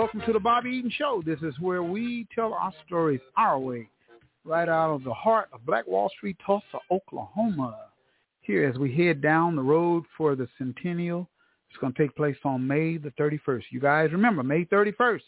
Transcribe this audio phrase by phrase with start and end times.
[0.00, 1.22] welcome to the Bobby Eaton Show.
[1.26, 3.86] This is where we tell our stories our way,
[4.46, 7.76] right out of the heart of Black Wall Street, Tulsa, Oklahoma.
[8.40, 11.28] Here as we head down the road for the Centennial.
[11.68, 13.64] It's going to take place on May the 31st.
[13.70, 15.20] You guys remember, May 31st.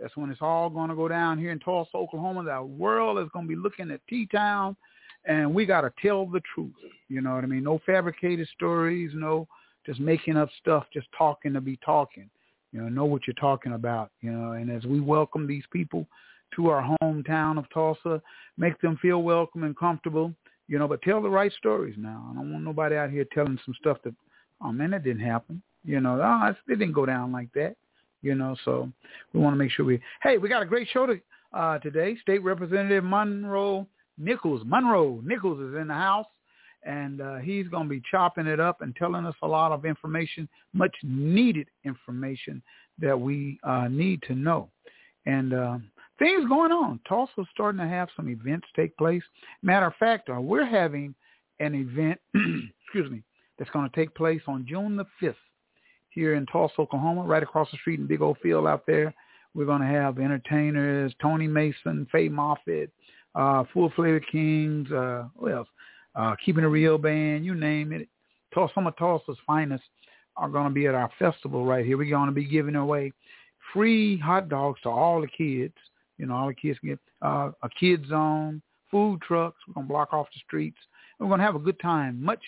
[0.00, 2.42] That's when it's all going to go down here in Tulsa, Oklahoma.
[2.42, 4.74] The world is going to be looking at T-Town,
[5.26, 6.74] and we got to tell the truth.
[7.06, 7.62] You know what I mean?
[7.62, 9.46] No fabricated stories, no
[9.86, 12.28] just making up stuff, just talking to be talking.
[12.72, 14.10] You know, know what you're talking about.
[14.20, 16.06] You know, and as we welcome these people
[16.54, 18.22] to our hometown of Tulsa,
[18.56, 20.32] make them feel welcome and comfortable.
[20.68, 22.28] You know, but tell the right stories now.
[22.30, 24.14] I don't want nobody out here telling some stuff that,
[24.62, 25.62] oh man, that didn't happen.
[25.84, 27.76] You know, oh, it didn't go down like that.
[28.22, 28.90] You know, so
[29.32, 30.00] we want to make sure we.
[30.22, 31.20] Hey, we got a great show to,
[31.52, 32.16] uh, today.
[32.22, 33.86] State Representative Monroe
[34.18, 34.62] Nichols.
[34.64, 36.26] Monroe Nichols is in the house,
[36.86, 39.84] and uh, he's going to be chopping it up and telling us a lot of
[39.84, 42.62] information, much needed information
[43.00, 44.68] that we uh, need to know.
[45.26, 45.78] And uh,
[46.18, 47.00] things going on.
[47.08, 49.22] Tulsa's starting to have some events take place.
[49.62, 51.14] Matter of fact, uh, we're having
[51.60, 52.20] an event,
[52.84, 53.22] excuse me,
[53.58, 55.34] that's going to take place on June the 5th
[56.10, 59.12] here in Tulsa, Oklahoma, right across the street in Big Old Field out there.
[59.54, 62.90] We're going to have entertainers, Tony Mason, Faye Moffitt,
[63.34, 65.68] uh, Full Flavor Kings, uh, what else?
[66.16, 68.08] Uh, Keeping a Real Band, you name it.
[68.54, 69.84] Tulsa, some of Tulsa's finest
[70.36, 71.98] are going to be at our festival right here.
[71.98, 73.12] We're going to be giving away
[73.72, 75.74] free hot dogs to all the kids.
[76.16, 79.58] You know, all the kids can get uh, a kid zone, food trucks.
[79.68, 80.78] We're going to block off the streets.
[81.18, 82.40] We're going to have a good time, much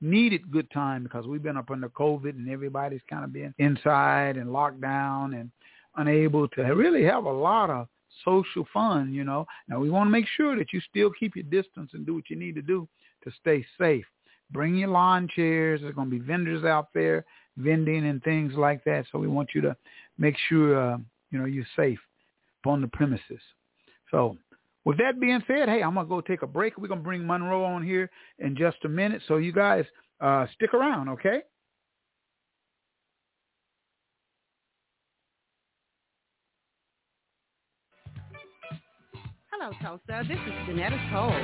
[0.00, 4.38] needed good time because we've been up under COVID and everybody's kind of been inside
[4.38, 5.50] and locked down and
[5.96, 7.86] unable to really have a lot of
[8.24, 9.46] social fun, you know.
[9.68, 12.30] Now we want to make sure that you still keep your distance and do what
[12.30, 12.88] you need to do
[13.24, 14.04] to stay safe.
[14.50, 15.80] Bring your lawn chairs.
[15.80, 17.24] There's going to be vendors out there
[17.56, 19.04] vending and things like that.
[19.10, 19.76] So we want you to
[20.18, 20.98] make sure, uh,
[21.30, 21.98] you know, you're safe
[22.62, 23.40] upon the premises.
[24.10, 24.36] So
[24.84, 26.78] with that being said, hey, I'm going to go take a break.
[26.78, 29.22] We're going to bring Monroe on here in just a minute.
[29.28, 29.84] So you guys
[30.20, 31.42] uh, stick around, okay?
[39.62, 40.24] Hello, Tulsa.
[40.26, 41.36] This is Janetta Cole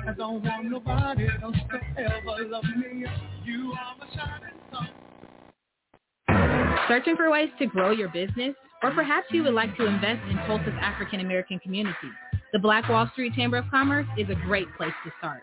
[0.09, 3.06] I don't want nobody else to ever love me.
[3.45, 4.59] You are my shining.
[6.89, 8.55] Searching for ways to grow your business?
[8.83, 12.11] Or perhaps you would like to invest in Tulsa's African American community.
[12.53, 15.43] The Black Wall Street Chamber of Commerce is a great place to start.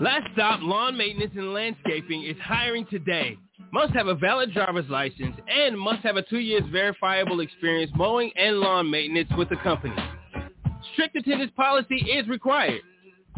[0.00, 3.36] Last Stop Lawn Maintenance and Landscaping is hiring today.
[3.72, 8.30] Must have a valid driver's license and must have a two years verifiable experience mowing
[8.36, 9.96] and lawn maintenance with the company.
[10.92, 12.82] Strict attendance policy is required.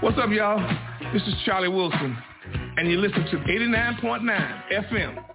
[0.06, 0.60] What's up, y'all?
[1.14, 2.16] This is Charlie Wilson,
[2.78, 5.26] and you listen to 89.9 FM.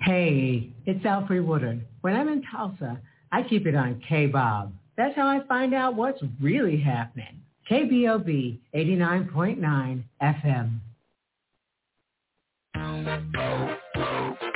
[0.00, 1.84] Hey, it's Alfre Woodard.
[2.00, 2.98] When I'm in Tulsa,
[3.30, 4.72] I keep it on K-Bob.
[4.96, 7.42] That's how I find out what's really happening.
[7.70, 10.80] KBOB 89.9 FM.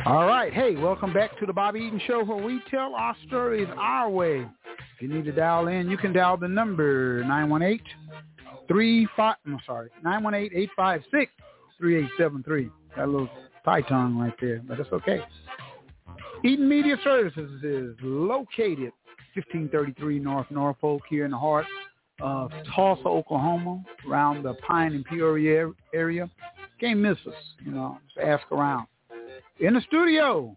[0.06, 0.54] All right.
[0.54, 4.46] Hey, welcome back to the Bobby Eaton Show where we tell our stories our way.
[4.94, 7.80] If you need to dial in, you can dial the number 918
[8.68, 12.70] 35 I'm sorry, 918-856-3873.
[12.94, 13.28] Got a little
[13.64, 15.18] pie tongue right there, but it's okay.
[16.44, 18.92] Eaton Media Services is located
[19.34, 21.66] 1533 North Norfolk here in the heart
[22.20, 26.30] of Tulsa, Oklahoma, around the Pine and Peoria area.
[26.78, 28.86] Can't miss us, you know, just ask around.
[29.60, 30.56] In the studio,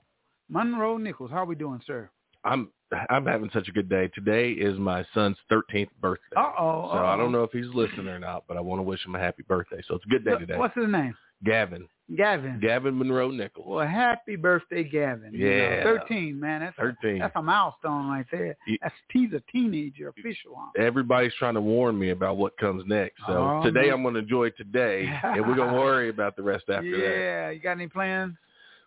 [0.49, 1.31] Monroe Nichols.
[1.31, 2.09] How are we doing, sir?
[2.43, 2.69] I'm
[3.09, 4.07] I'm having such a good day.
[4.15, 6.35] Today is my son's 13th birthday.
[6.35, 6.89] Uh-oh.
[6.91, 9.13] So I don't know if he's listening or not, but I want to wish him
[9.15, 9.81] a happy birthday.
[9.87, 10.57] So it's a good day today.
[10.57, 11.15] What's his name?
[11.45, 11.87] Gavin.
[12.17, 12.59] Gavin.
[12.59, 13.65] Gavin Monroe Nichols.
[13.67, 15.31] Well, happy birthday, Gavin.
[15.33, 15.83] You know, Yeah.
[15.83, 16.61] 13, man.
[16.61, 17.17] That's 13.
[17.17, 18.57] A, that's a milestone right there.
[18.81, 20.57] That's he's a teenager, official.
[20.77, 23.21] Everybody's trying to warn me about what comes next.
[23.27, 23.93] So Oh, today man.
[23.93, 26.97] I'm going to enjoy today, and we're going to worry about the rest after that.
[26.97, 27.49] yeah.
[27.51, 28.33] You got any plans?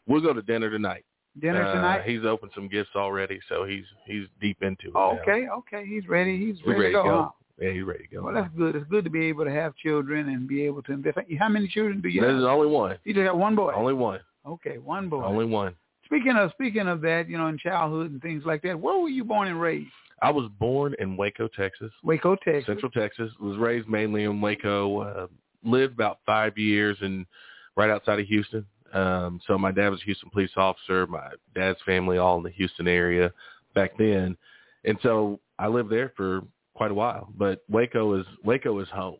[0.06, 1.04] We'll go to dinner tonight.
[1.40, 2.02] Dinner Uh, tonight?
[2.04, 4.92] He's opened some gifts already, so he's he's deep into it.
[4.94, 5.20] Oh, now.
[5.22, 5.86] okay, okay.
[5.86, 6.38] He's ready.
[6.38, 7.04] He's He's ready, ready to go.
[7.04, 7.34] go.
[7.60, 8.22] Yeah, he's ready to go.
[8.24, 8.76] Well, that's good.
[8.76, 11.18] It's good to be able to have children and be able to invest.
[11.38, 12.50] How many children do you There's have?
[12.50, 12.98] only one.
[13.04, 13.72] You just got one boy.
[13.74, 14.20] Only one.
[14.46, 15.22] Okay, one boy.
[15.24, 15.74] Only one.
[16.06, 19.08] Speaking of speaking of that, you know, in childhood and things like that, where were
[19.08, 19.88] you born and raised?
[20.20, 21.90] I was born in Waco, Texas.
[22.02, 22.66] Waco, Texas.
[22.66, 23.30] Central Texas.
[23.40, 25.00] Was raised mainly in Waco.
[25.00, 25.26] Uh,
[25.64, 27.26] lived about five years in
[27.76, 28.66] right outside of Houston.
[28.92, 31.06] Um, so my dad was a Houston police officer.
[31.06, 33.32] My dad's family all in the Houston area
[33.74, 34.36] back then,
[34.84, 36.42] and so I lived there for
[36.74, 37.28] quite a while.
[37.36, 39.18] But Waco is Waco is home.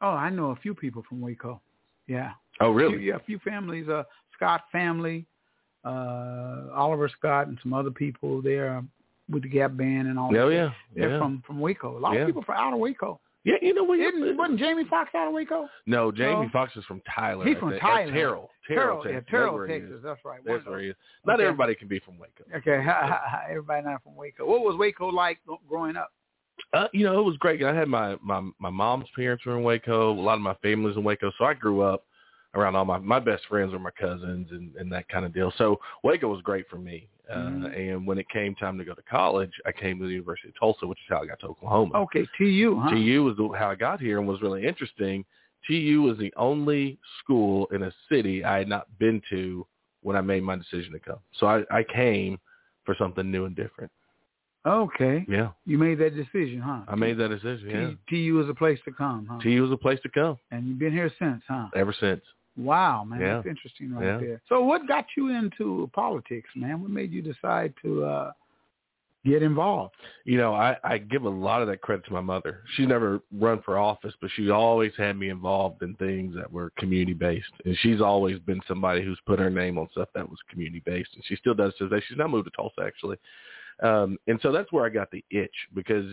[0.00, 1.60] Oh, I know a few people from Waco.
[2.06, 2.32] Yeah.
[2.60, 2.98] Oh, A really?
[2.98, 3.88] few, yeah, a few families.
[3.88, 4.02] Uh,
[4.36, 5.26] Scott family,
[5.84, 8.82] uh, Oliver Scott, and some other people there
[9.30, 10.30] with the Gap Band and all.
[10.36, 10.54] Oh, that.
[10.54, 11.18] yeah, They're yeah.
[11.18, 11.96] from from Waco.
[11.96, 12.20] A lot Yeah.
[12.22, 13.20] of people from out of Waco.
[13.44, 15.68] Yeah, you know we Isn't, wasn't Jamie Foxx out of Waco?
[15.86, 16.50] No, Jamie No.
[16.52, 17.44] Foxx is from Tyler.
[17.46, 17.82] He's from think.
[17.82, 18.10] Tyler.
[18.12, 18.50] Terrell.
[18.66, 19.30] Terrell, yeah, Texas.
[19.30, 20.00] Terrell, That's Texas.
[20.02, 20.40] That's right.
[20.46, 20.96] That's where he is.
[21.26, 21.44] Not Okay.
[21.44, 22.44] everybody can be from Waco.
[22.56, 22.82] Okay,
[23.50, 24.46] everybody not from Waco.
[24.46, 25.38] What was Waco like
[25.68, 26.10] growing up?
[26.72, 27.62] Uh, you know, it was great.
[27.62, 30.12] I had my my my mom's parents were in Waco.
[30.12, 32.04] A lot of my family's in Waco, so I grew up
[32.54, 35.52] around all my my best friends were my cousins and and that kind of deal.
[35.58, 37.08] So Waco was great for me.
[37.30, 37.90] Uh, Mhm.
[37.92, 40.54] And when it came time to go to college, I came to the University of
[40.58, 41.98] Tulsa, which is how I got to Oklahoma.
[42.02, 42.90] Okay, TU, huh?
[42.90, 45.24] TU was the, how I got here and was really interesting.
[45.66, 49.66] TU was the only school in a city I had not been to
[50.02, 51.18] when I made my decision to come.
[51.32, 52.38] So I, I came
[52.84, 53.90] for something new and different.
[54.66, 55.24] Okay.
[55.28, 56.82] Yeah, You made that decision, huh?
[56.88, 57.68] I made that decision.
[57.70, 59.38] Yeah, T- TU was a place to come, huh?
[59.42, 61.68] TU was a place to come and you've been here since, huh?
[61.74, 62.22] ever since.
[62.56, 63.34] Wow, man, Yeah.
[63.34, 64.18] that's interesting right Yeah.
[64.18, 64.42] there.
[64.48, 66.80] So what got you into politics, man?
[66.80, 68.32] What made you decide to uh
[69.24, 69.94] get involved?
[70.24, 72.62] You know, I, I give a lot of that credit to my mother.
[72.76, 76.70] She never run for office, but she always had me involved in things that were
[76.78, 77.50] community based.
[77.64, 81.10] And she's always been somebody who's put her name on stuff that was community based.
[81.14, 82.06] And she still does to this day.
[82.08, 83.16] She's now moved to Tulsa actually.
[83.82, 86.06] Um, and so that's where I got the itch because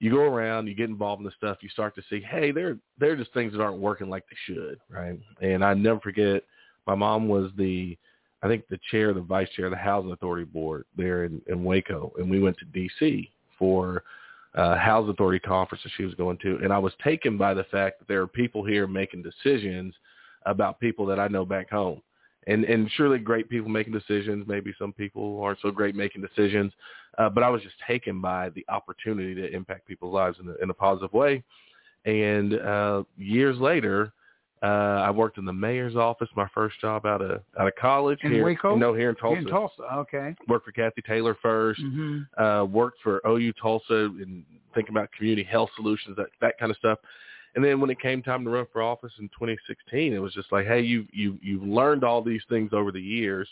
[0.00, 2.78] you go around, you get involved in the stuff, you start to see, hey, there
[2.98, 5.18] there are just things that aren't working like they should, right?
[5.40, 6.42] And I never forget,
[6.86, 7.96] my mom was the,
[8.42, 11.64] I think the chair, the vice chair of the Housing Authority Board there in, in
[11.64, 13.30] Waco, and we went to D.C.
[13.58, 14.04] for
[14.54, 17.64] uh, Housing Authority conference that she was going to, and I was taken by the
[17.64, 19.94] fact that there are people here making decisions
[20.46, 22.00] about people that I know back home
[22.48, 24.46] and and surely great people making decisions.
[24.48, 26.72] Maybe some people aren't so great making decisions,
[27.18, 30.54] uh, but I was just taken by the opportunity to impact people's lives in a,
[30.62, 31.42] in a positive way.
[32.04, 34.12] And uh, years later,
[34.60, 38.18] Uh, I worked in the mayor's office, my first job out of out of college
[38.24, 38.44] In here.
[38.44, 38.74] Waco?
[38.74, 39.38] No, here in Tulsa.
[39.38, 40.34] In Tulsa, okay.
[40.48, 44.44] Worked for Kathy Taylor 1st hmm uh, worked for OU Tulsa and
[44.74, 46.98] thinking about community health solutions, that that kind of stuff.
[47.54, 50.50] And then when it came time to run for office in 2016, it was just
[50.50, 53.48] like, hey, you you you've learned all these things over the years.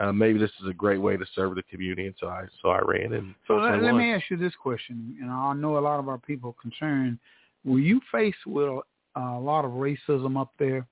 [0.00, 2.70] Uh, maybe this is a great way to serve the community, and so I so
[2.70, 5.14] I ran and So let, let me ask you this question.
[5.20, 7.18] Know, I know a lot of our people concerned.
[7.66, 10.86] Were you faced with a, a lot of racism up there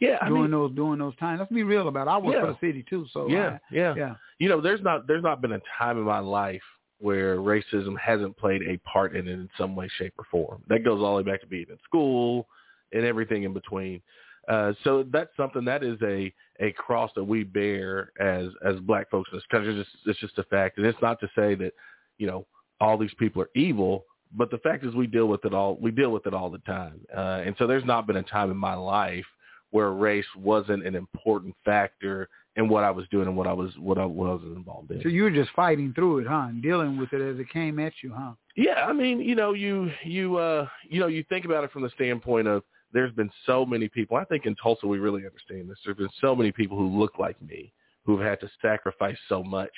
[0.00, 1.40] Yeah, I during mean, those during those times?
[1.40, 2.10] Let's be real about it.
[2.10, 4.14] I work for the city too, so yeah, I- yeah, yeah.
[4.38, 6.62] You know, there's not there's not been a time in my life
[6.98, 10.62] where racism hasn't played a part in it in some way, shape, or form.
[10.68, 12.46] That goes all the way back to being in school
[12.92, 14.00] and everything in between.
[14.48, 19.10] Uh, so that's something that is a a cross that we bear as as black
[19.10, 19.78] folks in this country.
[19.78, 21.72] It's just, it's just a fact, and it's not to say that
[22.18, 22.46] you know
[22.80, 24.04] all these people are evil,
[24.34, 25.76] but the fact is we deal with it all.
[25.80, 28.50] We deal with it all the time, uh, and so there's not been a time
[28.50, 29.26] in my life
[29.70, 33.70] where race wasn't an important factor in what I was doing and what I was
[33.78, 35.02] what I, what I was involved in.
[35.02, 36.46] So you were just fighting through it, huh?
[36.48, 38.32] And dealing with it as it came at you, huh?
[38.56, 41.82] Yeah, I mean, you know, you you uh you know, you think about it from
[41.82, 44.16] the standpoint of there's been so many people.
[44.16, 45.78] I think in Tulsa we really understand this.
[45.84, 47.72] There's been so many people who look like me
[48.04, 49.72] who've had to sacrifice so much.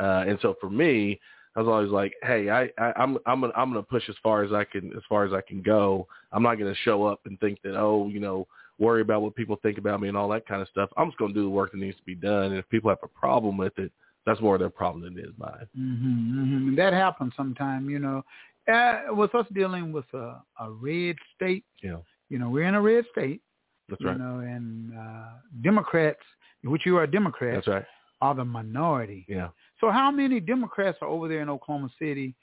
[0.00, 1.20] Uh and so for me,
[1.54, 4.42] I was always like, "Hey, I, I I'm I'm gonna I'm gonna push as far
[4.42, 6.06] as I can as far as I can go.
[6.32, 8.46] I'm not gonna show up and think that oh, you know,
[8.78, 10.90] worry about what people think about me and all that kind of stuff.
[10.96, 12.46] I'm just gonna do the work that needs to be done.
[12.46, 13.92] And if people have a problem with it,
[14.24, 15.66] that's more their problem than it is mine.
[15.78, 18.24] Mm-hmm, hmm And that happens sometimes, you know.
[18.72, 21.96] Uh, with us dealing with a, a red state, Yeah,
[22.32, 23.42] you know, we're in a red state,
[23.90, 24.16] that's right.
[24.16, 25.28] you know, and uh,
[25.62, 26.22] Democrats,
[26.64, 27.84] which you are Democrats, That's right.
[28.22, 29.26] are the minority.
[29.28, 29.48] Yeah.
[29.82, 32.34] So how many Democrats are over there in Oklahoma City?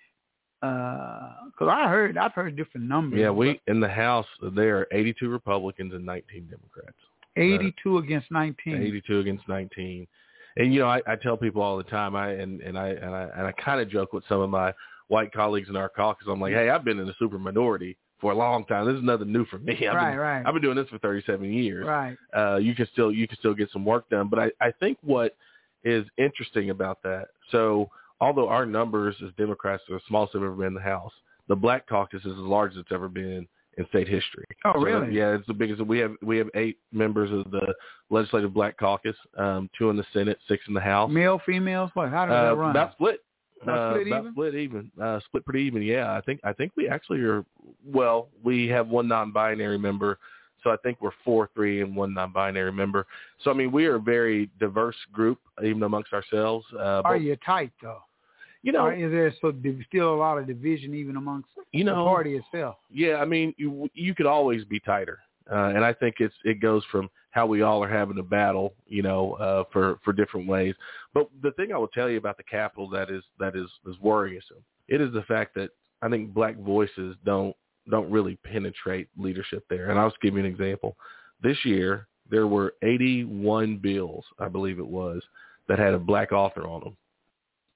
[0.61, 3.19] Because I heard, I've heard different numbers.
[3.19, 6.97] Yeah, we in the House there are 82 Republicans and 19 Democrats.
[7.35, 8.75] but 82 against 19.
[8.75, 10.05] 82 against 19.
[10.57, 13.15] And you know, I, I tell people all the time, I and and I and
[13.15, 14.71] I and I kind of joke with some of my
[15.07, 16.27] white colleagues in our caucus.
[16.29, 18.85] I'm like, hey, I've been in a super minority for a long time.
[18.85, 19.73] This is nothing new for me.
[19.87, 20.43] I've Right, been, right.
[20.45, 21.85] I've been doing this for 37 years.
[21.85, 22.17] Right.
[22.35, 24.27] Uh, you can still you can still get some work done.
[24.29, 25.35] But I I think what
[25.83, 27.27] is interesting about that.
[27.51, 27.89] So
[28.21, 31.13] although our numbers as Democrats are the smallest they've ever been in the House,
[31.47, 33.47] the Black Caucus is as large as it's ever been
[33.77, 34.43] in state history.
[34.65, 35.15] Oh, So, really?
[35.15, 35.81] yeah, it's the biggest.
[35.85, 37.73] We have we have eight members of the
[38.09, 41.09] Legislative Black Caucus, um, two in the Senate, six in the House.
[41.09, 42.09] Male, females, what?
[42.09, 42.71] How does Uh, that run?
[42.71, 43.21] about split.
[43.61, 44.31] About Uh, split even?
[44.31, 44.91] split even.
[45.01, 45.81] Uh, split pretty even.
[45.81, 47.45] Yeah, I think I think we actually are.
[47.85, 50.17] Well, we have one non-binary member,
[50.63, 53.05] so I think we're four three and one non-binary member.
[53.43, 56.65] So I mean, we are a very diverse group, even amongst ourselves.
[56.73, 58.01] Uh, Are but, you tight though?
[58.61, 59.53] you know, Or is there so
[59.87, 62.75] still a lot of division even amongst you know, the party itself?
[62.91, 65.19] Yeah, I mean, you you could always be tighter,
[65.51, 68.73] uh, and I think it's it goes from how we all are having a battle,
[68.87, 70.75] you know, uh, for for different ways.
[71.13, 73.99] But the thing I will tell you about the Capitol that is that is is
[73.99, 74.63] worrisome.
[74.87, 75.69] It is the fact that
[76.01, 77.55] I think black voices don't
[77.89, 79.89] don't really penetrate leadership there.
[79.89, 80.95] And I'll just give you an example.
[81.41, 85.21] This year there were 81 bills, I believe it was,
[85.67, 86.97] that had a black author on them.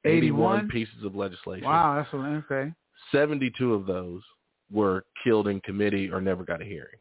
[0.05, 0.67] 81?
[0.67, 1.65] pieces of legislation.
[1.65, 2.71] Wow, that's okay.
[3.11, 4.21] 72 of those
[4.71, 6.99] were killed in committee or never got a hearing.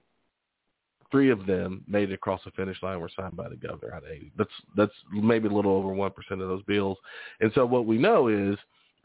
[1.13, 4.03] Three of them made it across the finish line were signed by the governor out
[4.03, 4.33] of 80.
[4.37, 6.99] That's that's maybe a little over 1% of those bills.
[7.41, 8.57] And so what we know is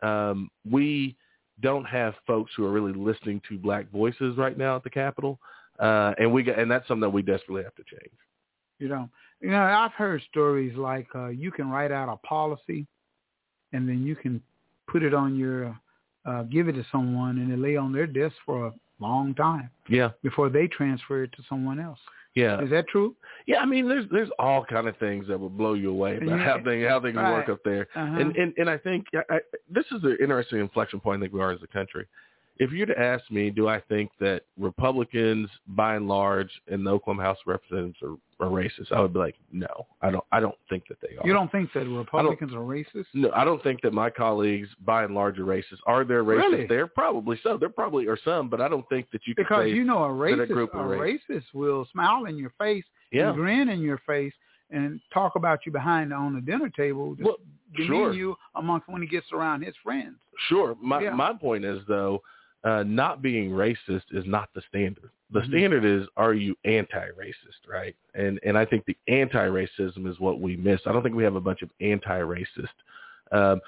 [0.01, 1.15] um, we
[1.61, 5.39] don't have folks who are really listening to black voices right now at the Capitol.
[5.79, 8.15] Uh, and we got, and that's something that we desperately have to change.
[8.79, 9.09] You know,
[9.41, 12.87] you know, I've heard stories like uh, you can write out a policy,
[13.73, 14.41] and then you can
[14.87, 15.77] put it on your,
[16.25, 19.69] uh, give it to someone, and it lay on their desk for a long time
[19.87, 20.09] Yeah.
[20.23, 21.99] before they transfer it to someone else.
[22.33, 22.61] Yeah.
[22.61, 23.15] Is that true?
[23.47, 26.27] Yeah, I mean, there's there's all kind of things that will blow you away about
[26.29, 26.37] Yeah.
[26.37, 28.19] how things how things work up there, Uh-huh.
[28.19, 29.39] and and and I think I, I,
[29.69, 32.05] this is an interesting inflection point I think we are as a country.
[32.59, 36.91] If you'd to ask me, do I think that Republicans, by and large, in the
[36.91, 38.91] Oklahoma House of Representatives are, are racist?
[38.91, 39.67] I would be like, no,
[40.01, 40.23] I don't.
[40.31, 41.25] I don't think that they are.
[41.25, 43.05] You don't think that Republicans are racist?
[43.13, 45.79] No, I don't think that my colleagues, by and large, are racist.
[45.85, 46.67] Are there racists Really?
[46.67, 46.87] there?
[46.87, 47.57] Probably so.
[47.57, 50.03] There probably are some, but I don't think that you can Because say you know
[50.03, 51.19] a racist, a group a racist.
[51.29, 53.27] racist will smile in your face, Yeah.
[53.29, 54.33] and grin in your face,
[54.69, 57.37] and talk about you behind on the dinner table, just Well,
[57.85, 58.13] sure.
[58.13, 60.15] you amongst when he gets around his friends.
[60.49, 60.75] Sure.
[60.81, 61.13] My Yeah.
[61.13, 62.21] my point is though,
[62.67, 65.12] uh, not being racist is not the standard.
[65.29, 65.47] The Mhm.
[65.47, 67.95] standard is are you anti-racist, right?
[68.13, 70.81] And and I think the anti-racism is what we miss.
[70.86, 72.77] I don't think we have a bunch of anti-racist.
[73.31, 73.62] Um,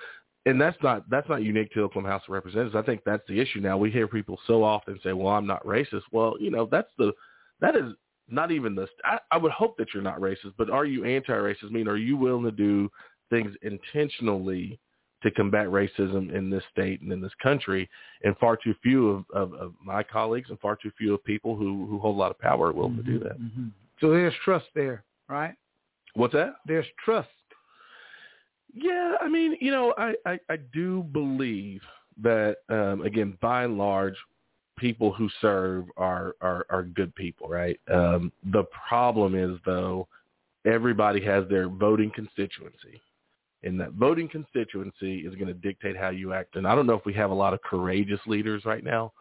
[0.46, 2.75] and that's not that's not unique to Oklahoma House of Representatives.
[2.75, 3.77] I think that's the issue now.
[3.77, 7.13] We hear people so often say, "Well, I'm not racist." Well, you know, that's the
[7.62, 7.94] that is
[8.29, 8.89] not even this.
[9.03, 11.65] I, I would hope that you're not racist, but are you anti-racist?
[11.65, 12.91] I mean, are you willing to do
[13.29, 14.79] things intentionally
[15.24, 17.90] to combat racism in this state and in this country?
[18.24, 21.56] And far too few of, of, of my colleagues and far too few of people
[21.56, 23.40] who, who hold a lot of power are willing mm-hmm, to do that.
[23.40, 23.68] Mm-hmm.
[24.02, 25.56] So there's trust there, right?
[26.14, 26.56] What's that?
[26.66, 27.30] There's trust.
[28.74, 31.82] Yeah, I mean, you know, I, I, I do believe
[32.22, 34.16] that um, again, by and large,
[34.78, 37.80] people who serve are are, are good people, right?
[37.92, 40.08] Um, the problem is though,
[40.66, 43.02] everybody has their voting constituency,
[43.63, 46.56] and that voting constituency is going to dictate how you act.
[46.56, 49.12] And I don't know if we have a lot of courageous leaders right now.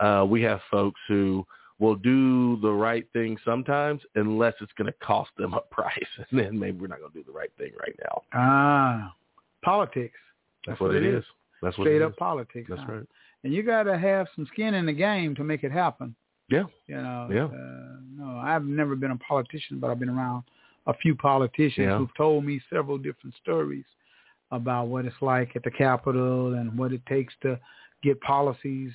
[0.00, 1.46] Uh, we have folks who
[1.78, 6.40] will do the right thing sometimes unless it's going to cost them a price, and
[6.40, 8.22] then maybe we're not going to do the right thing right now.
[8.32, 9.14] Ah,
[9.62, 10.18] politics.
[10.66, 11.18] That's, That's what, it is.
[11.18, 11.24] is.
[11.60, 12.66] That's Straight what up politics.
[12.68, 12.92] That's huh?
[12.92, 13.06] right.
[13.44, 16.14] And you got to have some skin in the game to make it happen.
[16.48, 16.64] Yeah.
[16.86, 17.28] You know.
[17.32, 17.44] Yeah.
[17.44, 20.44] Uh, no, I've never been a politician, but I've been around
[20.86, 21.98] a few politicians yeah.
[21.98, 23.84] who've told me several different stories
[24.50, 27.58] about what it's like at the Capitol and what it takes to
[28.02, 28.92] get policies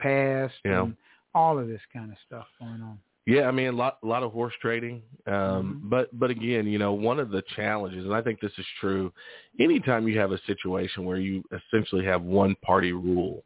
[0.00, 0.82] passed yeah.
[0.82, 0.96] and
[1.34, 2.98] all of this kind of stuff going on.
[3.26, 5.02] Yeah, I mean a lot a lot of horse trading.
[5.26, 5.88] Um mm-hmm.
[5.88, 9.12] but but again, you know, one of the challenges and I think this is true,
[9.58, 13.44] anytime you have a situation where you essentially have one party rule,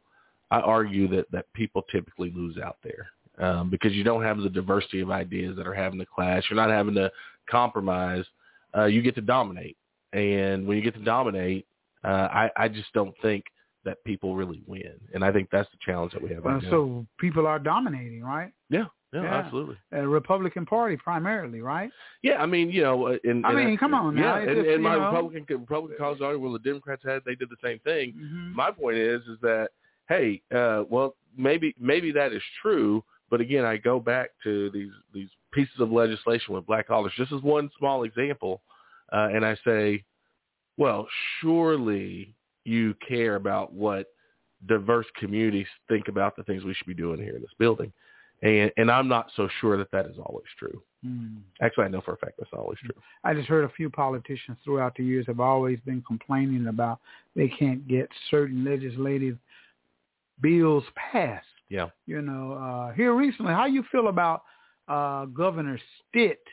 [0.49, 3.07] I argue that that people typically lose out there.
[3.37, 6.43] Um, because you don't have the diversity of ideas that are having to clash.
[6.49, 7.11] You're not having to
[7.49, 8.23] compromise.
[8.75, 9.77] Uh, you get to dominate.
[10.13, 11.65] And when you get to dominate,
[12.03, 13.43] uh, I, I just don't think
[13.83, 14.93] that people really win.
[15.13, 16.69] And I think that's the challenge that we have right uh.
[16.69, 18.51] So people are dominating, right?
[18.69, 18.85] Yeah.
[19.13, 19.33] Yeah, Yeah.
[19.35, 19.77] absolutely.
[19.93, 21.89] Uh, Republican Party primarily, right?
[22.21, 24.37] Yeah, I mean, you know, uh, in, I mean, come on now.
[24.37, 27.21] Yeah, It's and, just, and my know- Republican Republican college argument, well, the Democrats had,
[27.25, 28.13] they did the same thing.
[28.13, 28.53] Mhm.
[28.55, 29.69] My point is, is that
[30.07, 33.03] hey, uh, well, maybe maybe that is true,
[33.35, 37.11] but again, I go back to these these pieces of legislation with black collars.
[37.19, 38.61] This is one small example,
[39.11, 40.05] uh, and I say,
[40.77, 41.05] well,
[41.41, 42.33] surely
[42.63, 44.07] you care about what
[44.67, 47.91] diverse communities think about the things we should be doing here in this building.
[48.41, 50.81] And and I'm not so sure that that is always true.
[51.03, 51.39] Hmm.
[51.61, 52.95] Actually, I know for a fact that's always true.
[53.25, 57.01] I just heard a few politicians throughout the years have always been complaining about
[57.35, 59.37] they can't get certain legislative
[60.39, 61.45] bills passed.
[61.69, 61.89] Yeah.
[62.05, 64.43] You know, uh, here recently, how you feel about
[64.87, 66.43] uh, Governor Stitt?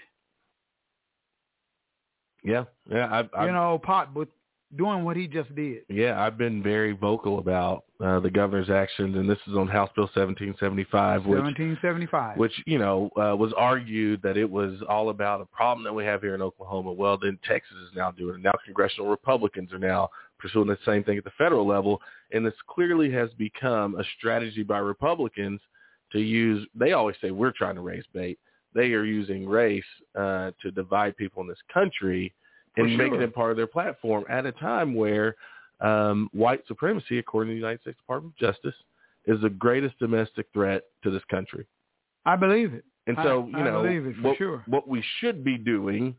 [2.45, 3.09] Yeah, yeah.
[3.11, 4.29] I've, I've, you know, pot with
[4.77, 5.83] doing what he just did.
[5.89, 9.91] Yeah, I've been very vocal about uh, the governor's actions, and this is on House
[9.95, 12.39] Bill 1775, which, 1775.
[12.39, 16.05] which you know uh, was argued that it was all about a problem that we
[16.05, 16.93] have here in Oklahoma.
[16.93, 18.43] Well, then Texas is now doing it.
[18.43, 20.09] Now congressional Republicans are now
[20.39, 22.01] pursuing the same thing at the federal level,
[22.33, 25.61] and this clearly has become a strategy by Republicans
[26.13, 26.67] to use.
[26.75, 28.39] They always say we're trying to raise bait.
[28.75, 29.85] They are using race
[30.19, 32.33] uh, to divide people in this country
[32.77, 35.37] And making it part of their platform at a time where
[35.81, 38.75] um, white supremacy, according to the United States Department of Justice,
[39.27, 41.67] is the greatest domestic threat to this country.
[42.25, 42.85] I believe it.
[43.07, 44.63] And I- so, you I know, believe it for what, sure.
[44.67, 46.15] what we should be doing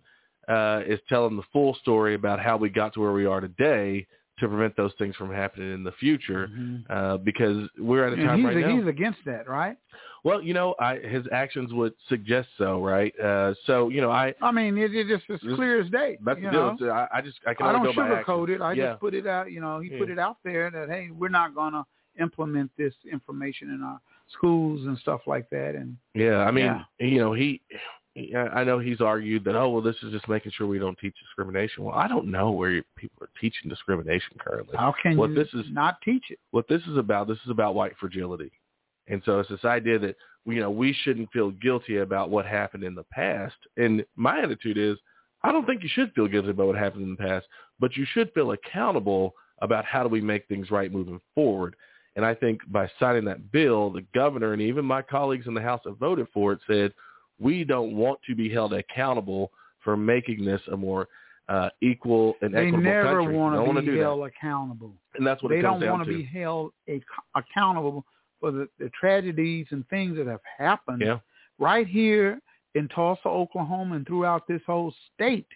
[0.47, 4.05] uh, is telling the full story about how we got to where we are today
[4.39, 6.49] to prevent those things from happening in the future.
[6.89, 8.27] Uh, because we're at a Mm-hmm.
[8.27, 8.77] Time right now.
[8.77, 9.77] he's against that, right?
[10.23, 13.13] Well, you know, I, his actions would suggest so, right?
[13.19, 16.17] Uh, so, you know, I I mean, it, it just it's This- clear as day.
[16.25, 16.77] that's you the deal.
[16.79, 16.89] know?
[16.91, 18.61] I, I just I can I don't sugarcoat it.
[18.61, 18.91] I yeah.
[18.91, 19.51] just put it out.
[19.51, 19.99] You know, he Yeah.
[19.99, 21.85] put it out there that hey, we're not gonna
[22.19, 23.99] implement this information in our
[24.31, 25.75] schools and stuff like that.
[25.75, 26.83] And Yeah, I mean, Yeah.
[26.99, 27.61] you know, he,
[28.15, 31.15] I know he's argued that, oh, well, this is just making sure we don't teach
[31.19, 31.83] discrimination.
[31.83, 34.77] Well, I don't know where people are teaching discrimination currently.
[34.77, 36.37] how can what you this is not teach it?
[36.51, 37.27] what this is about.
[37.27, 38.51] This is about white fragility,
[39.07, 42.83] and so it's this idea that you know we shouldn't feel guilty about what happened
[42.83, 43.55] in the past.
[43.77, 44.97] And my attitude is,
[45.41, 47.47] I don't think you should feel guilty about what happened in the past,
[47.79, 51.75] but you should feel accountable about how do we make things right moving forward.
[52.15, 55.61] And I think by signing that bill, the governor and even my colleagues in the
[55.61, 56.93] House that voted for it said,
[57.43, 59.51] we don't want to be held accountable
[59.83, 61.07] for making this a more
[61.49, 63.35] uh, equal and They equitable never country.
[63.37, 64.01] want Don't to wanna be do that.
[64.03, 64.93] held accountable.
[65.15, 66.11] And that's what they it comes don't want to.
[66.11, 67.03] to be held ac-
[67.35, 68.05] accountable
[68.39, 71.19] for the, the tragedies and things that have happened Yeah.
[71.59, 72.39] right here
[72.75, 75.47] in Tulsa, Oklahoma, and throughout this whole state.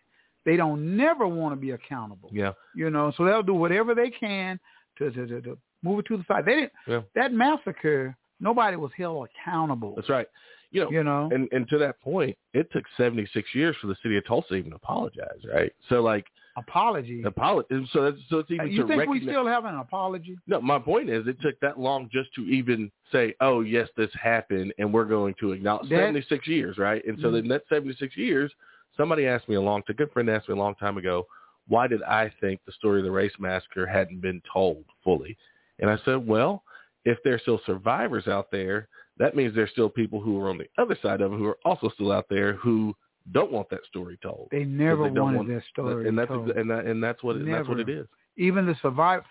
[0.46, 2.30] They don't never want to be accountable.
[2.34, 2.52] Yeah.
[2.76, 4.60] You know, so they'll do whatever they can
[4.98, 6.46] to to, to, to move it to the side.
[6.46, 6.72] They didn't.
[6.88, 7.02] Yeah.
[7.16, 9.94] That massacre, nobody was held accountable.
[9.96, 10.28] That's right.
[10.72, 13.96] You know, You know, and and to that point, it took 76 years for the
[14.04, 15.72] city of Tulsa to even apologize, right?
[15.90, 16.26] So like
[16.58, 17.24] apology.
[17.24, 17.88] Apology.
[17.94, 19.22] So that's so it's even you to think recognize.
[19.22, 20.38] we still have an apology?
[20.48, 24.10] No, my point is it took that long just to even say, "Oh, yes, this
[24.22, 27.04] happened," and we're going to acknowledge That- seventy six years, right?
[27.06, 27.40] And so Mhm.
[27.40, 28.52] in that seventy six years,
[28.98, 31.26] somebody asked me a long, a good friend asked me a long time ago,
[31.68, 35.38] why did I think the story of the race massacre hadn't been told fully?
[35.80, 36.64] And I said, well,
[37.06, 38.88] if there's still survivors out there,
[39.20, 41.58] that means there's still people who are on the other side of it who are
[41.66, 42.96] also still out there who
[43.32, 44.48] don't want that story told.
[44.52, 46.50] They never they wanted want- their story and that's told.
[46.52, 48.08] and that and that's what it, that's what it is.
[48.38, 49.26] Even the survivor,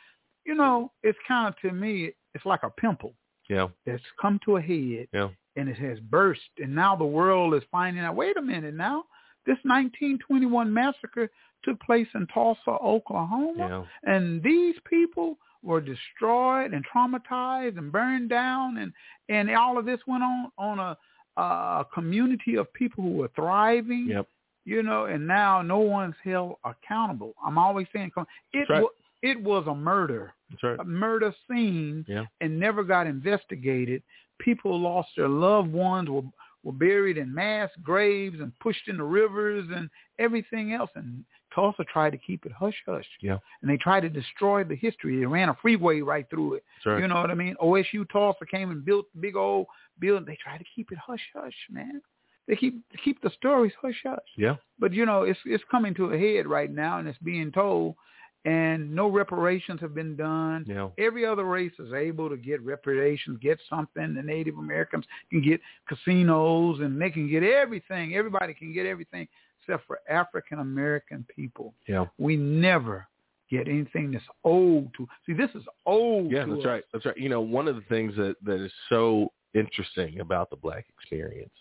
[0.44, 3.14] you know, it's kind of to me, it's like a pimple
[3.48, 7.54] Yeah, that's come to a head yeah, and it has burst, and now the world
[7.54, 8.16] is finding out.
[8.16, 9.04] Wait a minute, now
[9.46, 11.30] this 1921 massacre
[11.62, 14.12] took place in Tulsa, Oklahoma, yeah.
[14.12, 18.92] and these people were destroyed and traumatized and burned down, and
[19.28, 20.96] and all of this went on on a
[21.38, 24.06] a community of people who were thriving.
[24.08, 24.26] Yep.
[24.64, 27.34] You know, and now no one's held accountable.
[27.44, 28.10] I'm always saying,
[28.52, 28.82] it right.
[28.82, 28.88] wa-
[29.22, 30.80] it was a murder, right.
[30.80, 32.24] a murder scene, Yeah.
[32.40, 34.02] and never got investigated.
[34.38, 36.22] People lost their loved ones, were
[36.64, 40.90] were buried in mass graves and pushed in the rivers and everything else.
[40.96, 41.24] And
[41.56, 43.06] Tulsa tried to keep it hush hush.
[43.20, 43.38] Yeah.
[43.62, 45.18] And they tried to destroy the history.
[45.18, 46.64] They ran a freeway right through it.
[46.84, 47.00] Right.
[47.00, 47.56] You know what I mean?
[47.60, 49.66] OSU Tulsa came and built big old
[49.98, 50.26] building.
[50.26, 52.02] They tried to keep it hush hush, man.
[52.46, 54.18] They keep keep the stories hush hush.
[54.36, 54.56] Yeah.
[54.78, 57.96] But you know, it's it's coming to a head right now, and it's being told,
[58.44, 60.64] and no reparations have been done.
[60.68, 60.90] Yeah.
[60.98, 64.14] Every other race is able to get reparations, get something.
[64.14, 68.14] The Native Americans can get casinos, and they can get everything.
[68.14, 69.26] Everybody can get everything
[69.66, 71.74] except for African American people.
[71.88, 72.06] Yeah.
[72.18, 73.06] We never
[73.50, 75.06] get anything that's owed to.
[75.24, 76.30] See, this is owed.
[76.30, 76.66] Yeah, that's us.
[76.66, 76.84] right.
[76.92, 77.16] That's right.
[77.16, 81.52] You know, one of the things that that is so interesting about the black experience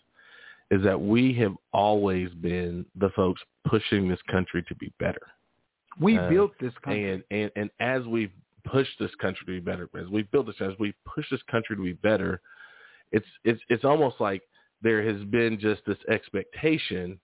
[0.72, 5.22] is that we have always been the folks pushing this country to be better.
[6.00, 7.12] We Uh, built this country.
[7.12, 8.32] And and and as we've
[8.66, 11.76] pushed this country to be better, as we've built this, as we push this country
[11.76, 12.42] to be better,
[13.12, 14.42] it's it's it's almost like
[14.82, 17.20] there has been just this expectation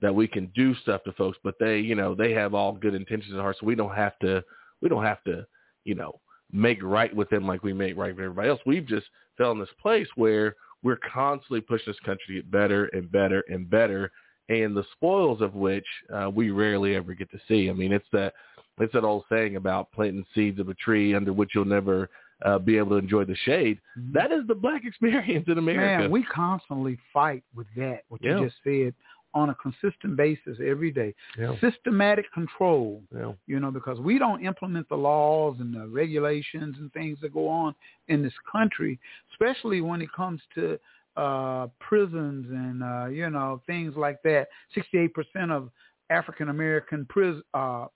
[0.00, 2.94] that we can do stuff to folks, but they, you know, they have all good
[2.94, 4.42] intentions at heart, so we don't have to,
[4.80, 5.46] we don't have to,
[5.84, 6.20] you know,
[6.52, 8.60] make right with them like we make right with everybody else.
[8.64, 9.06] We've just
[9.36, 13.42] fell in this place where we're constantly pushing this country to get better and better
[13.48, 14.10] and better,
[14.48, 15.84] and the spoils of which
[16.14, 17.68] uh, we rarely ever get to see.
[17.68, 18.34] I mean, it's that
[18.80, 22.08] it's that old saying about planting seeds of a tree under which you'll never
[22.44, 23.80] uh, be able to enjoy the shade.
[24.12, 26.02] That is the black experience in America.
[26.02, 28.38] Man, we constantly fight with that, what Yeah.
[28.38, 28.94] you just said,
[29.34, 31.14] on a consistent basis every day.
[31.38, 31.54] Yeah.
[31.60, 33.32] Systematic control, Yeah.
[33.46, 37.48] you know, because we don't implement the laws and the regulations and things that go
[37.48, 37.74] on
[38.08, 38.98] in this country,
[39.32, 40.78] especially when it comes to
[41.16, 45.68] uh prisons and uh you know things like that 68% of
[46.10, 47.86] african american prison uh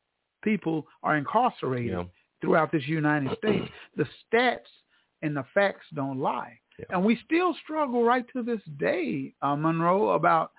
[0.43, 2.05] people are incarcerated Yeah.
[2.41, 4.67] throughout this united states the stats
[5.21, 6.59] and the facts don't lie
[6.91, 10.51] and we still struggle right to this day, uh, Monroe, about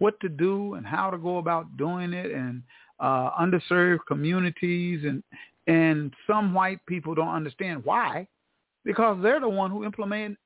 [0.00, 2.62] what to do and how to go about doing it, and
[2.98, 5.22] uh, underserved communities, and
[5.66, 8.26] and some white people don't understand why,
[8.84, 10.36] because they're the one who implemented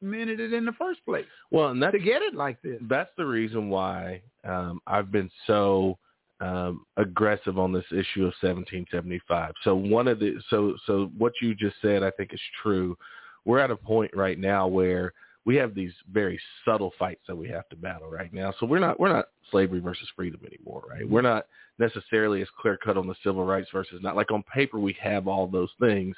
[0.41, 2.79] it in the first place Well, and that's to get it like this.
[2.89, 5.97] that's the reason why um, I've been so
[6.41, 9.53] um, aggressive on this issue of 1775.
[9.63, 12.97] So one of the so so what you just said I think is true.
[13.45, 15.13] We're at a point right now where
[15.47, 18.53] we have these very subtle fights that we have to battle right now.
[18.59, 21.09] So we're not we're not slavery versus freedom anymore, right?
[21.09, 21.47] We're not
[21.79, 24.17] necessarily as clear cut on the civil rights versus not.
[24.17, 26.17] Like on paper we have all those things.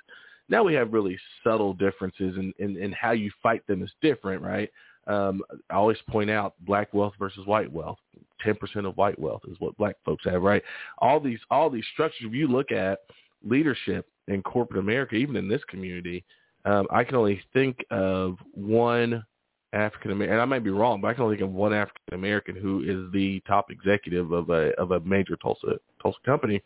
[0.49, 4.43] Now we have really subtle differences in, in, in how you fight them is different,
[4.43, 4.71] right?
[5.09, 7.99] Um, I always point out black wealth versus white wealth.
[8.43, 10.63] Ten percent of white wealth is what black folks have, right?
[10.99, 12.27] All these all these structures.
[12.29, 13.01] If you look at
[13.45, 16.25] leadership in corporate America, even in this community,
[16.67, 19.25] um, I can only think of one
[19.73, 22.15] African American, and I might be wrong, but I can only think of one African
[22.15, 26.63] American who is the top executive of a of a major Tulsa Tulsa company.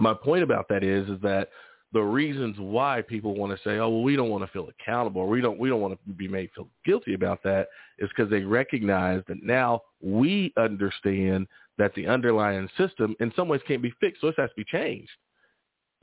[0.00, 1.48] My point about that is is that
[1.92, 5.22] the reasons why people want to say, oh well, we don't want to feel accountable,
[5.22, 8.30] or we don't we don't want to be made feel guilty about that, is because
[8.30, 11.46] they recognize that now we understand
[11.78, 14.64] that the underlying system in some ways can't be fixed, so it has to be
[14.64, 15.10] changed.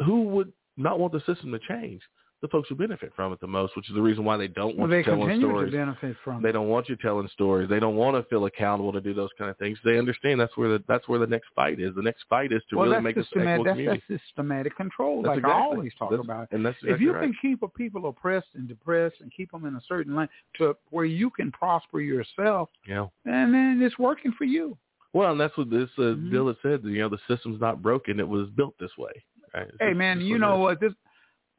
[0.05, 2.01] Who would not want the system to change?
[2.45, 4.77] The folks who benefit from it the most, which is the reason why they don't
[4.77, 5.71] Well, want they you telling stories.
[5.71, 7.67] to benefit from They don't want you telling stories.
[7.69, 9.79] They don't want to feel accountable to do those kind of things.
[9.83, 11.95] They understand that's where the that's where the next fight is.
[11.95, 13.87] The next fight is to well, really make this that's, community.
[13.87, 16.47] that's systematic control, That's like exactly- I always talk about.
[16.51, 17.23] and that's if you right.
[17.23, 20.29] can keep a people oppressed and depressed and keep them in a certain line
[20.59, 23.07] to where you can prosper yourself, Yeah.
[23.25, 24.77] and then it's working for you.
[25.13, 26.29] Well, and that's what this uh, Mhm.
[26.29, 26.83] bill had said.
[26.83, 29.23] You know, the system's not broken; it was built this way.
[29.51, 29.71] Right?
[29.79, 30.79] Hey man, you know what?
[30.79, 30.93] This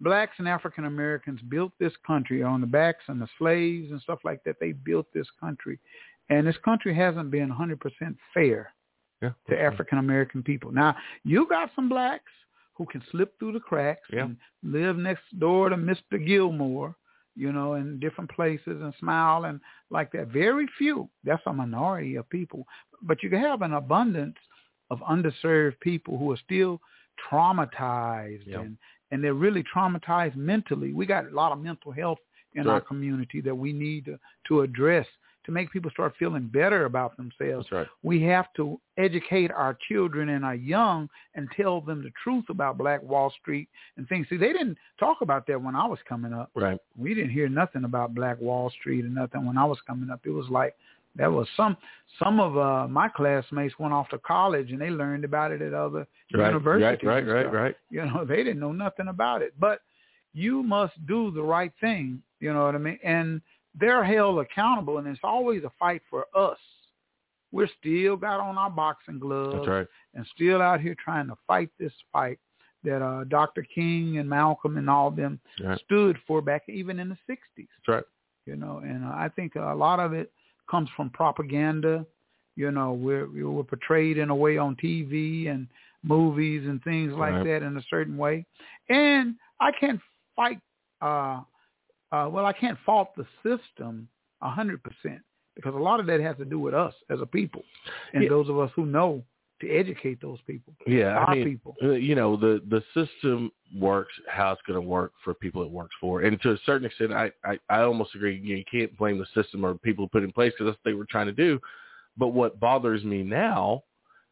[0.01, 4.19] blacks and African Americans built this country on the backs and the slaves and stuff
[4.25, 4.57] like that.
[4.61, 5.79] They built this country,
[6.29, 8.73] and this country hasn't been 100% fair
[9.23, 10.71] Yeah, to African American people.
[10.73, 12.33] Now you got some blacks
[12.75, 14.25] who can slip through the cracks Yeah.
[14.25, 16.25] and live next door to Mr.
[16.25, 16.95] Gilmore,
[17.35, 20.29] you know, in different places and smile and like that.
[20.29, 21.09] Very few.
[21.25, 22.67] That's a minority of people,
[23.03, 24.37] but you can have an abundance
[24.91, 26.81] of underserved people who are still
[27.31, 28.61] traumatized Yeah.
[28.61, 28.77] and
[29.11, 30.93] and they're really traumatized mentally.
[30.93, 32.19] We got a lot of mental health
[32.55, 35.07] in our community that we need to, to address
[35.47, 37.69] to make people start feeling better about themselves.
[37.71, 37.87] Right.
[38.03, 42.77] We have to educate our children and our young and tell them the truth about
[42.77, 44.27] Black Wall Street and things.
[44.29, 46.51] See, they didn't talk about that when I was coming up.
[46.57, 46.79] Right.
[46.99, 50.21] We didn't hear nothing about Black Wall Street and nothing when I was coming up.
[50.25, 50.75] It was like
[51.17, 51.77] that was some
[52.23, 55.75] some of uh my classmates went off to college and they learned about it at
[55.75, 57.07] other Right, universities.
[57.07, 57.77] right, and right, right.
[57.91, 59.55] You know, they didn't know nothing about it.
[59.59, 59.81] But
[60.33, 62.99] you must do the right thing, you know what I mean?
[63.05, 63.41] And
[63.79, 66.59] they're held accountable and it's always a fight for us.
[67.53, 69.87] We're still got on our boxing gloves right.
[70.15, 72.39] and still out here trying to fight this fight
[72.85, 73.67] that uh Dr.
[73.75, 75.79] King and Malcolm and all of them Right.
[75.87, 78.05] stood for back even in the 60s That's right.
[78.45, 80.31] you know and uh, i think a lot of it
[80.71, 82.05] comes from propaganda
[82.57, 85.67] you know we're we're portrayed in a way on tv and
[86.03, 87.45] movies and things like Right.
[87.45, 88.45] that in a certain way
[88.89, 90.01] and i can't
[90.35, 90.61] fight
[91.03, 91.41] uh
[92.13, 94.09] uh well i can't fault the system
[94.43, 95.21] a hundred percent
[95.55, 97.63] because a lot of that has to do with us as a people
[98.15, 98.29] and Yeah.
[98.29, 99.23] those of us who know
[99.61, 103.51] to educate those people Yeah, our I mean, people uh, you know, the the system
[103.79, 106.87] works how it's going to work for people it works for, and to a certain
[106.87, 108.41] extent, I I, I almost agree.
[108.43, 111.07] You, can't blame the system or people put in place because that's what they were
[111.07, 111.61] trying to do.
[112.17, 113.83] But what bothers me now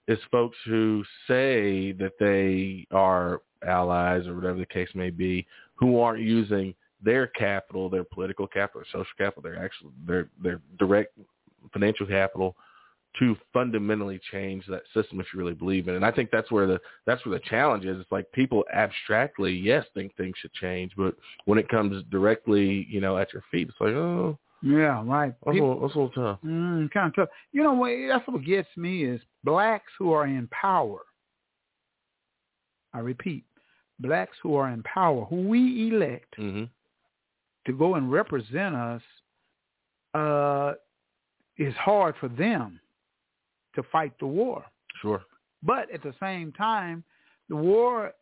[0.09, 5.99] is folks who say that they are allies or whatever the case may be, who
[5.99, 11.19] aren't using their capital, their political capital, their social capital, their actual their their direct
[11.73, 12.57] financial capital
[13.19, 15.97] to fundamentally change that system if you really believe in it.
[15.97, 18.01] And I think that's where the that's where the challenge is.
[18.01, 23.01] It's like people abstractly, yes, think things should change, but when it comes directly, you
[23.01, 25.99] know, at your feet, it's like, oh, yeah right that's, a, People- little, that's a
[25.99, 26.39] little tough.
[26.45, 27.29] Mm, kind of tough.
[27.53, 27.93] You know what?
[28.09, 31.01] That's what gets me is blacks who are in power.
[32.93, 33.45] I repeat,
[34.01, 36.65] blacks who are in power, who we elect hmm
[37.67, 39.01] to go and represent us,
[40.13, 40.75] uh,
[41.57, 42.79] is hard for them
[43.75, 44.65] to fight the war.
[45.01, 45.23] Sure.
[45.63, 47.05] But at the same time,
[47.49, 48.13] the war,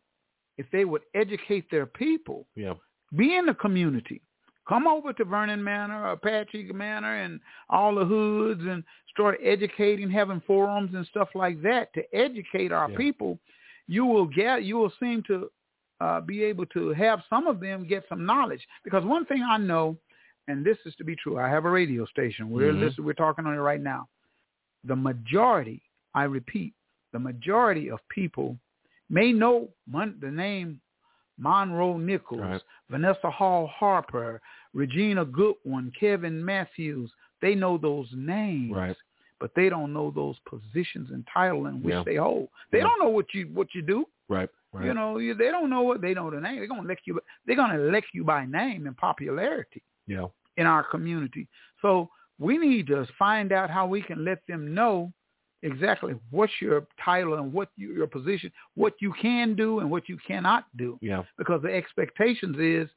[0.57, 2.75] if they would educate their people, Yeah.
[3.15, 4.21] be in the community.
[4.65, 10.39] Come over to Vernon Manor, Apache Manor, and all the hoods, and start educating, having
[10.41, 12.97] forums and stuff like that to educate our Yeah.
[12.97, 13.39] people.
[13.87, 15.51] You will get, you will seem to
[15.99, 18.67] uh, be able to have some of them get some knowledge.
[18.83, 19.97] Because one thing I know,
[20.49, 22.49] and this is to be true, I have a radio station.
[22.49, 22.79] We're Mhm.
[22.81, 24.09] listening, we're talking on it right now.
[24.85, 25.81] The majority,
[26.13, 26.73] I repeat,
[27.11, 28.57] the majority of people
[29.09, 30.79] may know mon- the name
[31.37, 32.61] Monroe Nichols, Right.
[32.89, 34.41] Vanessa Hall Harper,
[34.73, 37.11] Regina Goodwin, Kevin Matthews.
[37.41, 38.95] They know those names, Right.
[39.39, 42.03] but they don't know those positions and title in which Yeah.
[42.03, 42.49] they hold.
[42.71, 42.85] They Yeah.
[42.85, 44.07] don't know what you what you do.
[44.29, 44.49] Right.
[44.71, 44.85] Right.
[44.85, 46.55] You know, you, they don't know what they know the name.
[46.57, 47.19] They're gonna elect you.
[47.45, 50.27] They're gonna elect you by name and popularity Yeah.
[50.57, 51.47] in our community.
[51.81, 52.09] So
[52.43, 55.11] we need to find out how we can let them know
[55.63, 60.09] exactly what's your title and what you, your position, what you can do and what
[60.09, 60.99] you cannot do.
[61.01, 61.23] Yeah.
[61.37, 62.89] Because the expectations is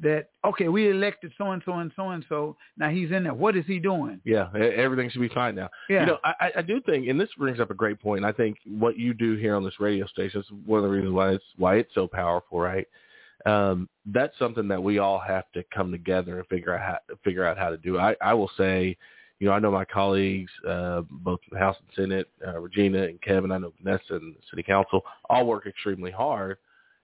[0.00, 2.56] that okay, we elected so and so and so and so.
[2.76, 3.34] Now he's in there.
[3.34, 4.20] What is he doing?
[4.24, 4.48] Yeah.
[4.54, 5.68] Everything should be fine now.
[5.88, 6.00] Yeah.
[6.00, 8.24] You know, I, I- I do think, and this brings up a great point.
[8.24, 11.12] I think what you do here on this radio station is one of the reasons
[11.12, 12.86] why it's why it's so powerful, right?
[13.46, 17.44] Um, that's something that we all have to come together and figure out how figure
[17.44, 17.98] out how to do.
[17.98, 18.96] I, I will say,
[19.40, 23.02] you know, I know my colleagues, uh, both in the House and Senate, uh, Regina
[23.04, 23.50] and Kevin.
[23.50, 26.58] I know Vanessa and the City Council all work extremely hard.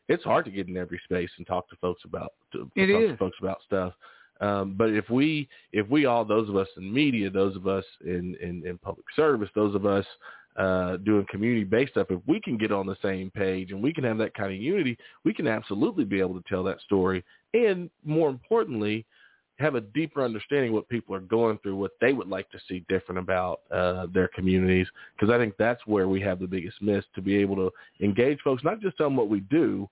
[0.08, 3.02] It's hard to get in every space and talk to folks about to, It talk
[3.02, 3.10] is.
[3.10, 3.92] to folks about stuff.
[4.40, 7.84] Um, but if we if we all those of us in media, those of us
[8.04, 10.06] in in, in public service, those of us
[10.58, 13.92] uh, doing community based stuff, if we can get on the same page and we
[13.92, 17.24] can have that kind of unity, we can absolutely be able to tell that story.
[17.54, 19.06] And more importantly,
[19.58, 22.84] have a deeper understanding what people are going through, what they would like to see
[22.88, 24.86] different about uh, their communities.
[25.16, 27.70] Because I think that's where we have the biggest miss to be able to
[28.04, 29.88] engage folks, not just tell them what we do,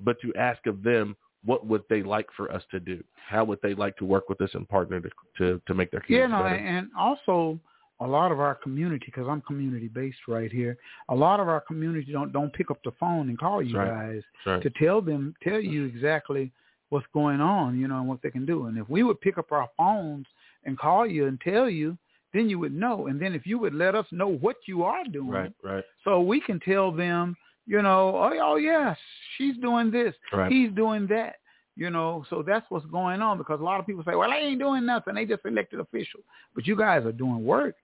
[0.00, 3.02] but to ask of them what would they like for us to do?
[3.14, 6.02] How would they like to work with us and partner to to, to make their
[6.08, 6.54] Yeah, communities no, better?
[6.56, 7.58] and also
[8.00, 10.76] a lot of our community, because I'm community based right here,
[11.08, 13.90] a lot of our community don't don't pick up the phone and call you That's
[13.90, 14.62] guys right.
[14.62, 16.52] to tell them, tell you exactly
[16.90, 18.66] what's going on, you know, and what they can do.
[18.66, 20.26] And if we would pick up our phones
[20.64, 21.98] and call you and tell you,
[22.32, 23.08] then you would know.
[23.08, 25.84] And then if you would let us know what you are doing, Right, right.
[26.04, 28.96] so we can tell them, you know, oh, oh yes,
[29.36, 30.50] she's doing this, Right.
[30.52, 31.36] he's doing that.
[31.76, 34.36] You know, so that's what's going on because a lot of people say, well, they
[34.38, 35.14] ain't doing nothing.
[35.14, 36.24] They just elected officials.
[36.52, 37.76] But you guys are doing work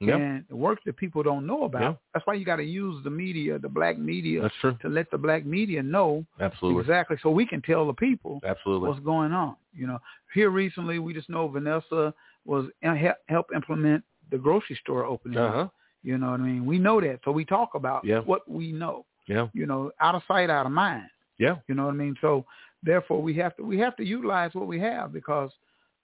[0.00, 0.16] Yeah.
[0.16, 1.82] and the work that people don't know about.
[1.82, 1.94] Yeah.
[2.14, 4.76] That's why you got to use the media, the black media, That's true.
[4.80, 6.80] to let the black media know Absolutely.
[6.80, 8.88] exactly so we can tell the people Absolutely.
[8.88, 9.56] what's going on.
[9.74, 9.98] You know,
[10.32, 12.14] here recently we just know Vanessa
[12.46, 12.94] was uh,
[13.28, 15.38] help implement the grocery store opening.
[15.38, 15.68] Uh-huh.
[16.02, 16.64] You know what I mean?
[16.64, 18.20] We know that, so we talk about Yeah.
[18.20, 19.04] what we know.
[19.26, 19.48] Yeah.
[19.52, 21.08] You know, out of sight, out of mind.
[21.38, 21.56] Yeah.
[21.68, 22.16] You know what I mean?
[22.22, 22.46] So
[22.82, 25.50] therefore, we have to we have to utilize what we have because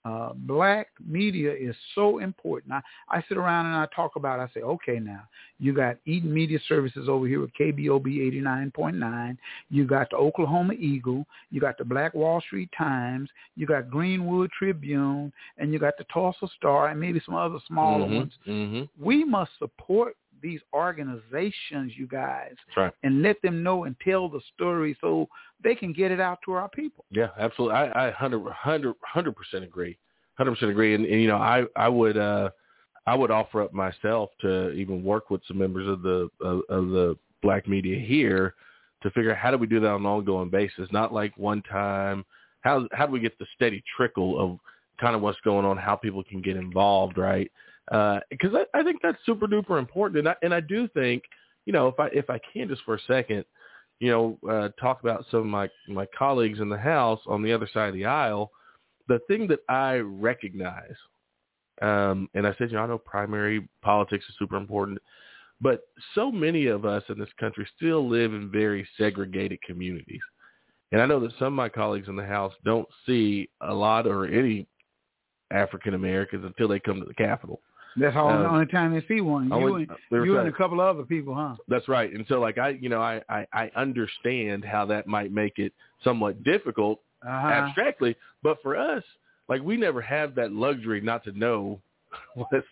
[0.07, 2.73] uh, black media is so important.
[2.73, 2.81] I,
[3.17, 4.39] I sit around and I talk about.
[4.39, 4.43] it.
[4.43, 5.23] I say, okay, now
[5.59, 9.37] you got Eaton Media Services over here with KBOB eighty nine point nine.
[9.69, 11.25] You got the Oklahoma Eagle.
[11.51, 13.29] You got the Black Wall Street Times.
[13.55, 18.07] You got Greenwood Tribune, and you got the Tulsa Star, and maybe some other smaller
[18.07, 18.33] Mhm, ones.
[18.47, 18.89] mhm.
[18.99, 22.93] We must support these organizations, you guys, right.
[23.03, 25.27] and let them know and tell the story so
[25.63, 27.05] they can get it out to our people.
[27.11, 27.75] Yeah, absolutely.
[27.75, 29.97] I, I hundred, hundred, hundred percent agree.
[30.37, 30.95] Hundred percent agree.
[30.95, 32.49] And, and you know, I, I would, uh,
[33.05, 36.89] I would offer up myself to even work with some members of the of, of
[36.89, 38.53] the black media here
[39.01, 41.61] to figure out how do we do that on an ongoing basis, not like one
[41.63, 42.25] time.
[42.61, 44.59] How how do we get the steady trickle of
[44.99, 47.51] kind of what's going on, how people can get involved, right?
[47.89, 51.23] Because I, I think that's super duper important, and I and I do think,
[51.65, 53.45] you know, if I if I can just for a second,
[53.99, 57.53] you know, uh, talk about some of my my colleagues in the House on the
[57.53, 58.51] other side of the aisle.
[59.07, 60.95] The thing that I recognize,
[61.81, 64.99] um, and I said, you know, I know primary politics is super important,
[65.61, 70.19] but so many of us in this country still live in very segregated communities.
[70.91, 74.07] And I know that some of my colleagues in the House don't see a lot
[74.07, 74.67] or any
[75.51, 77.61] African Americans until they come to the Capitol.
[77.99, 79.49] That's all Um, the only time they see one.
[79.49, 81.55] You and you and a couple of other people, huh?
[81.67, 82.11] That's right.
[82.13, 85.73] And so like I, you know, I, I, I understand how that might make it
[86.03, 87.47] somewhat difficult Uh-huh.
[87.47, 89.03] abstractly, but for us,
[89.49, 91.79] like we never have that luxury not to know
[92.35, 92.63] what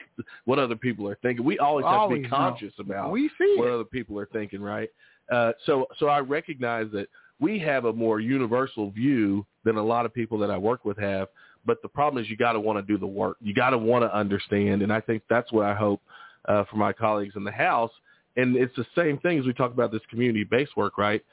[0.45, 1.43] what other people are thinking.
[1.45, 2.37] We always have to Always be know.
[2.37, 3.73] conscious about We see what it.
[3.73, 4.89] other people are thinking, right?
[5.31, 7.07] Uh, so so I recognize that
[7.39, 10.97] we have a more universal view than a lot of people that I work with
[10.99, 11.27] have.
[11.65, 13.37] But the problem is you got to want to do the work.
[13.41, 16.01] You got to want to understand, and I think that's what I hope
[16.47, 17.91] uh, for my colleagues in the House.
[18.37, 21.23] And it's the same thing as we talk about this community-based work, right?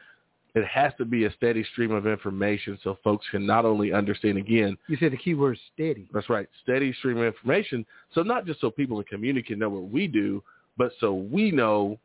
[0.54, 4.36] It has to be a steady stream of information so folks can not only understand
[4.36, 4.76] again.
[4.86, 6.06] You said the key word steady.
[6.12, 7.86] That's right, steady stream of information.
[8.14, 10.42] So not just so people in the community can know what we do,
[10.76, 11.98] but so we know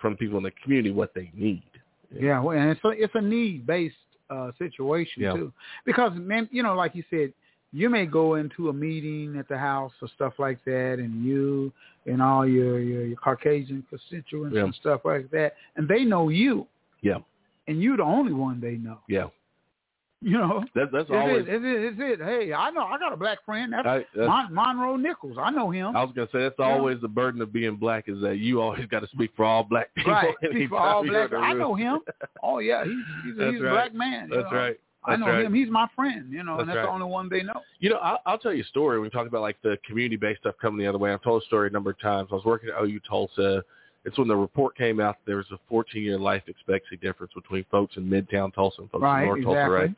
[0.00, 1.64] from people in the community what they need.
[2.14, 3.96] Yeah, well, and it's a, it's a need based
[4.30, 5.32] uh, situation Yeah.
[5.32, 5.52] too,
[5.84, 7.32] because man, you know, like you said,
[7.72, 11.72] you may go into a meeting at the house or stuff like that, and you
[12.06, 14.64] and all your your, your Caucasian constituents Yeah.
[14.64, 16.66] and stuff like that, and they know you,
[17.02, 17.18] Yeah,
[17.66, 18.98] and you're the only one they know.
[19.08, 19.26] yeah.
[20.20, 21.42] You know, That, that's It's always.
[21.46, 22.24] it, it's it, it's it.
[22.24, 23.72] Hey, I know I got a black friend.
[23.72, 25.36] That's, I, that's Mon- Monroe Nichols.
[25.40, 25.94] I know him.
[25.96, 26.72] I was gonna say that's Yeah.
[26.72, 29.62] always the burden of being black is that you always got to speak for all
[29.62, 30.10] black people.
[30.10, 31.32] Right, speak for all black.
[31.32, 32.00] I know him.
[32.42, 32.94] Oh yeah, he's
[33.26, 33.70] he's, he's a right.
[33.70, 34.28] black man.
[34.28, 34.58] That's know.
[34.58, 34.80] right.
[35.08, 35.44] I know right.
[35.44, 35.54] him.
[35.54, 36.32] He's my friend.
[36.32, 37.60] You know, and That's that's the only one they know.
[37.80, 39.00] You know, I'll, I'll tell you a story.
[39.00, 41.12] We talk about like the community-based stuff coming the other way.
[41.12, 42.28] I've told a story a number of times.
[42.30, 43.64] I was working at OU Tulsa.
[44.04, 45.16] It's when the report came out.
[45.26, 49.22] There was a 14-year life expectancy difference between folks in Midtown Tulsa and folks Right,
[49.22, 49.94] in North Tulsa, right?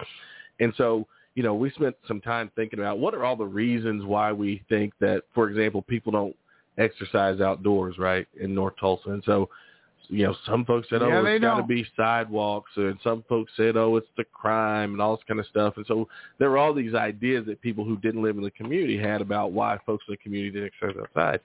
[0.59, 4.05] And so, you know, we spent some time thinking about what are all the reasons
[4.05, 6.37] why we think that, for example, people don't
[6.79, 9.11] exercise outdoors, right, in North Tulsa.
[9.11, 9.49] And so,
[10.11, 13.53] you know, some folks said, Yeah, oh, it's got to be sidewalks, and some folks
[13.57, 15.75] said, oh, it's the crime and all this kind of stuff.
[15.77, 18.99] And so there were all these ideas that people who didn't live in the community
[18.99, 21.40] had about why folks in the community didn't exercise outside.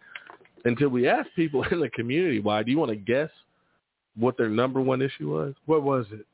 [0.66, 3.30] Until we asked people in the community why, do you want to guess
[4.18, 5.54] what their number one issue was?
[5.68, 6.26] What was it?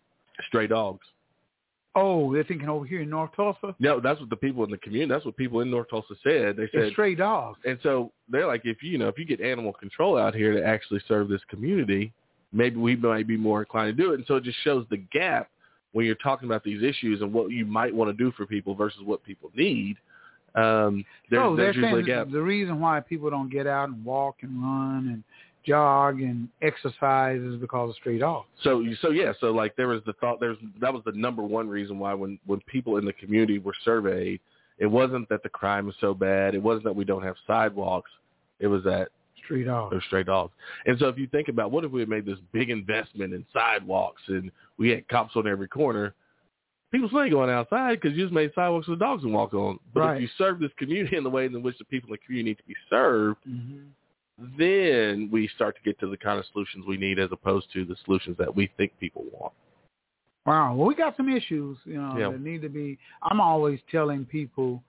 [0.48, 1.06] Stray dogs.
[1.94, 3.76] Oh, they're thinking over here in North Tulsa.
[3.80, 5.12] No, that's what the people in the community.
[5.12, 6.56] That's what people in North Tulsa said.
[6.56, 7.60] They said It's stray dogs.
[7.66, 10.54] And so they're like, if you, you know, if you get animal control out here
[10.54, 12.14] to actually serve this community,
[12.52, 14.16] maybe we might be more inclined to do it.
[14.16, 15.50] And so it just shows the gap
[15.94, 18.76] when you're talking about these issues and what you might want to do for people
[18.76, 19.98] versus what people need.
[20.56, 22.32] Um, there's, so there's usually a gap.
[22.32, 25.24] the reason why people don't get out and walk and run and
[25.66, 28.48] jog and exercise is because of stray dogs.
[28.64, 31.70] So, so yeah, so like there was the thought, there's that was the number one
[31.70, 34.42] reason why when when people in the community were surveyed,
[34.78, 38.12] it wasn't that the crime is so bad, it wasn't that we don't have sidewalks,
[38.60, 39.10] it was that
[39.52, 39.92] Street dogs.
[39.92, 40.54] They're stray dogs.
[40.86, 43.46] And so if you think about what if we had made this big investment in
[43.54, 46.14] sidewalks and we had cops on every corner,
[46.92, 49.54] people still ain't going outside because you just made sidewalks for the dogs to walk
[49.54, 49.80] on.
[49.94, 50.16] But Right.
[50.16, 52.50] if you serve this community in the way in which the people in the community
[52.52, 54.58] need to be served, Mm-hmm.
[54.58, 57.86] then we start to get to the kind of solutions we need as opposed to
[57.86, 59.54] the solutions that we think people want.
[60.46, 60.74] Wow.
[60.76, 62.32] Well, we got some issues, you know, Yeah.
[62.32, 62.98] that need to be.
[63.22, 64.82] I'm always telling people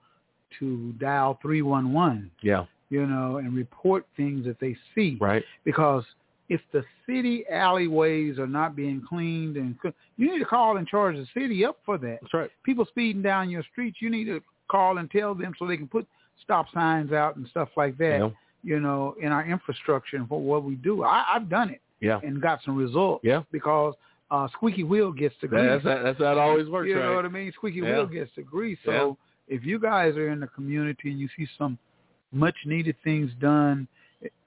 [0.59, 2.65] to dial three one one, Yeah.
[2.89, 5.17] You know, and report things that they see.
[5.19, 5.43] Right.
[5.63, 6.03] Because
[6.49, 9.75] if the city alleyways are not being cleaned and
[10.17, 12.19] you need to call and charge the city up for that.
[12.21, 12.51] That's right.
[12.63, 15.87] People speeding down your streets, you need to call and tell them so they can
[15.87, 16.05] put
[16.43, 18.19] stop signs out and stuff like that.
[18.19, 18.29] Yeah.
[18.63, 21.03] You know, in our infrastructure and for what we do.
[21.03, 22.19] I, I've done it Yeah.
[22.23, 23.23] and got some results.
[23.23, 23.43] Yeah.
[23.51, 23.93] Because
[24.31, 25.81] uh, squeaky wheel gets the grease.
[25.83, 27.09] That's, that's how it always works, You right?
[27.09, 27.51] know what I mean?
[27.55, 27.93] Squeaky Yeah.
[27.97, 28.77] wheel gets the grease.
[28.85, 29.17] So
[29.47, 31.77] if you guys are in the community and you see some
[32.33, 33.87] much needed things done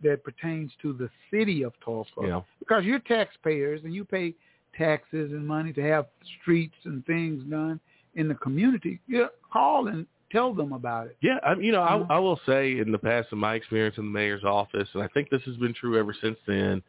[0.03, 2.41] that pertains to the city of Tulsa, Yeah.
[2.59, 4.35] because you're taxpayers and you pay
[4.77, 6.07] taxes and money to have
[6.41, 7.81] streets and things done
[8.15, 11.17] in the community, you call and tell them about it.
[11.21, 11.83] Yeah, I, you know.
[11.83, 15.03] I, I will say in the past, in my experience in the mayor's office, and
[15.03, 16.83] I think this has been true ever since then.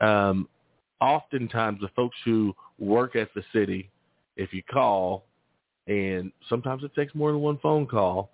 [0.00, 0.48] Um,
[1.00, 3.90] oftentimes, the folks who work at the city,
[4.36, 5.24] if you call,
[5.86, 8.30] and sometimes it takes more than one phone call,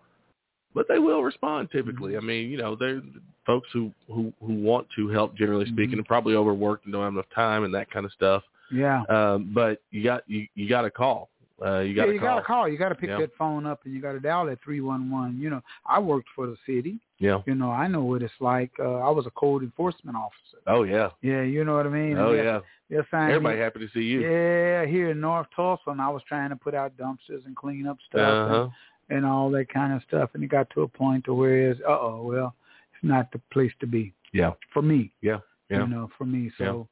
[0.75, 2.17] but they will respond typically.
[2.17, 3.03] I mean, you know, they're
[3.47, 7.13] folks who who who want to help, generally speaking, and probably overworked and don't have
[7.13, 8.43] enough time and that kind of stuff.
[8.73, 9.03] Yeah.
[9.09, 11.29] Um, but you got you you got to call.
[11.65, 12.29] Uh, you got yeah, you call.
[12.29, 12.69] gotta call.
[12.69, 13.19] You gotta pick Yeah.
[13.21, 15.39] that phone up and you gotta dial that three one one.
[15.39, 16.99] You know, I worked for the city.
[17.21, 17.41] Yeah.
[17.47, 18.73] You know, I know what it's like.
[18.81, 20.59] Uh, I was a code enforcement officer.
[20.67, 21.11] Oh yeah.
[21.21, 22.19] Yeah, you know what I mean.
[22.19, 22.59] Oh yeah.
[22.99, 24.23] assigned me- Everybody happy to see you.
[24.23, 27.87] Yeah, here in North Tulsa, and I was trying to put out dumpsters and clean
[27.87, 28.21] up stuff
[28.51, 28.69] Uh-huh.
[29.11, 30.31] And, all that kind of stuff.
[30.35, 32.55] And it got to a point to where it's, uh oh, well,
[32.95, 34.53] it's not the place to be Yeah.
[34.73, 35.13] for me.
[35.21, 35.39] Yeah.
[35.69, 35.81] Yeah.
[35.81, 36.51] You know, for me.
[36.59, 36.89] So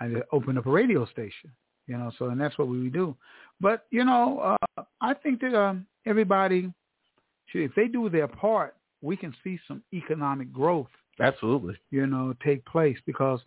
[0.00, 1.50] I just opened up a radio station.
[1.86, 3.16] You know, so and that's what we do.
[3.60, 6.72] But you know, uh, I think that um, everybody
[7.46, 10.86] should, if they do their part, we can see some economic growth
[11.18, 11.74] Absolutely.
[11.90, 13.40] you know, take place because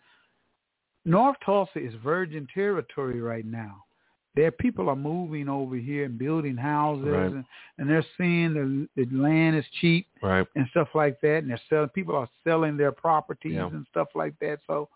[1.05, 3.83] North Tulsa is virgin territory right now.
[4.35, 7.25] There, people are moving over here and building houses, Right.
[7.31, 7.45] and,
[7.77, 8.53] and they're seeing
[8.95, 10.47] the, the land is cheap Right.
[10.55, 11.37] and stuff like that.
[11.39, 11.89] And they're selling.
[11.89, 13.67] People are selling their properties Yeah.
[13.67, 14.59] and stuff like that.
[14.65, 14.89] So,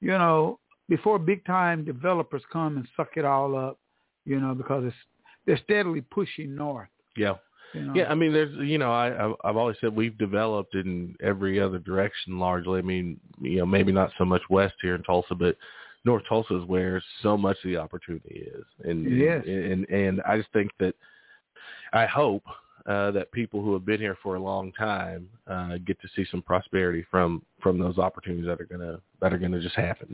[0.00, 0.58] you know,
[0.88, 3.78] before big time developers come and suck it all up,
[4.26, 4.96] you know, because it's
[5.46, 6.88] they're steadily pushing north.
[7.16, 7.34] Yeah.
[7.72, 7.94] You know?
[7.94, 11.58] Yeah, I mean, there's, you know, I, I've- I've always said we've developed in every
[11.58, 12.78] other direction largely.
[12.78, 15.56] I mean, you know, maybe not so much west here in Tulsa, but
[16.04, 18.64] North Tulsa is where so much of the opportunity is.
[18.84, 19.72] And, It is.
[19.72, 20.94] and, and I just think that
[21.92, 22.42] I hope
[22.86, 26.26] uh, that people who have been here for a long time uh, get to see
[26.30, 30.08] some prosperity from from those opportunities that are gonna that are gonna just happen.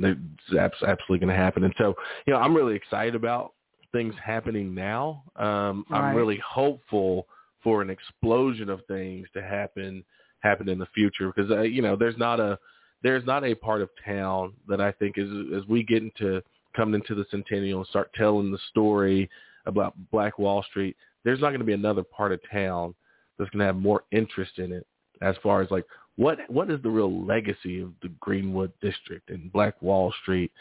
[0.49, 1.65] It's abs- absolutely gonna happen.
[1.65, 1.95] And so,
[2.27, 3.55] you know, I'm really excited about
[3.91, 5.25] things happening now.
[5.35, 7.27] Um, I'm really hopeful
[7.63, 10.05] for an explosion of things to happen
[10.41, 12.57] happen in the future because uh, you know there's not a
[13.03, 16.43] there's not a part of town that I think is as we get into
[16.77, 19.29] coming into the centennial and start telling the story
[19.67, 22.95] about Black Wall Street, there's not going to be another part of town
[23.39, 24.87] that's going to have more interest in it
[25.23, 25.85] as far as like
[26.17, 30.53] what what is the real legacy of the Greenwood district and Black Wall Street.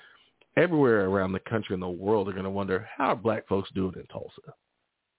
[0.58, 3.70] Everywhere around the country and the world are going to wonder how are black folks
[3.76, 4.54] doing in Tulsa?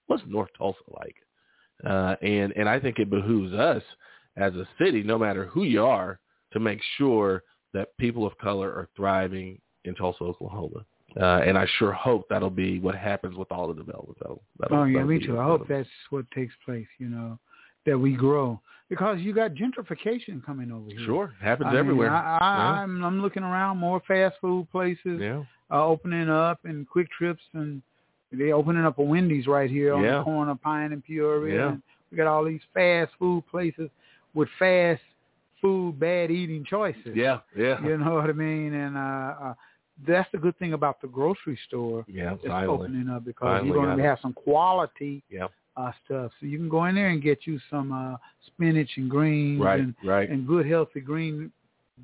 [0.05, 1.15] What's North Tulsa like?
[1.83, 3.81] Uh, and and I think it behooves us
[4.37, 6.19] as a city, no matter who you are,
[6.53, 7.43] to make sure
[7.73, 10.85] that people of color are thriving in Tulsa, Oklahoma.
[11.19, 14.17] Uh, and I sure hope that'll be what happens with all the development.
[14.21, 15.37] That'll, that'll, Oh yeah, that'll me too.
[15.39, 16.87] I hope that's what takes place.
[16.99, 17.37] You know,
[17.85, 21.05] that we grow because you got gentrification coming over here.
[21.05, 22.11] Sure, happens I mean, everywhere.
[22.11, 22.81] I, I, Yeah.
[22.83, 25.43] I'm I'm looking around more fast food places Yeah.
[25.69, 27.81] uh, opening up and quick trips and
[28.31, 30.19] they opening up a Wendy's right here on Yeah.
[30.19, 31.55] the corner of Pine and Peoria.
[31.55, 31.69] Yeah.
[31.71, 33.89] And we got all these fast food places
[34.33, 35.01] with fast
[35.61, 37.15] food, bad eating choices.
[37.15, 37.81] Yeah, yeah.
[37.83, 38.73] You know what I mean?
[38.73, 38.99] And uh,
[39.49, 39.53] uh
[40.07, 42.85] that's the good thing about the grocery store Yeah, that's finally.
[42.87, 44.07] opening up because Finally you're going to it.
[44.07, 45.47] have some quality Yeah.
[45.77, 46.31] uh stuff.
[46.39, 49.79] So you can go in there and get you some uh spinach and greens Right,
[49.79, 50.29] and right.
[50.29, 51.51] and good healthy green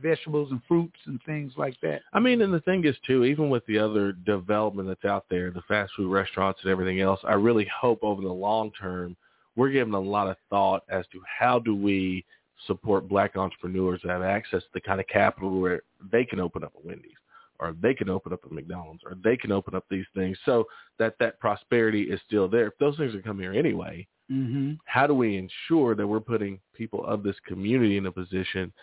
[0.02, 2.02] vegetables and fruits and things like that.
[2.14, 5.50] I mean, and the thing is too, even with the other development that's out there,
[5.50, 9.16] the fast food restaurants and everything else, I really hope over the long term
[9.56, 12.24] we're giving a lot of thought as to how do we
[12.66, 15.82] support black entrepreneurs that have access to the kind of capital where
[16.12, 17.12] they can open up a Wendy's
[17.60, 20.66] or they can open up a McDonald's or they can open up these things so
[21.00, 22.68] that that prosperity is still there.
[22.68, 24.74] If those things are coming here anyway, Mm-hmm.
[24.84, 28.74] how do we ensure that we're putting people of this community in a position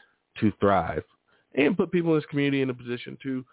[0.41, 1.05] to thrive
[1.55, 3.45] and put people in this community in a position to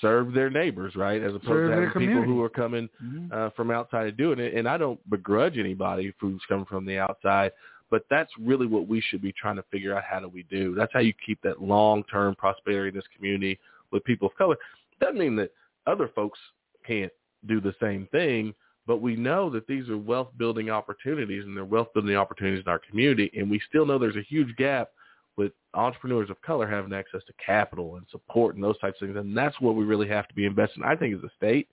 [0.00, 1.22] serve their neighbors, right?
[1.22, 3.30] As opposed Serve to having people who are coming Mhm.
[3.30, 4.54] uh, from outside doing it.
[4.54, 7.52] And I don't begrudge anybody who's coming from the outside,
[7.90, 10.74] but that's really what we should be trying to figure out how do we do.
[10.74, 13.58] That's how you keep that long-term prosperity in this community
[13.92, 14.56] with people of color.
[15.00, 15.50] Doesn't mean that
[15.86, 16.38] other folks
[16.86, 17.12] can't
[17.46, 18.54] do the same thing,
[18.86, 23.30] but we know that these are wealth-building opportunities and they're wealth-building opportunities in our community.
[23.36, 24.90] And we still know there's a huge gap
[25.36, 29.18] with entrepreneurs of color having access to capital and support and those types of things.
[29.18, 30.82] And that's what we really have to be investing.
[30.84, 31.68] I think as a state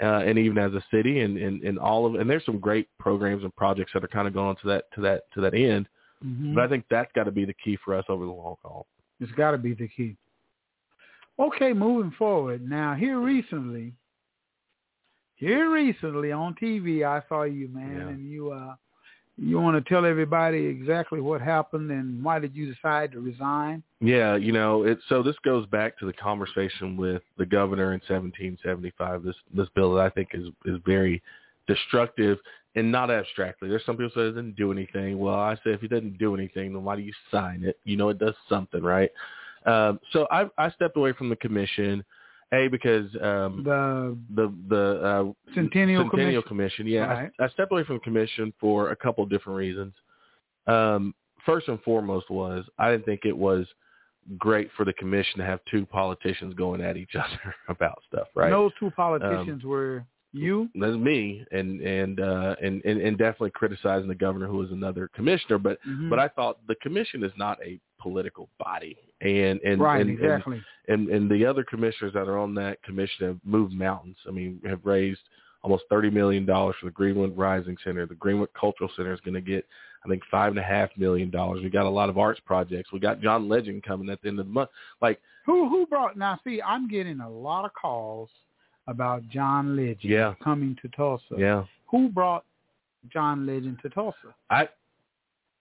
[0.00, 2.88] uh, and even as a city and, and, and all of and there's some great
[2.98, 5.88] programs and projects that are kind of going to that to that to that end.
[6.24, 6.54] Mhm.
[6.54, 8.86] But I think that's got to be the key for us over the long haul.
[9.20, 10.16] It's got to be the key.
[11.38, 12.68] Okay, moving forward.
[12.68, 13.92] Now, here recently,
[15.36, 18.08] here recently on TV, I saw you, man, Yeah.
[18.08, 18.74] and you uh,
[19.38, 23.82] you want to tell everybody exactly what happened and why did you decide to resign?
[24.00, 28.00] Yeah, you know, it so this goes back to the conversation with the governor in
[28.08, 29.22] 1775.
[29.22, 31.22] This this bill that I think is is very
[31.66, 32.38] destructive
[32.74, 33.68] and not abstractly.
[33.68, 35.18] There's some people say it doesn't do anything.
[35.18, 37.78] Well, I say if it doesn't do anything, then why do you sign it?
[37.84, 39.10] You know, it does something, right?
[39.66, 42.04] Um, so I I stepped away from the commission,
[42.52, 46.42] a because um, The the the uh, Centennial Centennial Commission.
[46.42, 46.86] Commission.
[46.86, 47.30] Yeah, I- Right.
[47.40, 49.92] I, stepped away from the commission for a couple of different reasons.
[50.66, 51.14] Um,
[51.46, 53.66] first and foremost was I didn't think it was
[54.36, 58.28] great for the commission to have two politicians going at each other about stuff.
[58.34, 58.46] Right.
[58.46, 60.04] And those two politicians Um, were
[60.38, 60.68] you.
[60.74, 65.08] That's me, and and, uh, and and and definitely criticizing the governor, who was another
[65.14, 65.58] commissioner.
[65.58, 66.10] But Mhm.
[66.10, 70.62] but I thought the commission is not a political body, and and right, and, and
[70.88, 74.16] and and the other commissioners that are on that commission have moved mountains.
[74.26, 75.20] I mean, have raised
[75.62, 78.06] almost thirty million dollars for the Greenwood Rising Center.
[78.06, 79.66] The Greenwood Cultural Center is going to get,
[80.04, 81.62] I think, five and a half million dollars.
[81.62, 82.92] We got a lot of arts projects.
[82.92, 84.70] We got John Legend coming at the end of the month.
[85.02, 86.16] Like, Who who brought?
[86.16, 88.30] Now, see, I'm getting a lot of calls
[88.88, 90.34] about John Legend Yeah.
[90.42, 91.36] coming to Tulsa.
[91.36, 92.44] yeah, Who brought
[93.12, 94.34] John Legend to Tulsa?
[94.50, 94.68] I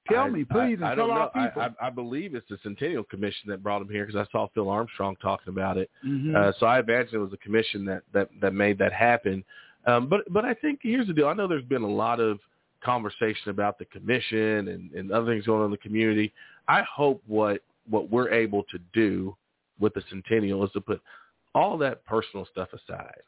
[0.10, 1.44] Tell I- me, please, I, I tell don't our know.
[1.48, 1.62] people.
[1.62, 4.70] I, I, believe it's the Centennial Commission that brought him here because I saw Phil
[4.70, 5.90] Armstrong talking about it.
[6.06, 6.34] Mhm.
[6.34, 9.44] Uh, so I imagine it was the commission that that that made that happen.
[9.86, 11.28] Um, but but I think here's the deal.
[11.28, 12.40] I know there's been a lot of
[12.82, 16.32] conversation about the commission and, and other things going on in the community.
[16.70, 19.36] I hope what what we're able to do
[19.78, 21.02] with the Centennial is to put
[21.56, 23.22] all that personal stuff aside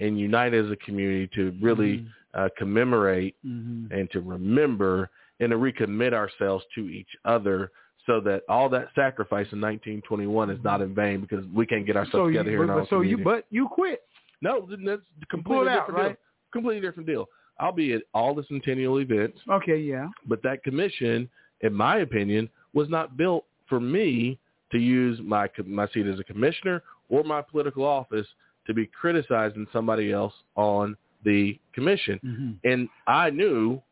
[0.00, 3.90] and unite as a community to really uh, commemorate Mhm.
[3.90, 5.10] and to remember
[5.40, 7.70] and to recommit ourselves to each other
[8.06, 11.96] so that all that sacrifice in 1921 is not in vain because we can't get
[11.96, 14.02] ourselves so you, together here in but, our but so you, but you quit.
[14.42, 16.08] no, that's completely out, different right?
[16.08, 16.16] deal.
[16.52, 17.28] Completely different deal.
[17.58, 20.08] I'll be at all the centennial events, Okay, yeah.
[20.26, 21.28] but that commission,
[21.60, 24.38] in my opinion, was not built for me
[24.72, 28.26] to use my my seat as a commissioner or my political office
[28.66, 32.18] to be criticizing somebody else on the commission.
[32.24, 32.58] Mhm.
[32.64, 33.82] And I knew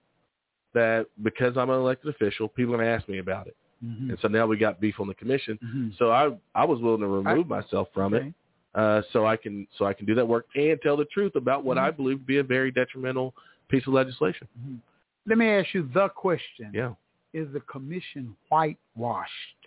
[0.73, 3.57] that because I'm an elected official, people are going to ask me about it.
[3.85, 4.11] Mhm.
[4.11, 5.59] And so now we got beef on the commission.
[5.63, 5.97] Mhm.
[5.99, 8.29] So I I was willing to remove myself from Okay.
[8.29, 8.35] it
[8.75, 11.65] uh, so I can so I can do that work and tell the truth about
[11.65, 13.35] what I believe to be a very detrimental
[13.69, 14.47] piece of legislation.
[14.59, 14.79] Mhm.
[15.27, 16.71] Let me ask you the question.
[16.73, 16.95] Yeah.
[17.33, 19.58] Is the commission whitewashed?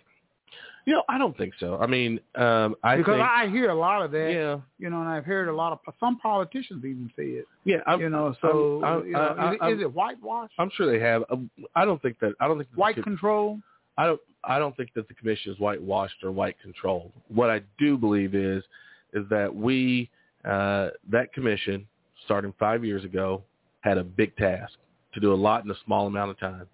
[0.84, 1.78] You know, I don't think so.
[1.80, 4.32] I mean, um, I because think, I hear a lot of that.
[4.32, 7.46] yeah, You know, and I've heard a lot of some politicians even say it.
[7.64, 7.76] yeah.
[7.86, 10.54] I'm, you know, so I'm- you know, is, it, I'm- is it whitewashed?
[10.58, 11.22] I'm sure they have.
[11.30, 12.34] Um, I don't think that.
[12.40, 13.60] I don't think the White co- control?
[13.96, 14.20] I don't.
[14.44, 17.12] I don't think that the commission is whitewashed or white controlled.
[17.28, 18.64] What I do believe is,
[19.12, 20.10] is that we,
[20.44, 21.86] uh, that commission,
[22.24, 23.44] starting five years ago,
[23.82, 24.72] had a big task
[25.14, 26.66] to do a lot in a small amount of time,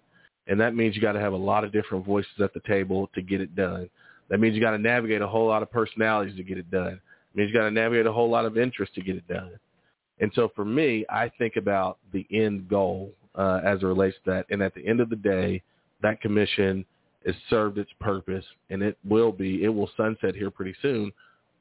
[0.49, 3.09] and that means you got to have a lot of different voices at the table
[3.15, 3.89] to get it done.
[4.29, 6.99] That means you got to navigate a whole lot of personalities to get it done.
[7.33, 9.51] It means you got to navigate a whole lot of interest to get it done.
[10.19, 14.31] And so for me, I think about the end goal uh, as it relates to
[14.31, 14.45] that.
[14.49, 15.61] And at the end of the day,
[16.01, 16.85] that commission
[17.25, 19.63] has served its purpose, and it will be.
[19.63, 21.11] It will sunset here pretty soon,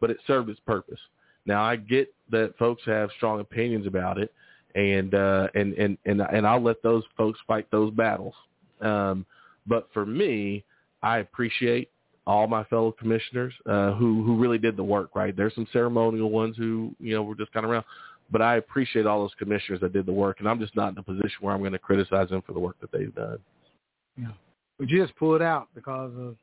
[0.01, 1.01] but it served its purpose.
[1.47, 4.33] Now I get that folks have strong opinions about it,
[4.75, 8.35] and uh, and and and and I'll let those folks fight those battles.
[8.81, 9.27] Um,
[9.67, 10.65] but for me,
[11.03, 11.91] I appreciate
[12.27, 15.11] all my fellow commissioners uh, who who really did the work.
[15.15, 17.85] Right, there's some ceremonial ones who you know were just kind of around,
[18.31, 20.99] but I appreciate all those commissioners that did the work, and I'm just not in
[20.99, 23.39] a position where I'm going to criticize them for the work that they've done.
[24.17, 24.33] Yeah.
[24.79, 26.37] But you just pulled out because of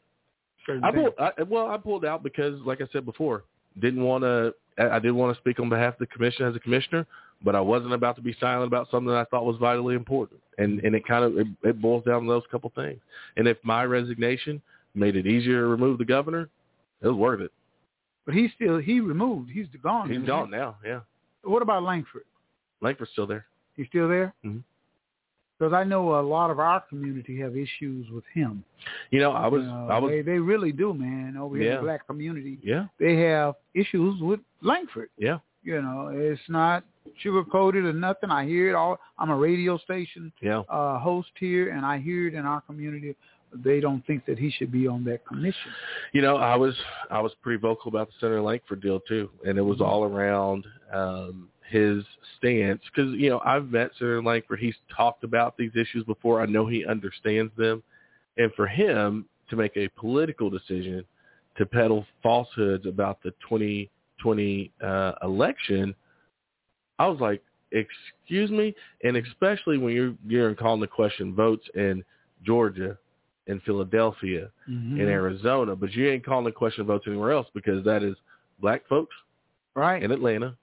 [0.84, 3.44] I pulled, I, well, I pulled out because, like I said before,
[3.80, 4.54] didn't want to.
[4.78, 7.08] I didn't want to speak on behalf of the commission as a commissioner,
[7.44, 10.40] but I wasn't about to be silent about something that I thought was vitally important.
[10.58, 13.00] And and it kind of it, it boils down to those couple things.
[13.38, 14.62] And if my resignation
[14.94, 16.50] made it easier to remove the governor,
[17.02, 17.52] It was worth it.
[18.26, 19.50] But he's still he removed.
[19.52, 20.10] He's gone.
[20.10, 20.58] He's gone he?
[20.58, 20.78] now.
[20.86, 21.02] Yeah,
[21.44, 22.24] What about Langford?
[22.82, 23.46] Langford's still there.
[23.76, 24.34] He's still there?
[24.46, 24.64] Mhm.
[25.58, 28.64] Because I know a lot of our community have issues with him.
[29.12, 31.38] You know, I was, know, I was, they, they really do, man.
[31.38, 35.10] Over here in the black community, yeah, they have issues with Langford.
[35.18, 36.84] yeah, You know, it's not
[37.18, 38.32] sugar coated or nothing.
[38.32, 38.97] I hear it all.
[39.18, 40.60] I'm a radio station yeah.
[40.70, 43.16] uh, host here, and I hear it in our community.
[43.53, 45.72] They don't think that he should be on that commission.
[46.14, 46.76] You know, I was
[47.10, 50.66] I was pretty vocal about the Senator Langford deal too, and it was all around
[50.93, 52.03] um, his
[52.38, 54.60] stance because you know I've met Senator Langford.
[54.60, 56.41] He's talked about these issues before.
[56.41, 57.82] I know he understands them,
[58.38, 61.06] and for him to make a political decision
[61.58, 65.95] to peddle falsehoods about the 2020 uh, election,
[67.00, 67.41] I was like,
[67.72, 68.74] excuse me,
[69.04, 72.04] and especially when you're you're calling the question votes in
[72.43, 72.98] Georgia,
[73.48, 75.00] in Philadelphia, Mhm.
[75.00, 78.16] in Arizona, but you ain't calling the question votes anywhere else because that is
[78.60, 79.16] black folks
[79.76, 80.02] Right.
[80.02, 80.56] in Atlanta,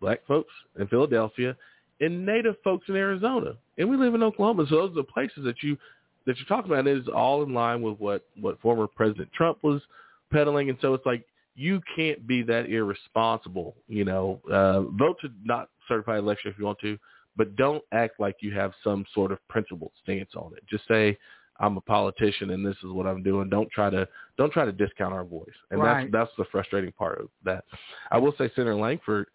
[0.00, 1.56] black folks in Philadelphia,
[2.00, 3.56] and native folks in Arizona.
[3.76, 5.76] And we live in Oklahoma, so those are the places that you
[6.24, 6.80] that you're talking about.
[6.80, 9.82] And it is all in line with what what former President Trump was
[10.30, 11.24] peddling, and so it's like
[11.58, 13.74] you can't be that irresponsible.
[13.88, 16.96] You know, uh, vote to not certify election if you want to,
[17.36, 20.62] but don't act like you have some sort of principled stance on it.
[20.70, 21.18] Just say
[21.58, 23.48] I'm a politician and this is what I'm doing.
[23.48, 24.06] Don't try to
[24.36, 25.48] don't try to discount our voice.
[25.72, 26.10] And Right.
[26.12, 27.64] that's that's the frustrating part of that.
[28.12, 29.26] I will say Senator Langford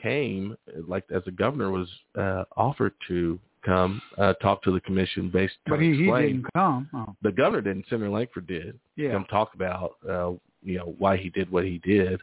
[0.00, 0.56] came
[0.86, 5.54] like as a governor was uh, offered to come uh, talk to the commission based
[5.66, 6.88] But he, he didn't come.
[6.94, 7.86] Oh, The governor didn't.
[7.88, 9.12] Senator Langford did yeah.
[9.12, 10.32] come talk about uh,
[10.64, 12.20] you know why he did what he did.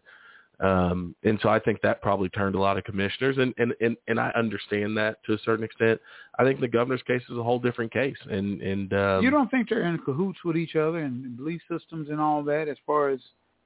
[0.60, 3.98] Um, and so I think that probably turned a lot of commissioners, and, and, and,
[4.08, 6.00] and I understand that to a certain extent.
[6.38, 9.50] I think the governor's case is a whole different case, and and um, you don't
[9.50, 13.10] think they're in cahoots with each other and belief systems and all that as far
[13.10, 13.20] as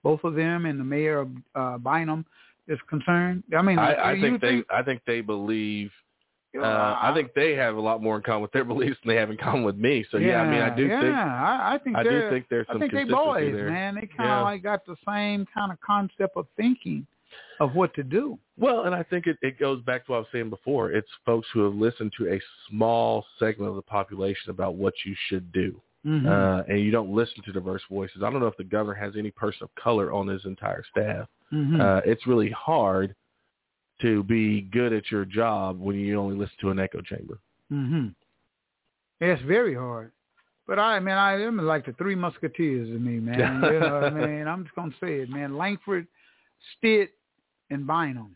[0.03, 2.25] both of them and the mayor of uh, Bynum
[2.67, 3.43] is concerned?
[3.57, 5.91] I mean, I, I you think they I think they believe.
[6.55, 8.97] You know, Uh, I think they have a lot more in common with their beliefs
[9.03, 10.05] than they have in common with me.
[10.09, 12.65] So yeah, I mean, I do yeah, think I, I think I do think there's
[12.69, 13.69] I some think they boys, there.
[13.69, 13.95] man.
[13.95, 14.41] They kind of Yeah.
[14.41, 17.05] like got the same kind of concept of thinking
[17.59, 18.39] of what to do.
[18.57, 20.91] Well, and I think it, it goes back to what I was saying before.
[20.91, 22.39] It's folks who have listened to a
[22.69, 25.81] small segment of the population about what you should do.
[26.05, 26.25] Mhm.
[26.27, 28.23] Uh, and you don't listen to diverse voices.
[28.23, 31.27] I don't know if the governor has any person of color on his entire staff.
[31.51, 31.81] Mhm.
[31.81, 33.15] Uh, it's really hard
[34.01, 37.39] to be good at your job when you only listen to an echo chamber.
[37.69, 38.07] hmm
[39.21, 40.11] It's very hard.
[40.67, 43.61] But I mean, I am like the three musketeers to me, man.
[43.63, 44.47] you know what I mean?
[44.47, 45.57] I'm just gonna say it, man.
[45.57, 46.07] Langford,
[46.77, 47.11] Stitt,
[47.69, 48.35] and Bynum.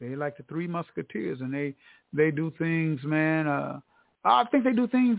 [0.00, 1.74] They like the three musketeers, and they
[2.12, 3.46] they do things, man.
[3.46, 3.80] Uh,
[4.24, 5.18] I think they do things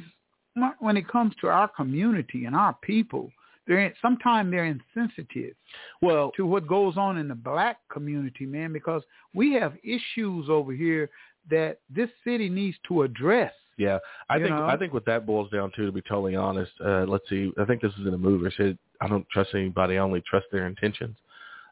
[0.80, 3.32] when it comes to our community and our people.
[3.68, 5.56] They're sometimes they're insensitive.
[6.02, 9.04] Well, to what goes on in the black community, man, because
[9.34, 11.10] we have issues over here
[11.50, 13.54] that this city needs to address.
[13.78, 13.98] Yeah,
[14.30, 14.66] I think know?
[14.66, 17.52] I think what that boils down to, to be totally honest, uh, let's see.
[17.58, 18.48] I think this is in a movie.
[18.48, 19.98] It said, "I don't trust anybody.
[19.98, 21.18] I only trust their intentions."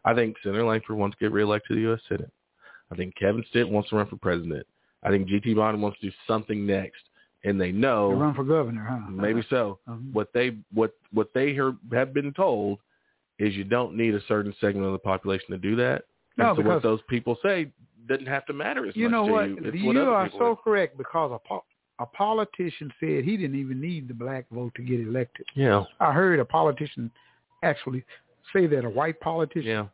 [0.03, 1.99] I think Senator Langford wants to get reelected to the U.S.
[2.09, 2.31] Senate.
[2.91, 4.65] I think Kevin Stitt wants to run for president.
[5.03, 5.53] I think G.T.
[5.53, 7.01] Bynum wants to do something next,
[7.43, 9.09] and they know run for governor, huh?
[9.09, 9.79] maybe so.
[9.87, 10.13] Mhm.
[10.13, 12.79] What they what what they hear, have been told
[13.39, 16.05] is you don't need a certain segment of the population to do that.
[16.37, 17.71] No, and so because- what those people say
[18.07, 19.49] doesn't have to matter as You much know to what?
[19.49, 19.57] you.
[19.63, 21.63] It's You, what are so correct because a, po-
[21.99, 25.45] a politician said he didn't even need the black vote to get elected.
[25.55, 25.83] Yeah.
[25.99, 27.11] I heard a politician
[27.63, 28.03] actually
[28.53, 29.69] say that a white politician.
[29.69, 29.85] Yeah.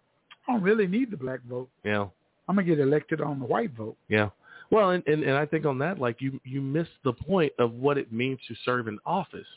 [0.48, 1.70] I don't really need the black vote.
[1.84, 2.08] Yeah.
[2.48, 3.98] I'm gonna get elected on the white vote.
[4.08, 4.30] Yeah.
[4.70, 7.74] Well, and, and, and I think on that, like you, you miss the point of
[7.74, 9.48] what it means to serve in office.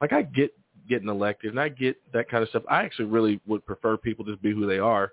[0.00, 0.52] Like I get
[0.88, 2.64] getting elected and I get that kind of stuff.
[2.68, 5.12] I actually really would prefer people just be who they are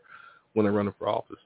[0.54, 1.38] when they're running for office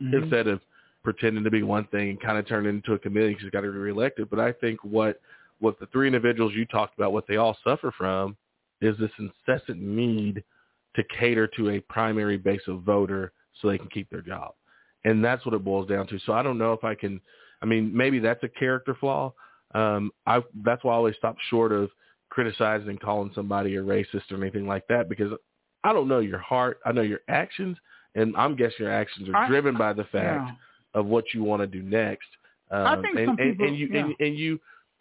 [0.00, 0.22] Mhm.
[0.22, 0.60] instead of
[1.02, 3.62] pretending to be one thing and kind of turn into a committee because you got
[3.62, 4.28] to be reelected.
[4.30, 5.20] But I think what,
[5.58, 8.36] what the three individuals you talked about, what they all suffer from
[8.80, 10.42] is this incessant need
[10.96, 14.54] to cater to a primary base of voter so they can keep their job.
[15.04, 16.18] And that's what it boils down to.
[16.26, 17.20] So I don't know if I can,
[17.62, 19.32] I mean, maybe that's a character flaw.
[19.74, 21.90] Um, I, that's why I always stop short of
[22.28, 25.32] criticizing and calling somebody a racist or anything like that because
[25.84, 26.80] I don't know your heart.
[26.84, 27.76] I know your actions
[28.14, 30.54] and I'm guessing your actions are I- driven by the fact Yeah.
[30.94, 32.28] of what you want to do next.
[32.70, 34.00] Um, I think and, some and, people- and you, yeah.
[34.04, 34.60] and, and you,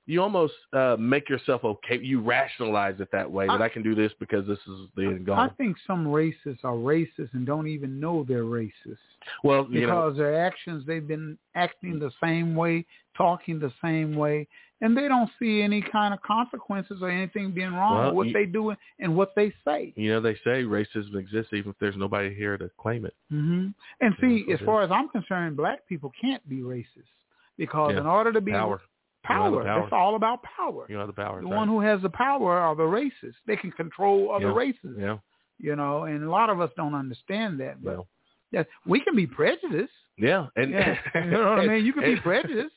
[0.09, 1.99] you almost uh, make yourself okay.
[1.99, 5.03] You rationalize it that way that I- I can do this because this is the
[5.03, 5.35] end goal.
[5.35, 8.97] I think some racists are racist and don't even know they're racist
[9.43, 12.85] well, you know, because their actions they've been acting the same way,
[13.15, 14.47] talking the same way,
[14.81, 18.27] and they don't see any kind of consequences or anything being wrong Well, with what
[18.27, 19.93] you- they do and what they say.
[19.95, 23.13] you know, they say racism exists even if there's nobody here to claim it.
[23.31, 23.67] Mm-hmm.
[24.01, 27.11] And see, as far as I'm concerned, black people can't be racist
[27.57, 27.99] because Yeah.
[27.99, 28.81] in order to be Power.
[29.23, 29.81] Power, You know, the power.
[29.81, 30.85] that's all about power.
[30.89, 31.41] You know the power.
[31.41, 31.55] the right?
[31.55, 33.35] one who has the power are the racists.
[33.47, 34.55] They can control other Yeah.
[34.55, 34.95] races.
[34.97, 35.17] Yeah.
[35.57, 37.83] You know, and a lot of us don't understand that.
[37.83, 38.07] But Well,
[38.51, 39.93] yeah, we can be prejudiced.
[40.17, 40.47] yeah.
[40.55, 40.97] And Yeah.
[41.15, 41.85] You know what I mean?
[41.85, 42.75] You can be prejudiced.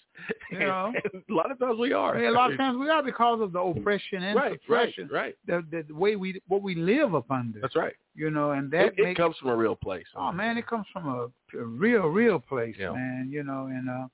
[0.53, 0.93] You know,
[1.29, 2.17] a lot of times we are.
[2.17, 5.35] a lot of times we are because of the oppression and Right, right, suppression, right.
[5.47, 7.59] the, the the way we what we live up under.
[7.61, 7.95] That's right.
[8.15, 10.05] You know, and that It, it makes comes from a real place.
[10.15, 11.29] oh man, it comes from a,
[11.59, 12.93] a real real place, Yeah.
[12.93, 13.31] man.
[13.33, 14.07] You know, and uh,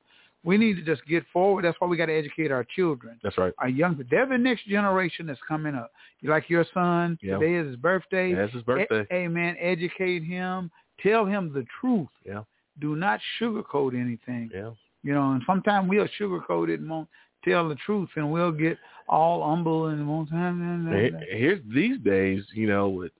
[0.48, 1.64] we need to just get forward.
[1.66, 3.20] That's why we got to educate our children.
[3.22, 3.52] That's right.
[3.58, 5.90] Our young, they're the next generation that's coming up.
[6.22, 7.36] Like your son, Yeah.
[7.36, 8.32] today is his birthday.
[8.32, 9.02] It's his birthday.
[9.02, 10.70] E- hey man, educate him.
[11.02, 12.08] Tell him the truth.
[12.24, 12.44] Yeah.
[12.80, 14.50] Do not sugarcoat anything.
[14.54, 14.70] Yeah.
[15.02, 17.08] You know, and sometimes we'll sugarcoat it and won't
[17.44, 20.30] tell the truth, and we'll get all humble and won't.
[20.30, 23.12] Here- Here's these days, you know, with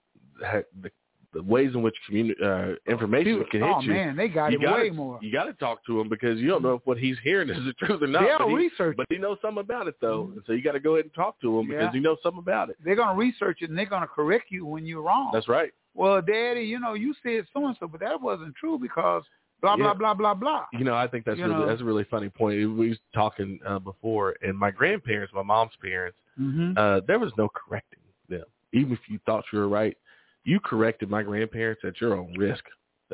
[0.81, 0.91] the,
[1.33, 3.91] the ways in which communi- uh, information can hit oh you.
[3.91, 5.19] Oh man, they got you it gotta, way more.
[5.21, 7.63] You got to talk to him because you don't know if what he's hearing is
[7.65, 8.23] the truth or not.
[8.23, 10.71] They'll but he, research but he knows something about it though, and so you got
[10.71, 11.77] to go ahead and talk to him Yeah.
[11.79, 12.77] because he knows something about it.
[12.83, 15.29] They're gonna research it and they're gonna correct you when you're wrong.
[15.33, 15.71] That's right.
[15.93, 19.23] well, Daddy, you know, you said so and so, but that wasn't true because
[19.61, 19.93] blah blah Yeah.
[19.93, 20.65] blah blah blah.
[20.73, 21.67] You know, I think that's You really, know.
[21.67, 22.55] that's a really funny point.
[22.75, 27.31] We was talking uh, before, and my grandparents, my mom's parents, hmm uh, there was
[27.37, 27.99] no correcting
[28.29, 28.45] them.
[28.71, 29.97] Even if you thought you were right,
[30.43, 32.63] you corrected my grandparents at your own risk.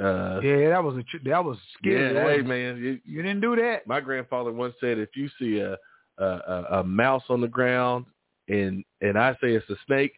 [0.01, 2.13] Uh, yeah, that was a that was scary.
[2.13, 3.87] yeah, hey man, you, You didn't do that.
[3.87, 5.77] my grandfather once said, if you see a
[6.17, 8.05] a, a, a mouse on the ground
[8.49, 10.13] and and I say it's a snake,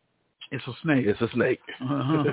[0.51, 1.05] It's a snake.
[1.05, 1.59] it's a snake.
[1.81, 2.23] Uh-huh.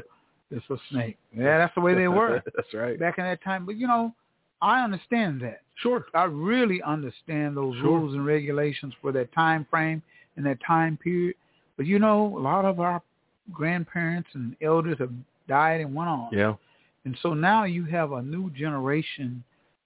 [0.50, 1.16] it's a snake.
[1.34, 2.98] Yeah, that's the way they were That's right.
[2.98, 3.64] back in that time.
[3.66, 4.14] But you know,
[4.62, 5.62] I understand that.
[5.76, 6.06] Sure.
[6.14, 7.98] I really understand those Sure.
[7.98, 10.02] rules and regulations for that time frame
[10.36, 11.36] and that time period.
[11.76, 13.02] But you know, a lot of our
[13.52, 15.10] grandparents and elders have
[15.48, 16.28] died and went on.
[16.32, 16.54] Yeah.
[17.04, 19.42] And so now you have a new generation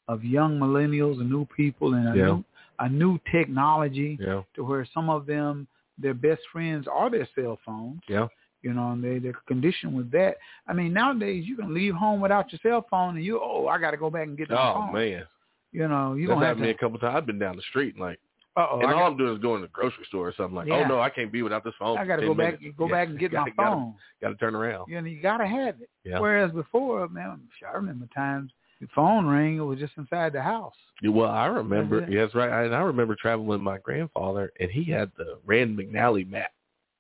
[0.09, 2.27] of young millennials and new people and a Yeah.
[2.27, 2.45] new
[2.83, 4.43] a new technology Yeah.
[4.55, 5.67] to where some of them
[5.99, 8.01] their best friends are their cell phones.
[8.09, 8.29] Yeah.
[8.63, 10.39] You know, and they they're conditioned with that.
[10.67, 13.79] I mean, nowadays you can leave home without your cell phone and you oh, I
[13.79, 14.95] gotta go back and get my Oh phone.
[14.95, 15.25] man,
[15.73, 17.15] You know, you don't have to me a couple times.
[17.17, 18.19] I've been down the street like,
[18.57, 20.55] oh, and I, all got, I'm doing is going to the grocery store or something.
[20.55, 20.83] Like, Yeah.
[20.85, 21.99] oh no, I can't be without this phone.
[21.99, 22.93] I gotta 10 go back go Yeah.
[22.93, 23.95] back and get Gotta- my phone.
[24.21, 24.89] Gotta turn around.
[24.89, 25.91] You know, you gotta have it.
[26.05, 26.19] Yeah.
[26.21, 30.75] Whereas before, man, I remember times the phone ring it was just inside the house.
[31.03, 32.01] Well, I remember.
[32.01, 32.13] That's.
[32.13, 32.51] Yeah, that's right.
[32.51, 36.51] I, and I remember traveling with my grandfather, and he had the Rand McNally map.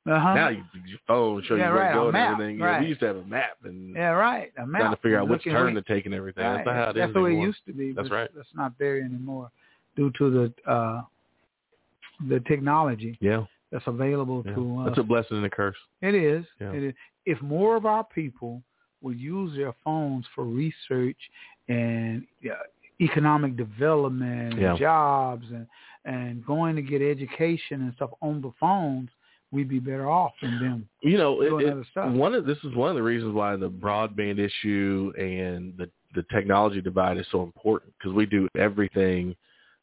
[0.06, 0.34] Uh-huh.
[0.34, 2.54] Now you your phone show Yeah, you where right, to go and map, everything.
[2.58, 4.50] You know, we used to have a map and yeah, right.
[4.56, 4.80] A map.
[4.80, 6.42] trying to figure out which turn to take and everything.
[6.42, 7.92] That's not how it is That's the way it used to be.
[7.92, 8.30] That's right.
[8.34, 9.50] That's not there anymore
[9.96, 10.30] due to
[10.64, 11.02] the uh
[12.28, 14.54] the technology Yeah, that's available yeah.
[14.54, 14.86] to us.
[14.88, 15.76] that's a blessing and a curse.
[16.02, 16.44] It is.
[16.60, 16.72] Yeah.
[16.72, 16.94] It is.
[17.26, 18.62] If more of our people
[19.02, 21.16] would use their phones for research
[21.68, 22.52] and yeah,
[23.00, 25.66] economic development, and jobs, and
[26.04, 29.10] and going to get education and stuff on the phones,
[29.52, 30.88] we'd be better off than them.
[31.02, 32.12] You know, Doing it, other it, stuff.
[32.12, 36.24] one of this is one of the reasons why the broadband issue and the the
[36.32, 39.36] technology divide is so important because we do everything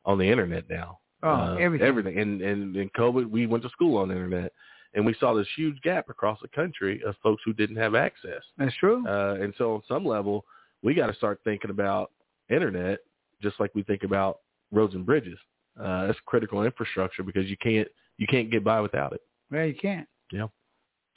[0.06, 1.00] on the internet now.
[1.24, 1.88] Oh, Uh, everything.
[1.88, 2.20] everything.
[2.20, 4.54] And and in COVID, we went to school on the internet,
[4.94, 8.42] and we saw this huge gap across the country of folks who didn't have access.
[8.58, 9.06] That's true.
[9.08, 10.46] Uh, and so on some level,
[10.84, 12.12] we got to start thinking about
[12.50, 13.00] internet
[13.42, 14.40] just like we think about
[14.72, 15.38] roads and bridges.
[15.80, 17.88] Uh, that's critical infrastructure because you can't
[18.18, 19.22] you can't get by without it.
[19.52, 20.08] Yeah, you can't.
[20.32, 20.48] Yeah.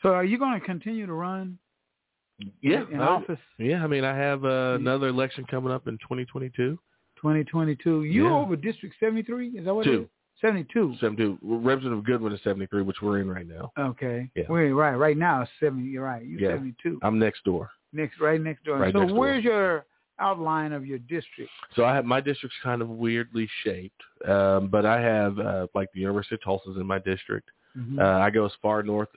[0.03, 1.59] So, are you going to continue to run
[2.62, 5.98] Yeah, in I- office Yeah, I mean, I have uh, another election coming up in
[5.98, 6.78] 2022.
[7.21, 8.05] 2022?
[8.05, 8.33] You Yeah.
[8.33, 9.49] over District 73?
[9.59, 10.03] Is that what it Two.
[10.03, 10.09] is?
[10.41, 10.97] 72.
[11.01, 11.39] 72.
[11.43, 13.71] Representative Goodwin is 73, which we're in right now.
[13.79, 14.31] Okay.
[14.35, 14.45] Yeah.
[14.49, 14.95] Wait, right.
[14.95, 15.89] Right now 70.
[15.89, 16.25] You're right.
[16.25, 16.49] You're Yeah.
[16.57, 16.99] 72.
[17.03, 17.71] I'm next door.
[17.93, 18.79] Next, right next door.
[18.79, 19.18] Right so next door.
[19.21, 19.85] where's your
[20.18, 21.51] outline of your district?
[21.75, 25.89] So I have my district's kind of weirdly shaped, um, but I have uh, like
[25.93, 27.51] the University of Tulsa's in my district.
[27.77, 27.99] Mhm.
[28.01, 29.09] Uh, I go as far north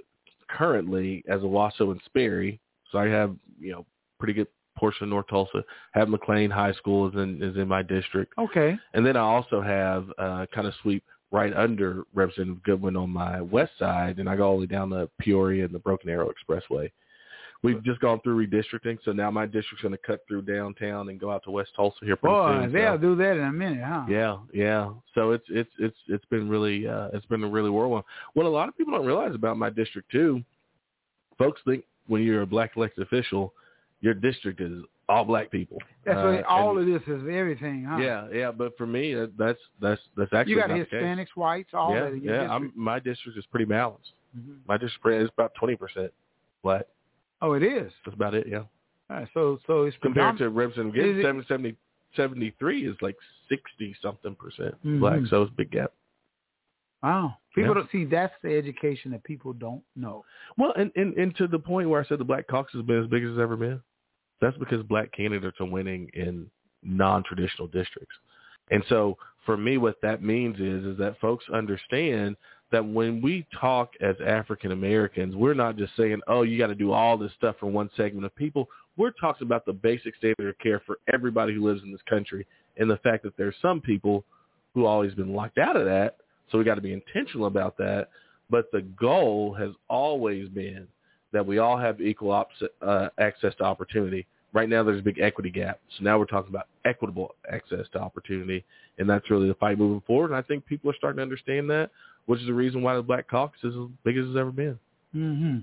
[0.49, 2.59] currently as Owasso and Sperry,
[2.91, 3.85] so I have you know
[4.19, 4.47] pretty good
[4.77, 5.63] portion of North Tulsa.
[5.93, 8.77] Have McLain High School is in is in my district, okay.
[8.93, 13.41] and then I also have uh, kind of sweep right under Representative Goodwin on my
[13.41, 16.29] west side, and I go all the way down to Peoria and the Broken Arrow
[16.29, 16.91] Expressway,
[17.63, 21.19] we've just gone through redistricting, so now my district's going to cut through downtown and
[21.19, 22.73] go out to West Tulsa here pretty Boy, soon.
[22.73, 22.97] they'll so.
[22.97, 24.05] do that in a minute, huh?
[24.09, 24.91] Yeah, yeah.
[25.15, 28.03] So it's it's it's it's been really uh it's been a really whirlwind.
[28.33, 30.43] What a lot of people don't realize about my district too,
[31.37, 33.53] folks think when you're a black elected official,
[34.03, 35.79] your district is all black people.
[36.05, 37.97] That's Uh, what all and- of this is everything, huh?
[37.97, 38.51] Yeah, yeah.
[38.51, 40.93] But for me, that- that's that's that's actually You got not the case.
[41.01, 42.15] Hispanics, whites, all yeah, that.
[42.21, 42.31] yeah.
[42.31, 42.51] district.
[42.51, 44.11] I'm, my district is pretty balanced.
[44.37, 44.57] Mhm.
[44.67, 46.11] My district is about twenty percent
[46.63, 46.85] black.
[47.41, 47.91] Oh, it is.
[48.05, 48.45] That's about it.
[48.47, 48.59] Yeah.
[49.09, 51.75] All right, so so it's Compared to Representative Gibbs, it- 70, 70,
[52.15, 53.17] 73 is like
[53.49, 54.99] sixty something percent Mhm.
[54.99, 55.19] black.
[55.27, 55.91] So it's a big gap.
[57.01, 57.37] Wow.
[57.53, 57.73] People Yeah.
[57.75, 60.23] don't see that's the education that people don't know.
[60.57, 63.03] Well, and, and and to the point where I said the Black Caucus has been
[63.03, 63.81] as big as it's ever been,
[64.43, 66.49] that's because black candidates are winning in
[66.83, 68.15] non-traditional districts.
[68.71, 72.35] And so for me, what that means is is that folks understand
[72.71, 76.75] that when we talk as African Americans, we're not just saying, oh, you got to
[76.75, 78.67] do all this stuff for one segment of people.
[78.97, 82.47] We're talking about the basic standard of care for everybody who lives in this country
[82.77, 84.23] and the fact that there's some people
[84.73, 86.17] who always been locked out of that.
[86.51, 88.09] So we got to be intentional about that.
[88.49, 90.87] But the goal has always been
[91.33, 94.25] that we all have equal opposite, uh, access to opportunity.
[94.53, 95.79] Right now, there's a big equity gap.
[95.97, 98.63] So now we're talking about equitable access to opportunity,
[98.99, 100.29] and that's really the fight moving forward.
[100.29, 101.89] And I think people are starting to understand that,
[102.27, 104.79] which is the reason why the Black Caucus is as big as it's ever been.
[105.15, 105.57] Mm-hmm.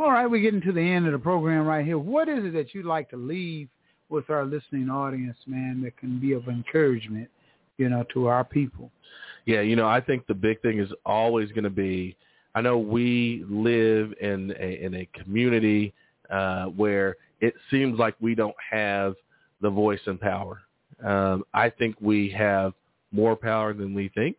[0.00, 1.98] All right, we're getting to the end of the program right here.
[1.98, 3.68] What is it that you'd like to leave
[4.10, 7.28] with our listening audience, man, that can be of encouragement,
[7.78, 8.90] you know, to our people?
[9.46, 12.16] Yeah, you know, I think the big thing is always going to be.
[12.54, 15.92] I know we live in a in a community
[16.30, 19.14] uh, where it seems like we don't have
[19.60, 20.60] the voice and power.
[21.04, 22.72] Um, I think we have
[23.12, 24.38] more power than we think.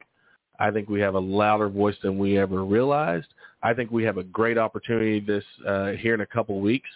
[0.59, 3.27] I think we have a louder voice than we ever realized.
[3.63, 6.89] I think we have a great opportunity this uh, here in a couple of weeks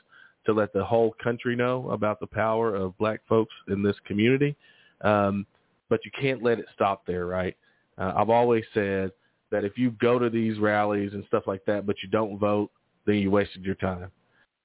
[0.45, 4.55] to let the whole country know about the power of black folks in this community.
[5.01, 5.45] Um,
[5.89, 7.55] but you can't let it stop there, right?
[7.97, 9.11] Uh, I've always said
[9.54, 12.72] that if you go to these rallies and stuff like that, but you don't vote,
[13.06, 14.10] then you wasted your time.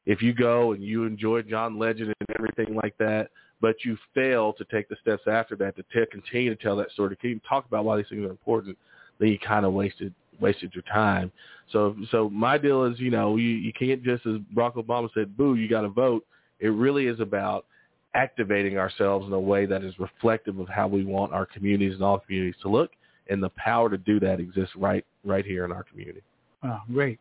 [0.06, 3.28] If you go and you enjoy John Legend and everything like that,
[3.60, 6.90] but you fail to take the steps after that to t- continue to tell that
[6.92, 8.78] story, to to talk about why these things are important,
[9.20, 11.30] then you kind of wasted wasted your time.
[11.70, 15.36] So so my deal is, you know, you, you can't just as Barack Obama said,
[15.36, 16.24] boo, you got to vote.
[16.60, 17.66] It really is about
[18.14, 22.02] activating ourselves in a way that is reflective of how we want our communities and
[22.02, 22.90] all communities to look,
[23.28, 26.22] and the power to do that exists right right here in our community.
[26.64, 27.18] Oh, great.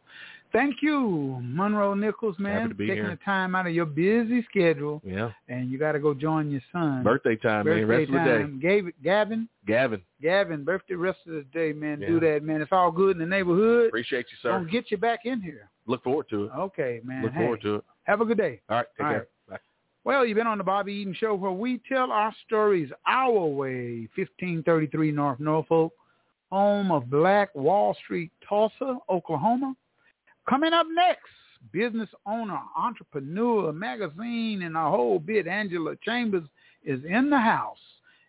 [0.54, 3.12] Thank you, Monroe Nichols, man, Happy to be taking here.
[3.12, 5.32] the time out of your busy schedule, Yeah.
[5.50, 7.04] and you got to go join your son.
[7.04, 7.86] Birthday time, man.
[7.86, 8.42] Rest Birthday of the day.
[8.44, 8.60] time.
[9.04, 12.00] Gavin, Gavin, Gavin, birthday rest of the day, man.
[12.00, 12.08] Yeah.
[12.08, 12.62] Do that, man.
[12.62, 13.88] It's all good in the neighborhood.
[13.90, 14.52] appreciate you, sir.
[14.52, 15.70] Gonna get you back in here.
[15.86, 16.52] Look forward to it.
[16.58, 17.24] Okay, man.
[17.24, 17.84] Look Hey, forward to it.
[18.04, 18.62] Have a good day.
[18.70, 18.88] All right.
[18.98, 19.20] Take All care.
[19.22, 19.26] Bye.
[20.08, 24.08] Well, you've been on the Bobby Eaton Show where we tell our stories our way.
[24.16, 25.92] 1533 North Norfolk,
[26.50, 29.76] home of Black Wall Street, Tulsa, Oklahoma.
[30.50, 31.28] Coming up next,
[31.74, 35.46] business owner, entrepreneur, magazine, and a whole bit.
[35.46, 36.48] Angela Chambers
[36.86, 37.76] is in the house,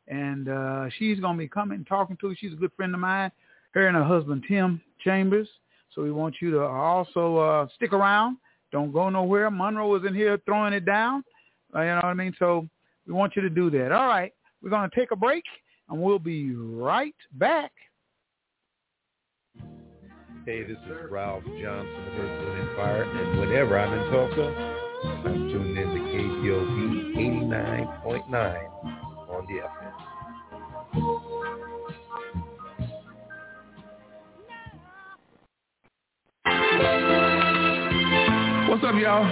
[0.09, 2.37] and uh, she's going to be coming and talking to us.
[2.41, 3.31] She's a good friend of mine,
[3.71, 5.49] her and her husband, Tim Chambers.
[5.95, 8.39] So we want you to also uh, stick around.
[8.73, 9.49] Don't go nowhere.
[9.49, 11.23] Monroe is in here throwing it down.
[11.75, 12.35] Uh, you know what I mean?
[12.39, 12.69] So
[13.07, 13.93] we want you to do that.
[13.93, 14.33] All right.
[14.63, 15.45] We're going to take a break,
[15.89, 17.73] and we'll be right back.
[20.45, 24.75] Hey, this is Ralph Johnson of Earth, Wind, and Fire, and whenever I'm in Tulsa,
[25.27, 27.17] I'm tuned in to KBOB
[27.51, 28.69] 89.9
[29.29, 30.09] on the FM.
[38.69, 39.25] What's up, y'all?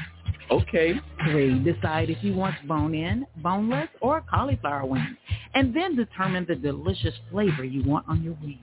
[0.50, 0.94] Okay.
[1.30, 5.16] Three, decide if you want bone-in, boneless, or cauliflower wings,
[5.54, 8.58] and then determine the delicious flavor you want on your wings.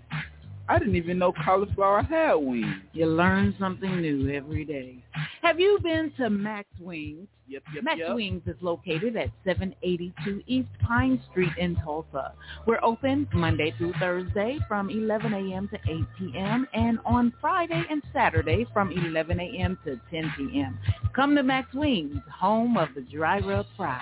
[0.70, 2.76] I didn't even know cauliflower had wings.
[2.94, 5.04] You learn something new every day.
[5.42, 7.28] Have you been to Max Wings?
[7.48, 8.16] Yep, yep, Max yep.
[8.16, 12.34] Wings is located at 782 East Pine Street in Tulsa.
[12.66, 15.70] We're open Monday through Thursday from 11 a.m.
[15.70, 16.68] to 8 p.m.
[16.74, 19.78] and on Friday and Saturday from 11 a.m.
[19.86, 20.78] to 10 p.m.
[21.16, 24.02] Come to Max Wings, home of the dry rub fry.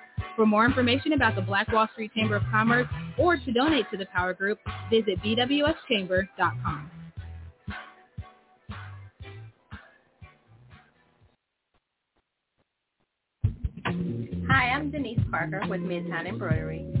[0.35, 3.97] For more information about the Black Wall Street Chamber of Commerce or to donate to
[3.97, 4.59] the Power Group,
[4.89, 6.91] visit bwschamber.com.
[14.49, 17.00] Hi, I'm Denise Parker with Midtown Embroidery.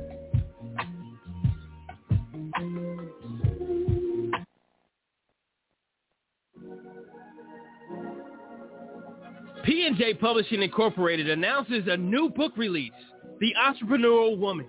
[9.63, 12.91] P&J Publishing Incorporated announces a new book release,
[13.39, 14.67] The Entrepreneurial Woman.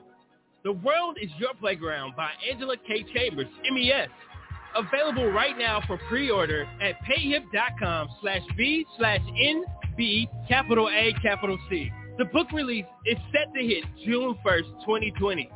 [0.65, 3.05] The World is Your Playground by Angela K.
[3.15, 4.09] Chambers, MES.
[4.77, 11.91] Available right now for pre-order at payhip.com slash B slash NB capital A capital C.
[12.19, 15.51] The book release is set to hit June 1st, 2020.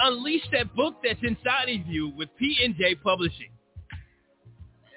[0.00, 3.50] Unleash that book that's inside of you with P&J Publishing.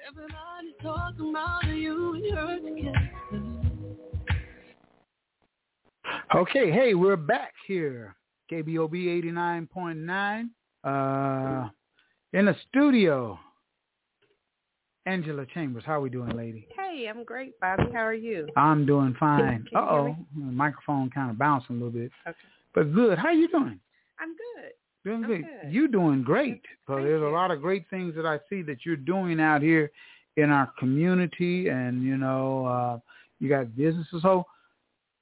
[0.08, 3.10] Everybody talking about you and her together.
[6.34, 8.14] Okay, hey, we're back here.
[8.50, 10.48] KBOB 89.9.
[10.84, 11.68] Uh,
[12.32, 13.38] in the studio,
[15.06, 15.84] Angela Chambers.
[15.86, 16.66] How we doing, lady?
[16.76, 17.84] Hey, I'm great, Bobby.
[17.92, 18.48] How are you?
[18.56, 19.40] I'm doing fine.
[19.40, 20.08] Can you Uh-oh.
[20.34, 20.52] me?
[20.52, 22.10] Microphone kind of bouncing a little bit.
[22.26, 22.36] Okay.
[22.74, 23.18] But good.
[23.18, 23.80] How you doing?
[24.20, 24.72] I'm good.
[25.04, 25.42] Doing good.
[25.62, 25.72] good.
[25.72, 26.62] You doing great.
[26.86, 29.90] So there's a lot of great things that I see that you're doing out here
[30.36, 32.98] in our community and you know, uh
[33.40, 34.22] you got businesses.
[34.22, 34.44] So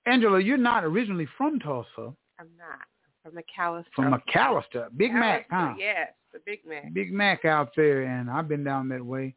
[0.07, 2.87] Angela, you're not originally from Tulsa, I'm not.
[3.25, 3.85] I'm from McAlester.
[3.95, 4.89] from McAlester.
[4.97, 5.75] Big Mac, huh?
[5.79, 6.93] Yes, the Big Mac.
[6.93, 9.35] Big Mac out there and I've been down that way.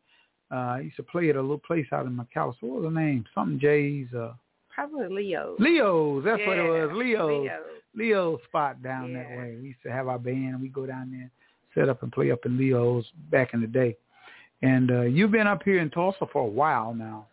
[0.52, 2.62] Uh I used to play at a little place out in McAlester.
[2.64, 3.26] What was the name?
[3.36, 4.34] Something Jay's uh
[4.70, 5.56] Probably Leo.
[5.60, 6.90] Leo's, that's what it was.
[6.94, 7.44] Leo's.
[7.44, 7.79] Leo's.
[7.96, 9.58] Leo's spot down that way.
[9.60, 11.30] We used to have our band and we go down there,
[11.74, 13.96] set up and play up in Leo's back in the day.
[14.62, 17.28] And uh you've been up here in Tulsa for a while now.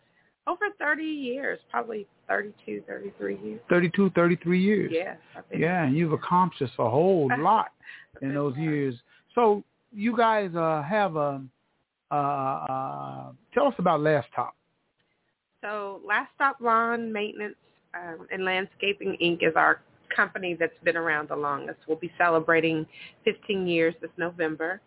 [0.47, 3.59] Over 30 years, probably 32, 33 years.
[3.69, 4.91] Thirty-two, thirty-three years.
[4.93, 5.17] Yes.
[5.53, 7.67] Yeah, and you've accomplished a whole lot
[8.21, 8.95] in those years.
[9.35, 11.41] So you guys uh have a
[12.11, 14.55] uh uh tell us about Last Stop.
[15.61, 17.55] So Last Stop Lawn Maintenance
[17.93, 19.47] um, and Landscaping Inc.
[19.47, 19.81] is our
[20.15, 21.79] company that's been around the longest.
[21.87, 22.85] We'll be celebrating
[23.25, 24.81] 15 years this November.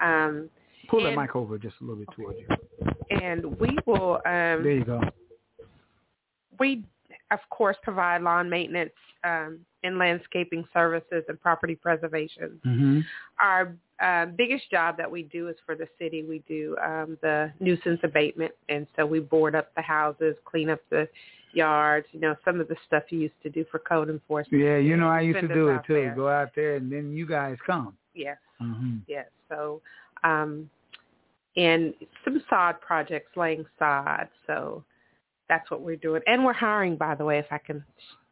[0.00, 0.50] Um,
[0.88, 3.18] Pull that and, mic over just a little bit towards you.
[3.22, 5.00] And we will, um, There you go.
[6.58, 6.84] we
[7.30, 8.92] of course, provide lawn maintenance
[9.24, 12.60] um, and landscaping services and property preservation.
[12.66, 13.00] Mm-hmm.
[13.40, 16.24] Our uh, biggest job that we do is for the city.
[16.24, 20.80] We do um, the nuisance abatement, and so we board up the houses, clean up
[20.90, 21.08] the
[21.56, 22.06] yards.
[22.12, 24.62] You know, some of the stuff you used to do for code enforcement.
[24.62, 25.94] Yeah, you know I used to do it too.
[25.94, 26.14] there.
[26.14, 27.96] Go out there and then you guys come.
[28.14, 28.98] Yes, Mm-hmm.
[29.08, 29.26] yes.
[29.48, 29.80] So,
[30.22, 30.70] um,
[31.56, 31.94] and
[32.24, 34.28] some sod projects, laying sod.
[34.46, 34.84] So
[35.48, 37.84] that's what we're doing, and we're hiring, by the way, if I can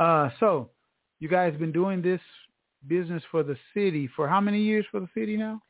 [0.00, 0.70] Uh, so
[1.20, 2.20] you guys been doing this
[2.88, 5.60] business for the city for how many years for the city now?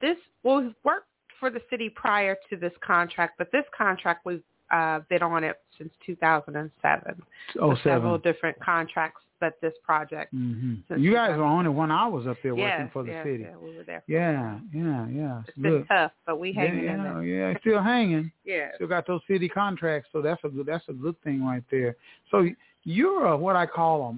[0.00, 1.06] This, well, we've worked
[1.42, 5.56] for the city prior to this contract, but this contract we've uh, been on it
[5.76, 7.22] since 2007.
[7.60, 10.32] Oh, So several different contracts, but this project.
[10.32, 13.42] hmm You guys were only one I was up there working for the yes, city.
[13.42, 14.04] Yeah, we were there.
[14.06, 15.42] Yeah, yeah, yeah.
[15.48, 17.24] It's been tough, but we hanging yeah, in yeah, there.
[17.24, 18.30] yeah, still hanging.
[18.44, 18.68] Yeah.
[18.76, 21.96] Still got those city contracts, so that's a good that's a good thing right there.
[22.30, 22.48] So
[22.84, 24.16] you're a, what I call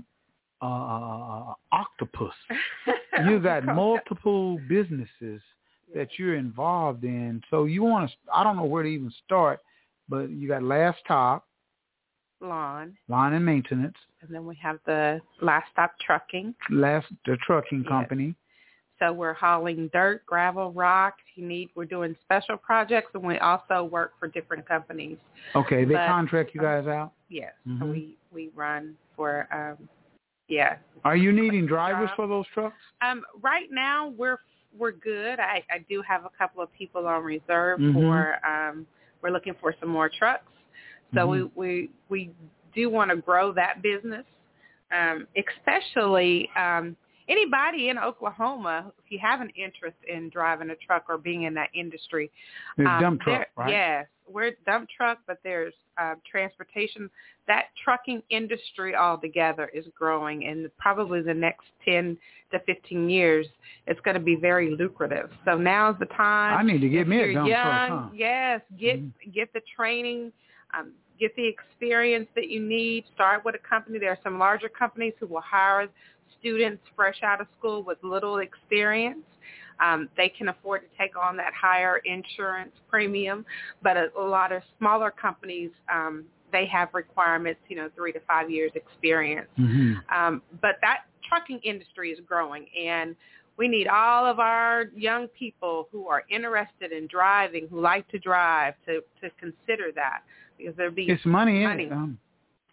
[0.61, 2.35] a uh, octopus.
[3.29, 5.41] You got multiple businesses
[5.95, 7.43] that you're involved in.
[7.51, 9.61] So you want to I don't know where to even start,
[10.09, 11.47] but you got Last Stop,
[12.41, 16.55] Lawn, Line and Maintenance, and then we have the last stop trucking.
[16.71, 17.89] Last the trucking Yes.
[17.89, 18.35] company.
[19.01, 21.17] So we're hauling dirt, gravel, rock.
[21.29, 25.19] If you need, we're doing special projects, and we also work for different companies.
[25.55, 27.13] Okay, they But- contract you guys out.
[27.29, 27.91] Yes, so Mhm.
[27.93, 29.89] we we run for um,
[30.49, 30.77] yeah.
[31.05, 32.77] Are you needing drivers for those trucks?
[33.01, 34.39] Um, right now we're
[34.79, 35.39] we're good.
[35.41, 37.93] I, I do have a couple of people on reserve Mhm.
[37.95, 38.87] for um,
[39.22, 40.51] we're looking for some more trucks.
[41.14, 41.31] So Mhm.
[41.31, 42.31] we we we
[42.75, 44.27] do want to grow that business,
[44.91, 46.97] um, especially um,
[47.29, 48.93] anybody in Oklahoma.
[49.05, 52.31] If you have an interest in driving a truck or being in that industry,
[52.79, 53.70] It's um, dump truck, right?
[53.70, 57.11] Yes, we're dump truck, but there's uh, transportation.
[57.47, 62.16] That trucking industry altogether is growing, and probably the next 10
[62.53, 63.47] to 15 years,
[63.87, 65.31] it's going to be very lucrative.
[65.45, 66.59] So now's the time.
[66.59, 67.95] I need to get If me a dump young, truck, huh?
[67.95, 68.16] Mm-hmm.
[68.16, 70.33] Yes, get get the training.
[70.77, 73.05] Um, get the experience that you need.
[73.14, 73.99] Start with a company.
[73.99, 75.89] There are some larger companies who will hire
[76.41, 79.25] students fresh out of school with little experience.
[79.81, 83.45] Um, they can afford to take on that higher insurance premium,
[83.83, 88.20] but a, a lot of smaller companies, um, they have requirements, you know, three to
[88.20, 89.49] five years experience.
[89.59, 89.95] Mm-hmm.
[90.14, 93.16] Um, but that trucking industry is growing, and
[93.57, 98.18] we need all of our young people who are interested in driving, who like to
[98.18, 100.20] drive, to to consider that
[100.59, 101.93] because there'll be It's money it.
[101.93, 102.18] Um,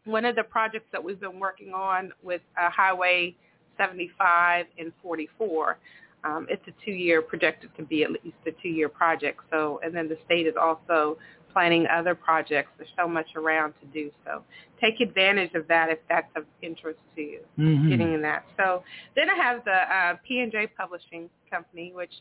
[0.06, 3.36] one of the projects that we've been working on with uh, Highway
[3.78, 5.78] 75 and 44.
[6.24, 9.42] Um, it's a two-year projected to be at least a two-year project.
[9.52, 11.18] So, and then the state is also
[11.52, 12.70] planning other projects.
[12.78, 14.12] There's so much around to do.
[14.26, 14.44] So,
[14.80, 17.40] take advantage of that if that's of interest to you.
[17.58, 17.90] Mhm.
[17.90, 18.46] Getting in that.
[18.58, 18.84] So,
[19.16, 22.14] then I have the uh, P&J Publishing Company, which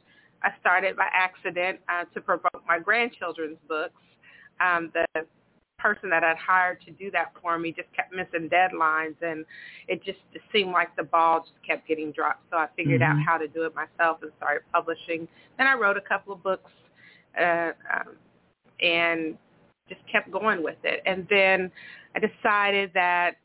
[0.43, 4.03] I started by accident uh, to promote my grandchildren's books.
[4.61, 5.27] Um, the
[5.81, 9.45] person that I'd hired to do that for me just kept missing deadlines and
[9.89, 12.43] it just, just seemed like the ball just kept getting dropped.
[12.51, 13.25] So I figured out Mhm.
[13.25, 15.27] how to do it myself and started publishing.
[15.57, 16.71] Then I wrote a couple of books
[17.39, 18.17] uh, um,
[18.81, 19.39] and
[19.89, 21.03] just kept going with it.
[21.07, 21.71] And then
[22.15, 23.37] I decided that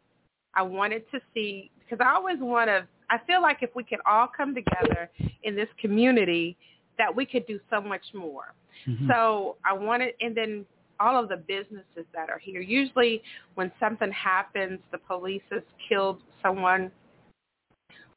[0.53, 3.99] I wanted to see because I always want to I feel like if we could
[4.05, 5.09] all come together
[5.43, 6.57] in this community
[6.97, 8.53] that we could do so much more.
[8.87, 9.09] Mm-hmm.
[9.09, 10.65] So I wanted, and then
[10.99, 12.61] all of the businesses that are here.
[12.61, 13.21] Usually
[13.55, 16.91] when something happens, the police has killed someone,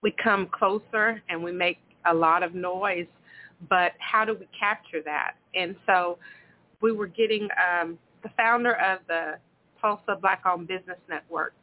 [0.02, 3.06] we come closer and we make a lot of noise,
[3.68, 5.32] but how do we capture that?
[5.54, 6.18] And so
[6.80, 9.38] we were getting um, the founder of the
[9.80, 11.54] Tulsa Black Owned Business Network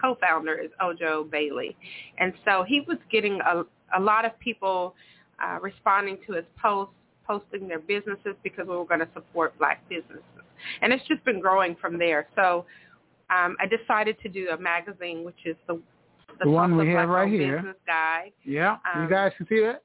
[0.00, 1.74] co-founder is Ojo Bailey,
[2.18, 3.62] and so he was getting a
[3.96, 4.94] a lot of people
[5.42, 6.94] uh, responding to his posts,
[7.26, 10.22] posting their businesses because we were going to support black businesses,
[10.82, 12.26] and it's just been growing from there.
[12.36, 12.64] So
[13.30, 15.80] um, I decided to do a magazine, which is the
[16.38, 17.56] the, The one we have right here.
[17.56, 19.82] Business Guide, Yeah, you Um, guys can see that.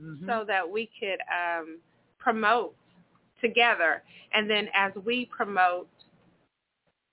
[0.00, 0.26] Mm-hmm.
[0.26, 1.78] so that we could um,
[2.18, 2.74] promote
[3.42, 4.02] together.
[4.32, 5.86] And then as we promote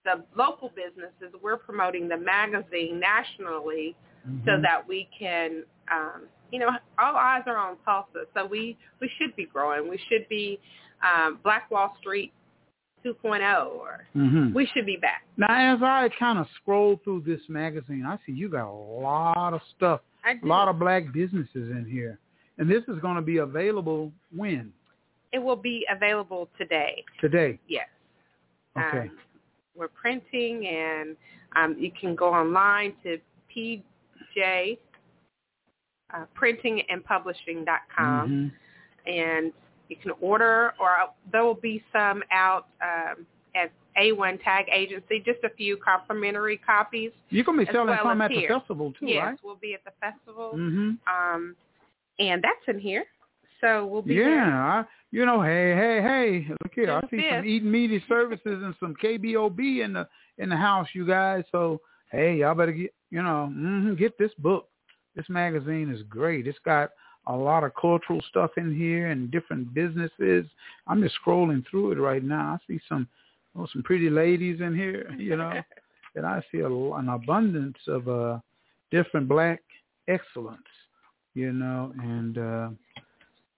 [0.05, 3.97] the local businesses, we're promoting the magazine nationally
[4.45, 4.61] so Mhm.
[4.61, 8.25] that we can, um, you know, all eyes are on Tulsa.
[8.33, 9.89] So we, we should be growing.
[9.89, 10.59] We should be
[11.03, 12.31] um, Black Wall Street
[13.05, 14.53] 2.0 or Mhm.
[14.53, 15.23] we should be back.
[15.37, 19.53] Now, as I kind of scroll through this magazine, I see you got a lot
[19.53, 22.19] of stuff, I a lot of black businesses in here,
[22.57, 24.73] and this is going to be available when
[25.31, 27.05] It will be available today.
[27.21, 27.57] today.
[27.69, 27.87] Yes.
[28.77, 29.07] Okay.
[29.07, 29.17] Um,
[29.75, 31.15] we're printing, and
[31.55, 33.17] um, you can go online to
[33.55, 34.77] PJ
[36.13, 38.51] uh, printing and publishing.com, Mhm.
[39.05, 39.53] and
[39.89, 40.89] you can order, or
[41.31, 43.25] there will be some out um,
[43.55, 47.11] at A1 Tag Agency, just a few complimentary copies.
[47.29, 49.39] You're going to be selling well some at the festival too, yes, right?
[49.43, 50.97] we'll be at the festival, Mhm.
[51.07, 51.55] um,
[52.19, 53.05] and that's in here.
[53.61, 54.61] So we'll be Yeah, there.
[54.61, 56.91] I, you know, hey, hey, hey, look here.
[56.91, 57.45] I see some 5th.
[57.45, 60.07] Eaton Media Services and some KBOB in the
[60.37, 61.43] in the house, you guys.
[61.51, 61.81] So
[62.11, 64.68] hey, y'all better get, you know, hmm get this book.
[65.19, 66.47] This magazine is great.
[66.47, 66.91] It's got
[67.27, 70.45] a lot of cultural stuff in here and different businesses.
[70.87, 72.53] I'm just scrolling through it right now.
[72.53, 73.05] I see some
[73.57, 75.61] oh, some pretty ladies in here, you know,
[76.15, 78.39] and I see a, an abundance of uh
[78.91, 79.61] different black
[80.07, 80.61] excellence,
[81.33, 82.69] you know, and uh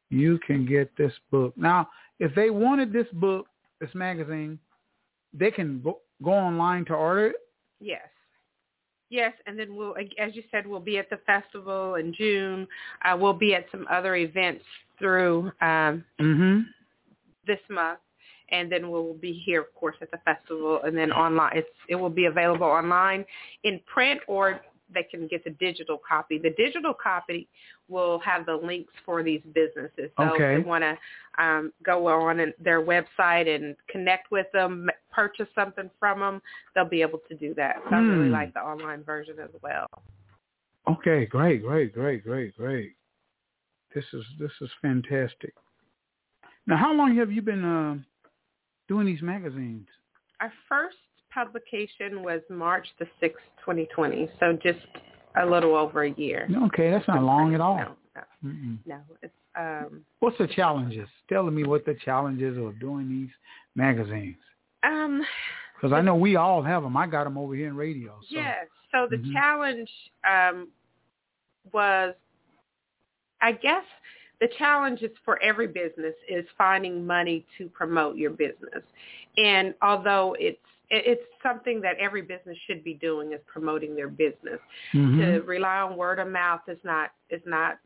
[0.09, 1.53] you can get this book.
[1.55, 1.89] Now,
[2.19, 3.45] if they wanted this book,
[3.79, 4.57] this magazine,
[5.31, 7.35] they can go, go online to order it.
[7.79, 8.07] Yes.
[9.11, 12.65] Yes, and then we'll, as you said, we'll be at the festival in June.
[13.03, 14.63] Uh, we'll be at some other events
[14.97, 16.61] through um, Mm-hmm.
[17.45, 17.99] this month,
[18.51, 21.51] and then we'll be here, of course, at the festival, and then online.
[21.57, 23.25] It's it will be available online
[23.65, 24.61] in print, or
[24.93, 26.37] they can get the digital copy.
[26.37, 27.49] The digital copy
[27.89, 30.09] will have the links for these businesses.
[30.17, 30.55] So Okay.
[30.55, 30.97] if they want to
[31.43, 36.41] um, go on and their website and connect with them, purchase something from them,
[36.73, 37.77] they'll be able to do that.
[37.89, 38.33] So I really Hmm.
[38.33, 39.87] like the online version as well.
[40.87, 42.95] Okay, great, great, great, great, great.
[43.93, 45.53] This is this is fantastic.
[46.65, 47.97] Now, how long have you been uh,
[48.87, 49.87] doing these magazines?
[50.39, 50.97] Our first
[51.33, 54.79] publication was March the 6th, 2020, so just
[55.41, 56.47] a little over a year.
[56.65, 57.77] Okay, that's not long at all.
[57.77, 58.99] No, no, no.
[59.21, 61.07] It's um What's the challenges?
[61.29, 63.29] Tell me what the challenges of doing these
[63.75, 64.37] magazines.
[64.83, 65.21] Um
[65.75, 66.95] Because I know we all have them.
[66.95, 68.19] I got them over here in radio.
[68.29, 68.35] So.
[68.35, 68.67] yes.
[68.91, 69.33] So the Mhm.
[69.33, 69.89] challenge
[70.29, 70.67] um
[71.71, 72.15] was
[73.41, 73.85] I guess
[74.39, 78.83] the challenge is for every business is finding money to promote your business.
[79.37, 80.59] And although it's
[80.89, 84.59] it's something that every business should be doing is promoting their business.
[84.93, 85.17] Mhm.
[85.17, 87.79] to rely on word of mouth is not is not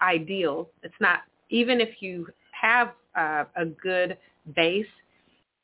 [0.00, 0.68] ideal.
[0.82, 1.20] It's not
[1.50, 4.16] even if you have uh, a good
[4.54, 4.86] base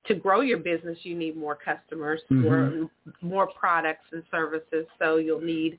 [0.06, 2.90] to grow your business, you need more customers, more Mhm.
[3.22, 4.86] more products and services.
[4.98, 5.78] So you'll need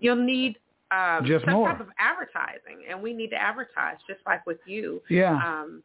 [0.00, 0.58] you'll need
[0.90, 1.68] um, Just some more.
[1.68, 5.02] type of advertising, and we need to advertise just like with you.
[5.10, 5.34] Yeah.
[5.34, 5.82] Um,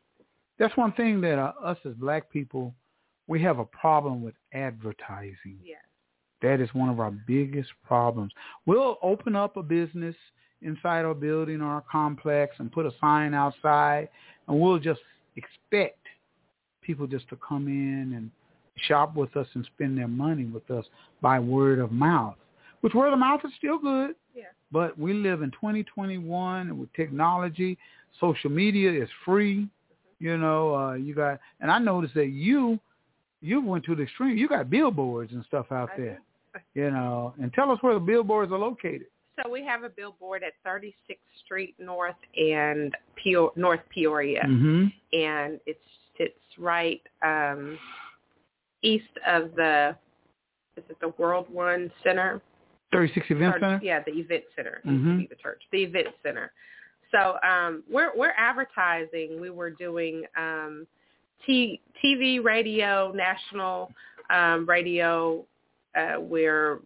[0.58, 2.74] That's one thing that uh, us as black people,
[3.28, 5.60] we have a problem with advertising.
[5.64, 5.76] yeah.
[6.42, 8.32] That is one of our biggest problems.
[8.66, 10.16] We'll open up a business
[10.62, 14.10] inside our building or our complex and put a sign outside,
[14.48, 15.02] and we'll just
[15.36, 16.03] expect
[16.84, 18.30] people just to come in and
[18.88, 20.86] shop with us and spend their money with us
[21.22, 22.36] by word of mouth,
[22.82, 24.16] which word of mouth is still good.
[24.36, 24.44] Yeah.
[24.72, 27.78] But we live in 2021 and with technology,
[28.20, 29.68] social media is free.
[30.20, 32.80] You know, uh, you got, and I noticed that you,
[33.42, 34.38] you went to the extreme.
[34.38, 36.22] You got billboards and stuff out I there.
[36.76, 39.08] You know, and tell us where the billboards are located.
[39.42, 44.44] So we have a billboard at 36th Street North and Peor- North Peoria.
[44.46, 44.86] Mm-hmm.
[45.14, 45.80] and it
[46.18, 47.78] sits right um,
[48.82, 49.96] east of the
[50.76, 52.42] is it the World One Center?
[52.92, 53.80] 36 Event Or- Center.
[53.84, 54.82] Yeah, the event center.
[54.86, 55.20] Mhm.
[55.20, 55.62] be the church.
[55.72, 56.52] The event center.
[57.12, 59.40] So um, we're we're advertising.
[59.40, 60.88] We were doing um,
[61.46, 63.92] T- TV, radio, national
[64.30, 65.46] um, radio.
[65.96, 66.80] Uh, we're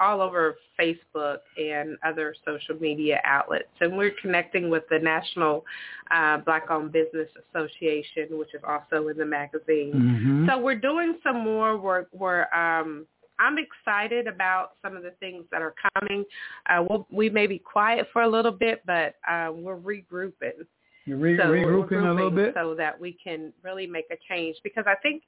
[0.00, 5.64] all over Facebook and other social media outlets, and we're connecting with the National
[6.10, 9.92] uh, Black-Owned Business Association, which is also in the magazine.
[9.94, 10.48] Mhm.
[10.48, 12.08] So we're doing some more work.
[12.12, 13.06] We're um,
[13.38, 16.24] I'm excited about some of the things that are coming.
[16.68, 20.66] Uh, we'll, we may be quiet for a little bit, but uh, we're regrouping.
[21.06, 22.52] You're re- so we're regrouping a little bit.
[22.54, 25.22] so that we can really make a change because I think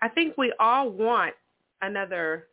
[0.00, 1.34] I think we all want
[1.82, 2.46] another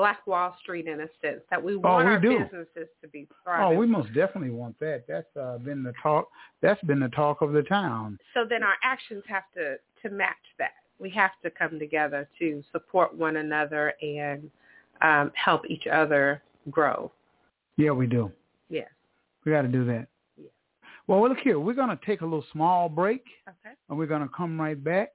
[0.00, 2.38] Black Wall Street in a sense that we want we our do.
[2.38, 3.78] businesses to be Oh, thriving.
[3.78, 5.04] we most definitely want that.
[5.06, 6.28] That's uh, been the talk.
[6.62, 8.18] That's been the talk of the town.
[8.32, 10.72] so then our actions have to to match that.
[10.98, 14.50] We have to come together to support one another and
[15.02, 17.12] um, help each other grow.
[17.76, 18.30] Yeah, we do.
[18.70, 18.88] Yes.
[19.44, 20.06] We got to do that.
[21.06, 21.58] Well, look here.
[21.58, 23.74] We're going to take a little small break, Okay.
[23.88, 25.10] and we're going to come right back.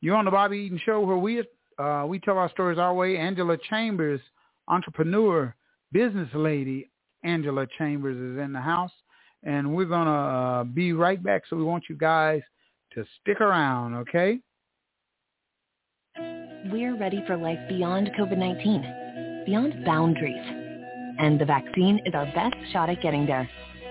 [0.00, 1.42] You're on the Bobby Eaton Show, where we
[1.78, 3.16] uh, we tell our stories our way.
[3.16, 4.20] Angela Chambers,
[4.68, 5.54] entrepreneur,
[5.92, 6.90] business lady,
[7.22, 8.92] Angela Chambers is in the house,
[9.42, 11.42] and we're going to uh, be right back.
[11.48, 12.42] So we want you guys
[12.94, 14.38] to stick around, okay?
[16.70, 20.60] We're ready for life beyond COVID-19, beyond boundaries.
[21.18, 23.48] And the vaccine is our best shot at getting there.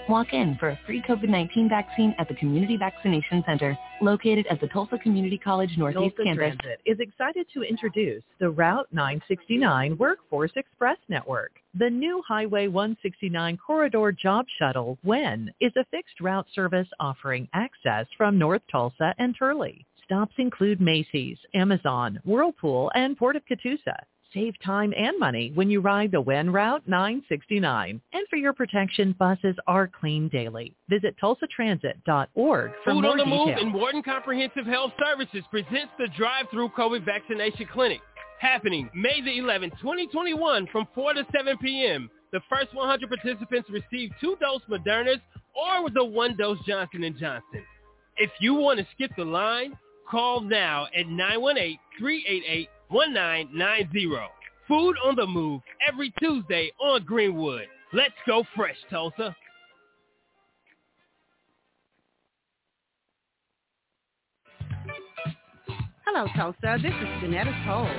[0.10, 4.68] Walk in for a free COVID-19 vaccine at the Community Vaccination Center, located at the
[4.68, 6.58] Tulsa Community College Northeast Tulsa Campus.
[6.60, 11.52] Transit is excited to introduce the Route 969 Workforce Express Network.
[11.80, 18.06] The new Highway 169 Corridor Job Shuttle, WEN, is a fixed route service offering access
[18.18, 19.86] from North Tulsa and Turley.
[20.04, 23.96] Stops include Macy's, Amazon, Whirlpool, and Port of Catoosa.
[24.34, 28.02] Save time and money when you ride the WEN Route 969.
[28.14, 30.76] And for your protection, buses are cleaned daily.
[30.90, 36.08] Visit tulsatransit.org for Food more on the Move and Morton Comprehensive Health Services presents the
[36.18, 38.02] Drive-Through COVID Vaccination Clinic
[38.40, 42.10] happening May the 11th, 2021 from 4 to 7 p.m.
[42.32, 45.22] The first 100 participants receive two-dose Modernas
[45.56, 47.64] or the one-dose Johnson & Johnson.
[48.18, 49.78] If you want to skip the line,
[50.10, 51.06] call now at
[52.94, 54.28] 918-388-1990.
[54.68, 57.68] Food on the Move every Tuesday on Greenwood.
[57.92, 59.36] Let's go fresh, Tulsa.
[66.06, 66.78] Hello, Tulsa.
[66.82, 67.90] This is Janetta Toll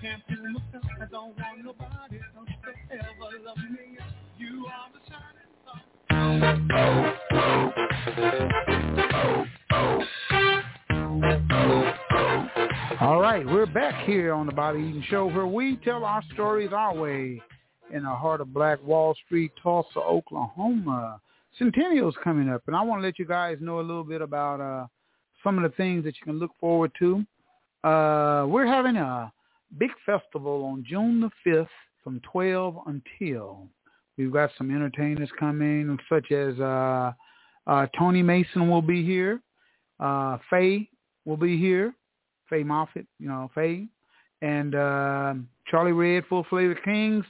[0.00, 0.84] Can't fool myself.
[12.98, 16.70] All right, we're back here on the Bobby Eaton Show where we tell our stories
[16.72, 17.40] our way
[17.94, 21.20] in the heart of Black Wall Street, Tulsa, Oklahoma.
[21.56, 24.60] Centennial's coming up, and I want to let you guys know a little bit about
[24.60, 24.86] uh,
[25.44, 27.24] some of the things that you can look forward to.
[27.84, 29.32] Uh, we're having a
[29.78, 31.68] big festival on June the 5th
[32.02, 33.68] from 12 until.
[34.18, 37.12] We've got some entertainers coming, such as uh,
[37.68, 39.40] uh, Tony Mason will be here.
[40.00, 40.88] Uh, Faye
[41.24, 41.94] will be here.
[42.50, 43.86] Faye Moffitt, you know, Faye.
[44.42, 45.34] And uh,
[45.66, 47.24] Charlie Red, Full Flavor Kings.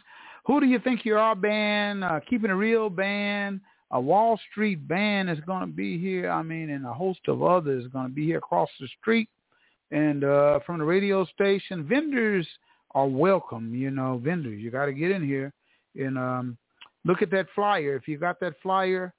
[0.46, 2.02] Who do you think you are band?
[2.02, 3.60] Uh, Keeping a Real band.
[3.92, 6.30] A Wall Street band is going to be here.
[6.30, 9.28] I mean, and a host of others going to be here across the street.
[9.90, 12.46] And uh, from the radio station, vendors
[12.92, 13.74] are welcome.
[13.74, 14.60] You know, vendors.
[14.60, 15.52] You got to get in here
[15.96, 16.56] and um,
[17.04, 17.96] look at that flyer.
[17.96, 19.12] If you got that flyer,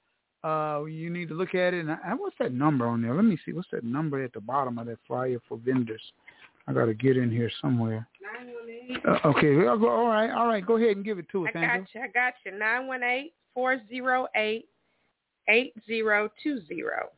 [0.44, 1.86] uh, you need to look at it.
[1.86, 3.14] And, and what's that number on there?
[3.14, 3.52] Let me see.
[3.52, 6.02] What's that number at the bottom of that flyer for vendors?
[6.66, 8.06] I got to get in here somewhere.
[9.06, 9.66] Uh, okay.
[9.66, 10.30] I'll go, all right.
[10.30, 10.64] All right.
[10.64, 11.78] Go ahead and give it to us, I Angela.
[11.78, 12.00] got you.
[12.00, 12.58] I got you.
[12.58, 14.68] Nine one eight four zero eight
[15.48, 17.10] eight zero two zero.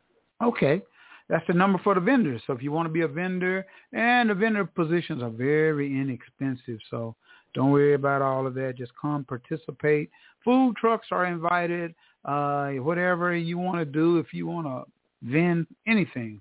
[0.42, 0.82] Okay.
[1.28, 2.42] That's the number for the vendors.
[2.46, 6.78] So if you want to be a vendor, and the vendor positions are very inexpensive,
[6.90, 7.16] so
[7.54, 8.76] don't worry about all of that.
[8.76, 10.10] Just come participate.
[10.44, 11.94] Food trucks are invited.
[12.24, 14.84] Uh, whatever you want to do, if you want to
[15.22, 16.40] vend anything,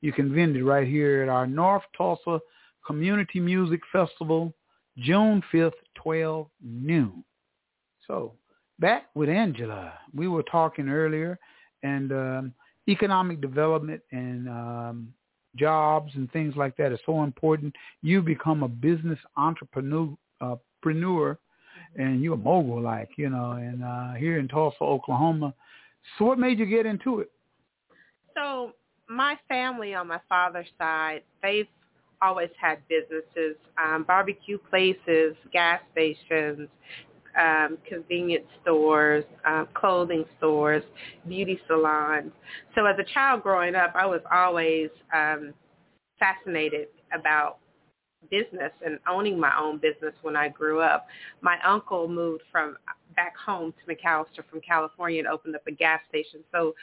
[0.00, 2.40] you can vend it right here at our North Tulsa
[2.86, 4.52] Community Music Festival,
[4.98, 7.24] June 5th, 12 noon.
[8.06, 8.32] So
[8.78, 9.94] back with Angela.
[10.14, 11.38] We were talking earlier,
[11.82, 12.54] and um,
[12.88, 15.14] economic development and um,
[15.56, 17.74] jobs and things like that is so important.
[18.02, 20.56] You become a business entrepreneur, uh,
[21.96, 23.52] and you're a mogul, like you know.
[23.52, 25.54] And uh, here in Tulsa, Oklahoma.
[26.18, 27.30] So, what made you get into it?
[28.34, 28.72] So
[29.08, 31.68] my family on my father's side, they've
[32.20, 36.68] always had businesses, um, barbecue places, gas stations,
[37.38, 40.82] um, convenience stores, um, clothing stores,
[41.26, 42.32] beauty salons.
[42.74, 45.52] So as a child growing up, I was always um,
[46.18, 47.58] fascinated about
[48.30, 51.06] business and owning my own business when I grew up.
[51.40, 52.76] My uncle moved from
[53.16, 56.40] back home to McAlester from California and opened up a gas station.
[56.50, 56.74] So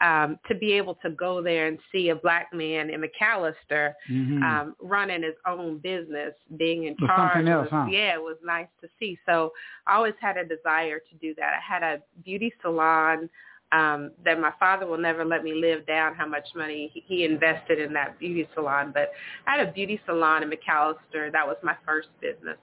[0.00, 4.42] um, to be able to go there and see a black man in McAlester Mhm.
[4.42, 7.46] um, running his own business, being in charge.
[7.46, 7.86] else, was- huh?
[7.90, 9.18] Yeah, it was nice to see.
[9.24, 9.52] So
[9.86, 11.54] I always had a desire to do that.
[11.54, 13.30] I had a beauty salon
[13.74, 17.24] um, that my father will never let me live down how much money he, he
[17.24, 18.92] invested in that beauty salon.
[18.94, 19.10] But
[19.48, 21.32] I had a beauty salon in McAlester.
[21.32, 22.58] That was my first business.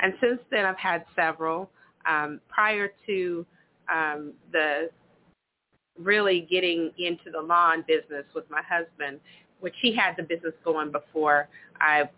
[0.00, 1.70] And since then I've had several.
[2.08, 3.46] Um, prior to
[3.92, 4.90] um, the
[5.98, 9.20] really getting into the lawn business with my husband,
[9.60, 11.48] which he had the business going before
[11.80, 12.08] I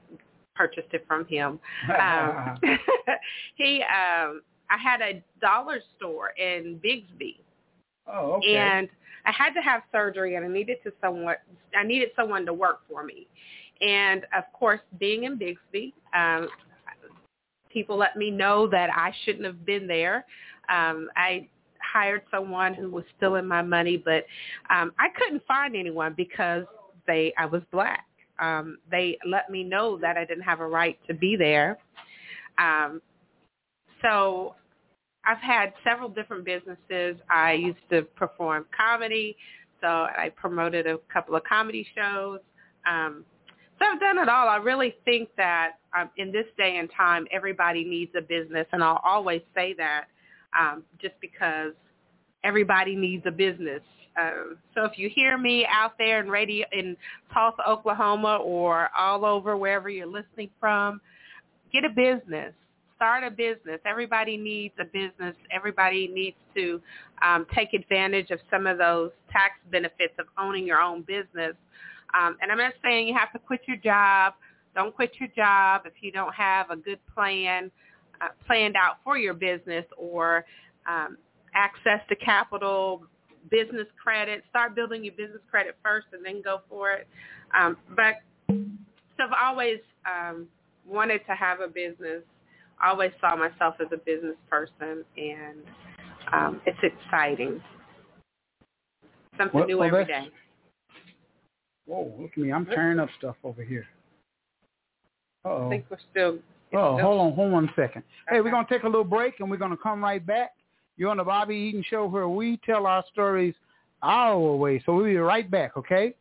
[0.57, 1.61] purchased it from him.
[2.01, 2.59] Um,
[3.57, 7.41] he, um, I had a dollar store in Bixby,
[8.11, 8.57] Oh, okay.
[8.57, 8.89] and
[9.27, 11.37] I had to have surgery, and I needed to someone,
[11.77, 13.27] I needed someone to work for me,
[13.81, 16.49] and of course, being in Bixby, um,
[17.71, 20.25] people let me know that I shouldn't have been there.
[20.69, 21.49] Um, I
[21.81, 24.25] hired someone who was still in my money, but
[24.71, 26.65] um, I couldn't find anyone because
[27.07, 28.05] they I was black.
[28.39, 31.79] Um, they let me know that I didn't have a right to be there.
[32.59, 33.01] Um,
[34.03, 34.55] so
[35.29, 37.17] I've had several different businesses.
[37.31, 39.37] I used to perform comedy,
[39.83, 42.41] so I promoted a couple of comedy shows.
[42.89, 43.27] Um,
[43.79, 44.49] so I've done it all.
[44.49, 48.83] I really think that um, in this day and time, everybody needs a business, and
[48.83, 50.07] I'll always say that
[50.59, 51.73] um, just because
[52.43, 53.83] everybody needs a business.
[54.19, 56.97] Um, so if you hear me out there in radio in
[57.35, 61.03] Tulsa, Oklahoma, or all over wherever you're listening from,
[61.71, 62.55] get a business.
[62.99, 63.81] Start a business.
[63.87, 65.37] Everybody needs a business.
[65.53, 66.81] Everybody needs to
[67.23, 71.55] um, take advantage of some of those tax benefits of owning your own business.
[72.19, 74.35] Um, and I'm not saying you have to quit your job.
[74.75, 77.71] Don't quit your job if you don't have a good plan
[78.21, 80.45] uh, planned out for your business or
[80.89, 81.17] um,
[81.55, 83.05] access to capital,
[83.49, 84.43] business credit.
[84.51, 87.07] Start building your business credit first and then go for it.
[87.57, 88.17] Um, but
[88.49, 90.49] so I've always um,
[90.85, 92.23] wanted to have a business.
[92.81, 95.59] I always saw myself as a business person, and
[96.33, 97.61] um, it's exciting.
[99.37, 100.31] Something Well, new well, every that's- day.
[101.87, 102.53] Whoa, look at me.
[102.53, 103.87] I'm tearing up stuff over here.
[105.45, 105.67] Uh-oh.
[105.67, 106.39] I think we're still.
[106.75, 108.03] Oh, still- hold on, hold on a one second.
[108.29, 110.51] Hey, we're gonna take a little break and we're gonna come right back.
[110.99, 113.55] You're on the Bobby Eaton Show where we tell our stories
[114.03, 114.83] our way.
[114.85, 116.15] So we'll be right back, okay?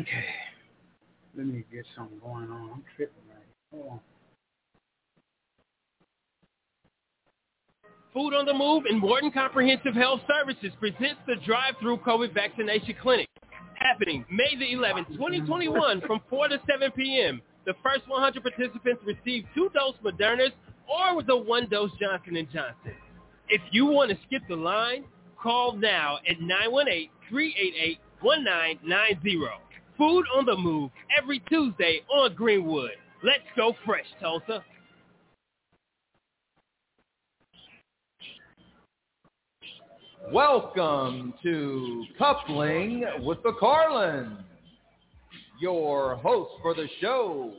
[0.00, 0.24] Okay.
[1.36, 2.70] Let me get something going on.
[2.74, 4.00] I'm tripping right.
[8.12, 13.28] Food on the Move and Morton Comprehensive Health Services presents the drive-through COVID vaccination clinic
[13.74, 17.40] happening May the 11th, 2021 from 4 to 7 p.m.
[17.66, 20.52] The first 100 participants receive two-dose Modernas
[20.88, 22.94] or the one-dose Johnson & Johnson.
[23.48, 25.04] If you want to skip the line,
[25.42, 26.36] call now at
[27.32, 27.98] 918-388-1990.
[30.02, 32.90] Food on the Move every Tuesday on Greenwood.
[33.22, 34.64] Let's go fresh, Tulsa.
[40.32, 44.40] Welcome to Coupling with the Carlins.
[45.60, 47.52] Your host for the show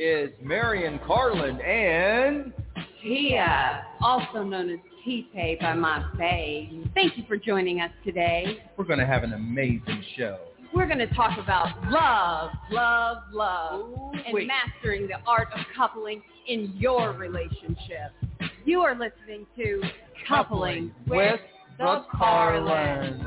[0.00, 2.52] is Marion Carlin and
[3.00, 6.92] Tia, also known as T-Pay by my fave.
[6.94, 8.64] Thank you for joining us today.
[8.76, 10.47] we're going to have an amazing show.
[10.74, 14.48] We're going to talk about love, love, love, and wait.
[14.48, 18.12] mastering the art of coupling in your relationship.
[18.64, 19.82] You are listening to
[20.26, 21.40] Coupling, with,
[21.78, 23.22] the Carlins.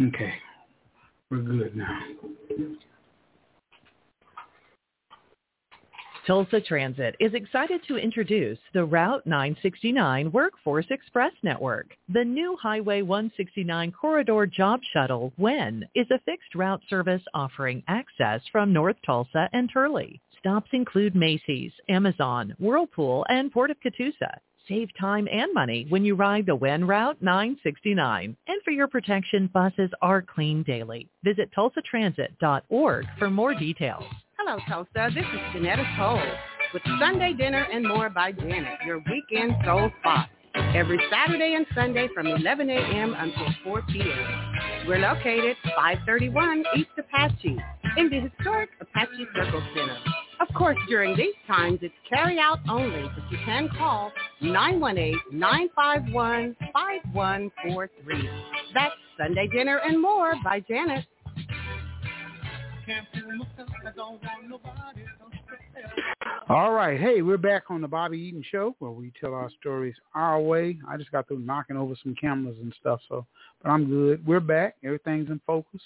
[0.00, 0.32] Okay.
[1.30, 2.00] We're good now.
[6.28, 11.96] Tulsa Transit is excited to introduce the Route 969 Workforce Express Network.
[12.10, 18.42] The new Highway 169 Corridor Job Shuttle, WEN, is a fixed route service offering access
[18.52, 20.20] from North Tulsa and Turley.
[20.38, 24.36] Stops include Macy's, Amazon, Whirlpool, and Port of Catoosa.
[24.68, 28.36] Save time and money when you ride the WEN Route 969.
[28.46, 31.08] And for your protection, buses are cleaned daily.
[31.24, 34.04] Visit tulsatransit.org for more details.
[34.48, 35.12] Hello, Tulsa.
[35.14, 36.22] This is Janetta Cole
[36.72, 40.30] with Sunday Dinner and More by Janet, your weekend soul spot.
[40.74, 43.14] Every Saturday and Sunday from 11 a.m.
[43.18, 44.86] until 4 p.m.
[44.86, 47.58] We're located 531 East Apache
[47.98, 49.98] in the historic Apache Circle Center.
[50.40, 54.10] Of course, during these times, it's carry out only, but you can call
[54.40, 56.54] 918-951-5143.
[58.72, 61.04] That's Sunday Dinner and More by Janet.
[66.48, 66.98] All right.
[66.98, 70.78] Hey, we're back on the Bobby Eaton Show where we tell our stories our way.
[70.88, 73.26] I just got through knocking over some cameras and stuff, so
[73.62, 74.26] but I'm good.
[74.26, 74.76] We're back.
[74.82, 75.80] Everything's in focus.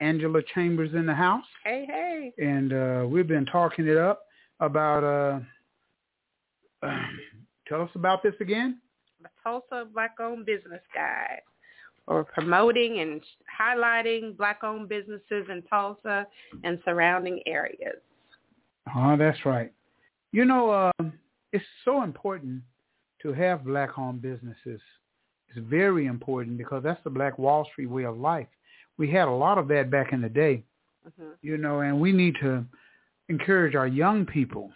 [0.00, 1.44] Angela Chambers in the house.
[1.64, 2.32] Hey, hey.
[2.38, 4.26] And uh, we've been talking it up
[4.60, 5.40] about uh,
[6.86, 6.98] uh
[7.68, 8.78] tell us about this again.
[9.22, 11.40] The Tulsa Black-owned Business Guide.
[12.06, 13.22] Or promoting and
[13.60, 16.26] highlighting black-owned businesses in Tulsa
[16.62, 17.96] and surrounding areas.
[18.94, 19.72] Oh, that's right.
[20.32, 21.04] You know, uh,
[21.52, 22.62] it's so important
[23.22, 24.80] to have black-owned businesses.
[25.48, 28.48] It's very important because that's the Black Wall Street way of life.
[28.98, 30.62] We had a lot of that back in the day,
[31.06, 31.30] mm-hmm.
[31.40, 32.64] you know, and we need to
[33.28, 34.70] encourage our young people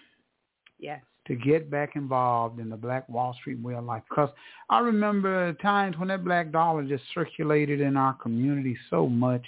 [0.78, 1.00] Yes.
[1.28, 4.02] To get back involved in the Black Wall Street way of life.
[4.08, 4.30] Because
[4.70, 9.42] I remember times when that black dollar just circulated in our community so much,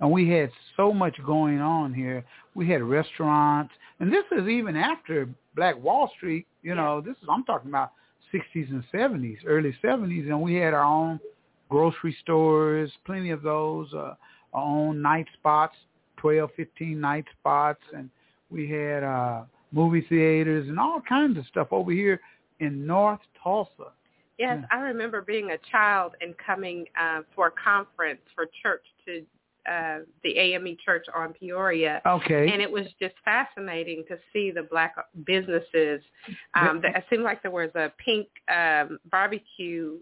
[0.00, 2.24] and we had so much going on here.
[2.54, 6.46] We had restaurants, and this is even after Black Wall Street.
[6.62, 7.92] You know, this is I'm talking about
[8.34, 11.20] 60s and 70s, early 70s, and we had our own
[11.68, 14.14] grocery stores, plenty of those, uh,
[14.54, 15.76] our own night spots,
[16.18, 18.08] 12, 15 night spots, and
[18.50, 22.20] we had uh, movie theaters and all kinds of stuff over here
[22.60, 23.92] in North Tulsa.
[24.38, 29.24] Yes, I remember being a child and coming uh, for a conference for church to
[29.70, 32.00] uh, the AME Church on Peoria.
[32.06, 32.50] Okay.
[32.52, 34.94] And it was just fascinating to see the black
[35.24, 36.02] businesses.
[36.54, 39.98] Um, the, it seemed like there was a pink um, barbecue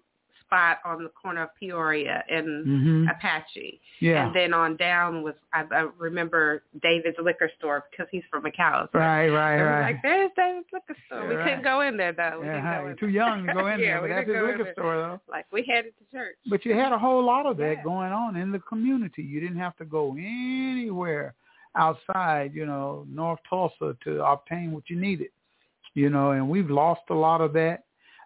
[0.46, 3.10] spot on the corner of Peoria and Mhm.
[3.10, 3.80] Apache.
[4.00, 4.26] Yeah.
[4.26, 8.94] And then on down was I, I remember David's liquor store because he's from McAlester.
[8.94, 9.80] Right, right, right.
[9.82, 11.26] Like there's David's liquor store.
[11.28, 11.44] we Right.
[11.44, 12.40] couldn't go in there though.
[12.40, 14.72] We Yeah, didn't too young to go in yeah, there, but we that's his liquor
[14.72, 15.20] store, though.
[15.28, 16.36] Like we headed to church.
[16.48, 17.82] But you had a whole lot of that Yeah.
[17.82, 19.22] going on in the community.
[19.22, 21.34] You didn't have to go anywhere
[21.76, 25.30] outside, you know, North Tulsa to obtain what you needed.
[25.94, 27.84] You know, and we've lost a lot of that.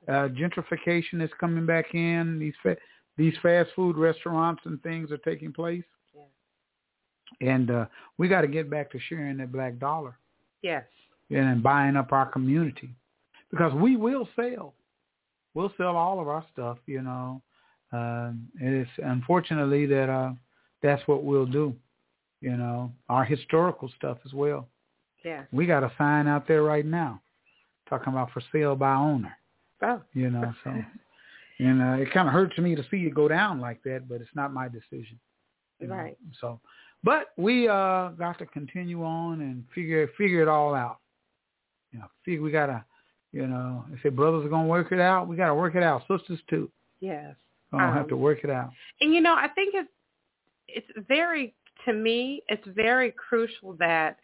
[0.08, 2.38] Uh, gentrification is coming back in.
[2.38, 2.76] These fa-
[3.16, 5.84] these fast food restaurants and things are taking place.
[7.40, 7.86] And uh,
[8.16, 10.16] we got to get back to sharing that black dollar
[10.62, 10.84] Yes.
[11.30, 12.90] and buying up our community
[13.50, 14.74] because we will sell.
[15.54, 17.42] We'll sell all of our stuff, you know.
[17.92, 20.32] Um, it's unfortunately that uh,
[20.82, 21.74] that's what we'll do,
[22.40, 24.66] you know, our historical stuff as well.
[25.24, 25.44] Yeah.
[25.52, 27.20] We got a sign out there right now
[27.88, 29.36] talking about for sale by owner,
[29.82, 30.02] Oh.
[30.14, 30.72] you know, so.
[31.60, 34.20] And uh, it kind of hurts me to see it go down like that, but
[34.20, 35.18] it's not my decision.
[35.80, 35.94] you know.
[35.94, 36.16] Right.
[36.40, 36.60] So,
[37.02, 40.98] but we uh got to continue on and figure figure it all out.
[41.92, 42.84] You know, figure we gotta,
[43.32, 46.02] you know, if the brothers are gonna work it out, we gotta work it out.
[46.08, 47.34] Sisters too, Yes.
[47.72, 48.70] gonna have Um, to work it out.
[49.00, 49.88] And you know, I think it's
[50.68, 51.54] it's very
[51.86, 54.18] to me, it's very crucial that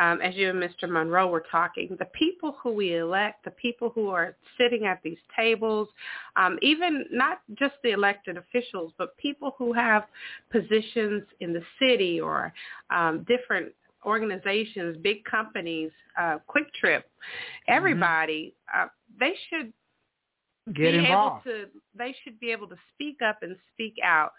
[0.00, 0.88] um, as you and Mr.
[0.88, 5.18] Monroe were talking, the people who we elect, the people who are sitting at these
[5.36, 5.88] tables,
[6.36, 10.04] um, even not just the elected officials, but people who have
[10.50, 12.52] positions in the city or
[12.90, 13.72] um, different
[14.06, 17.02] organizations, big companies, uh, QuikTrip,
[17.68, 18.86] everybody, uh,
[19.18, 19.70] they should
[20.74, 21.46] Get be involved.
[21.46, 21.66] able to
[21.96, 24.32] they should be able to speak up and speak out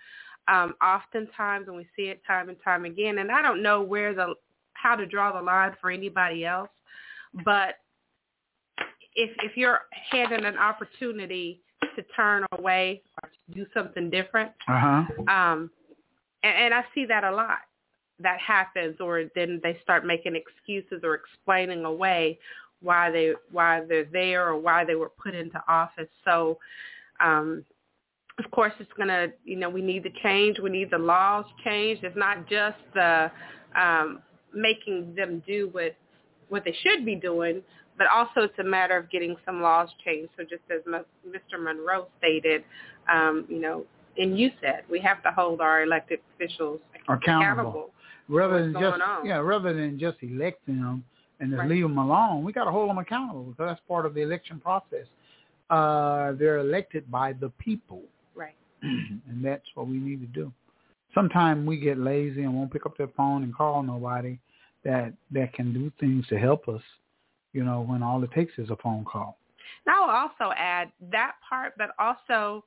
[0.47, 4.13] um oftentimes and we see it time and time again and i don't know where
[4.13, 4.33] the
[4.81, 6.69] how to draw the line for anybody else.
[7.45, 7.75] But
[9.15, 9.81] if if you're
[10.11, 11.61] handed an opportunity
[11.95, 15.03] to turn away or to do something different Uh huh.
[15.31, 15.69] um
[16.43, 17.57] and, and i see that a lot
[18.19, 22.37] that happens or then they start making excuses or explaining away
[22.81, 26.09] why they why they're there or why they were put into office.
[26.25, 26.57] So
[27.19, 27.63] um
[28.43, 30.59] of course it's going to you know we need the change.
[30.59, 32.03] We need the laws changed.
[32.03, 33.31] It's not just the
[33.75, 34.21] um
[34.53, 35.95] making them do what
[36.49, 37.61] what they should be doing
[37.97, 40.81] but also it's a matter of getting some laws changed so just as
[41.27, 42.63] mr monroe stated
[43.11, 43.85] um you know
[44.17, 47.91] and you said we have to hold our elected officials Accountable.
[48.27, 49.25] Rather than just on.
[49.25, 51.03] yeah, rather than just elect them
[51.39, 51.69] and just Right.
[51.69, 54.59] leave them alone, we got to hold them accountable because that's part of the election
[54.59, 55.07] process.
[55.69, 58.03] Uh, they're elected by the people.
[58.35, 60.51] right and that's what we need to do.
[61.13, 64.37] Sometimes we get lazy and won't pick up their phone and call nobody,
[64.83, 66.81] that that can do things to help us.
[67.53, 69.37] You know, when all it takes is a phone call.
[69.85, 72.63] And I will also add that part, but also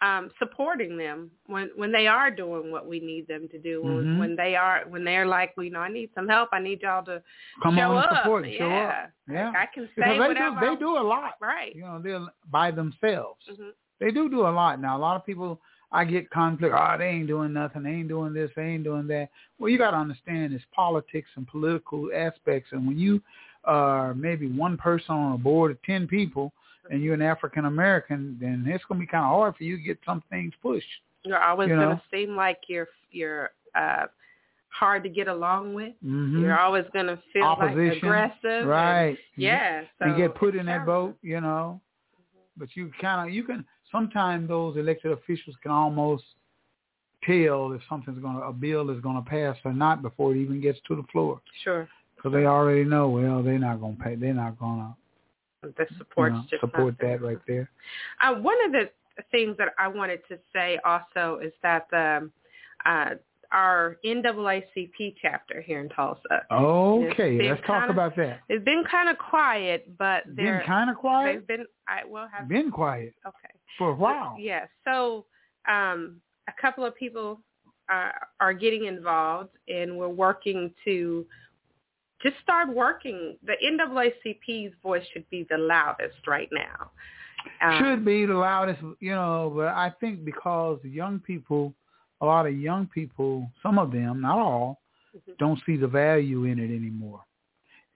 [0.00, 3.82] um, supporting them when when they are doing what we need them to do.
[3.82, 4.18] When, Mhm.
[4.20, 6.50] when they are when they're like, well, you know, I need some help.
[6.52, 7.20] I need y'all to
[7.64, 8.22] Come show on, up.
[8.22, 8.58] support, yeah.
[8.58, 9.10] show up.
[9.28, 10.60] Yeah, Like, I can because say they whatever.
[10.60, 11.34] do they do a lot.
[11.40, 11.74] Right.
[11.74, 13.44] You know, they're by themselves.
[13.50, 13.72] Mhm.
[13.98, 14.96] They do do a lot now.
[14.96, 15.60] A lot of people,
[15.90, 16.74] I get conflict.
[16.76, 17.82] Oh, they ain't doing nothing.
[17.82, 18.50] They ain't doing this.
[18.54, 19.30] They ain't doing that.
[19.58, 22.70] Well, you got to understand it's politics and political aspects.
[22.72, 23.22] And when you
[23.64, 26.52] are maybe one person on a board of ten people,
[26.90, 29.76] and you're an African American, then it's going to be kind of hard for you
[29.76, 30.86] to get some things pushed.
[31.24, 34.06] You're always You going to seem like you're you're uh,
[34.68, 35.92] hard to get along with.
[36.04, 36.40] Mhm.
[36.42, 38.44] You're always going to feel like Opposition, aggressive.
[38.44, 39.18] and- right?
[39.36, 39.82] yeah.
[39.98, 41.80] So and get put in that boat, you know.
[42.56, 46.24] But you kind of you can sometimes those elected officials can almost
[47.24, 50.38] tell if something's going to a bill is going to pass or not before it
[50.38, 51.88] even gets to the floor Sure.
[52.16, 54.94] because they already know well they're not going to pay they're not going
[55.62, 57.68] to The support's you know, just support that right there.
[58.22, 58.90] Uh, one of the
[59.32, 62.30] things that I wanted to say also is that the
[62.86, 63.10] uh,
[63.52, 66.42] our NAACP chapter here in Tulsa.
[66.50, 68.40] Okay, let's talk kinda- about that.
[68.48, 71.34] It's been kind of quiet, but they're Been kind of quiet.
[71.34, 73.54] They've been I well have Been quiet okay.
[73.78, 74.36] for a while.
[74.38, 74.66] Yeah.
[74.84, 75.24] So
[75.66, 77.40] um, a couple of people
[77.90, 78.10] uh,
[78.40, 81.26] are getting involved, and we're working to
[82.22, 83.36] just start working.
[83.44, 86.90] The NAACP's voice should be the loudest right now.
[87.62, 91.72] Um, Should be the loudest, you know, but I think because the young people,
[92.20, 94.80] a lot of young people, some of them, not all,
[95.16, 95.32] Mm-hmm.
[95.38, 97.22] don't see the value in it anymore.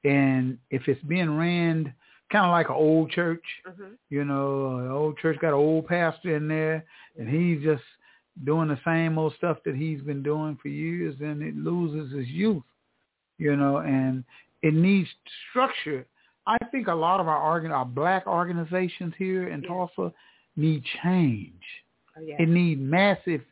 [0.02, 1.92] And if it's being ran
[2.30, 3.98] kind of like an old church, Mhm.
[4.08, 6.84] you know, an old church got an old pastor in there,
[7.18, 7.84] and he's just
[8.44, 12.30] doing the same old stuff that he's been doing for years, then it loses its
[12.30, 12.64] youth,
[13.36, 14.24] you know, and
[14.62, 15.10] it needs
[15.50, 16.06] structure.
[16.46, 20.12] I think a lot of our organ, our black organizations here in Tulsa
[20.56, 21.62] need change.
[22.16, 22.36] Oh, yeah.
[22.40, 23.44] It need massive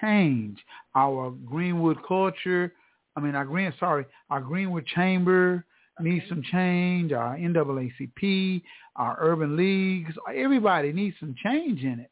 [0.00, 0.58] change.
[0.94, 2.72] Our Greenwood culture,
[3.16, 5.64] I mean, our Green, sorry, our Greenwood Chamber
[6.00, 7.12] needs some change.
[7.12, 8.62] Our NAACP,
[8.96, 12.10] our urban leagues, everybody needs some change in it.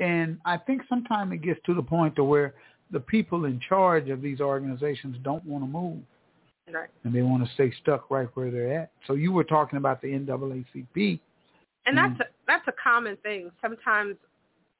[0.00, 2.54] And I think sometimes it gets to the point to where
[2.90, 5.98] the people in charge of these organizations don't want to move
[6.72, 6.88] Right.
[7.04, 8.90] and they want to stay stuck right where they're at.
[9.06, 11.20] So you were talking about the NAACP.
[11.86, 11.96] And Mm-hmm.
[11.96, 13.52] that's a, that's a common thing.
[13.62, 14.16] Sometimes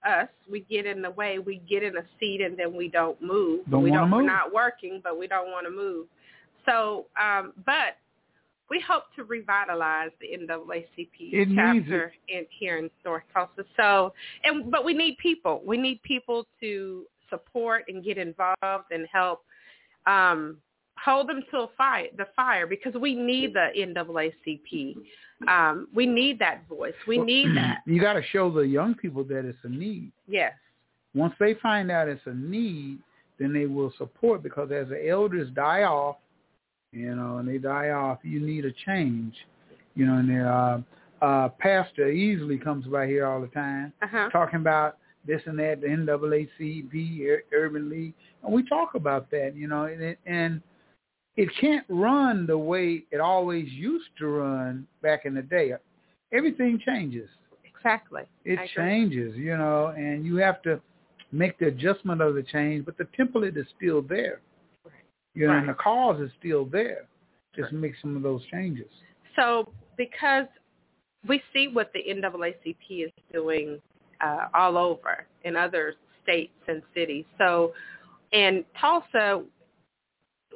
[0.07, 3.21] us, we get in the way, we get in a seat and then we don't
[3.21, 3.61] move.
[3.71, 4.23] Don't we don't move.
[4.23, 6.07] we're not working, but we don't want to move.
[6.65, 7.97] So, um, but
[8.69, 13.65] we hope to revitalize the NAACP It chapter in here in North Tulsa.
[13.77, 14.13] So,
[14.45, 15.63] and but we need people.
[15.65, 19.45] We need people to support and get involved and help
[20.07, 20.59] um,
[21.03, 24.97] hold them to a fire, the fire, because we need the NAACP.
[25.49, 26.95] Um, we need that voice.
[27.07, 27.79] We need that.
[27.87, 30.11] You got to show the young people that it's a need.
[30.27, 30.53] Yes.
[31.15, 32.99] Once they find out it's a need,
[33.39, 36.17] then they will support because as the elders die off,
[36.93, 39.35] you know, and they die off, you need a change.
[39.95, 40.81] You know, and their uh,
[41.23, 44.29] uh, pastor Easley comes by here all the time Uh-huh.
[44.31, 49.55] talking about this and that, the NAACP, Ur- Urban League, and we talk about that,
[49.57, 50.63] you know, and and
[51.37, 55.73] it can't run the way it always used to run back in the day.
[56.33, 57.29] Everything changes.
[57.65, 58.23] Exactly.
[58.45, 58.75] It I agree.
[58.75, 60.81] changes, you know, and you have to
[61.33, 64.41] make the adjustment of the change, but the template is still there.
[64.85, 64.95] Right.
[65.35, 67.07] You know, and the cause is still there.
[67.55, 68.89] Just make some of those changes.
[69.35, 70.47] So because
[71.27, 73.81] we see what the NAACP is doing
[74.21, 77.25] uh, all over in other states and cities.
[77.39, 77.73] So
[78.33, 79.43] in Tulsa,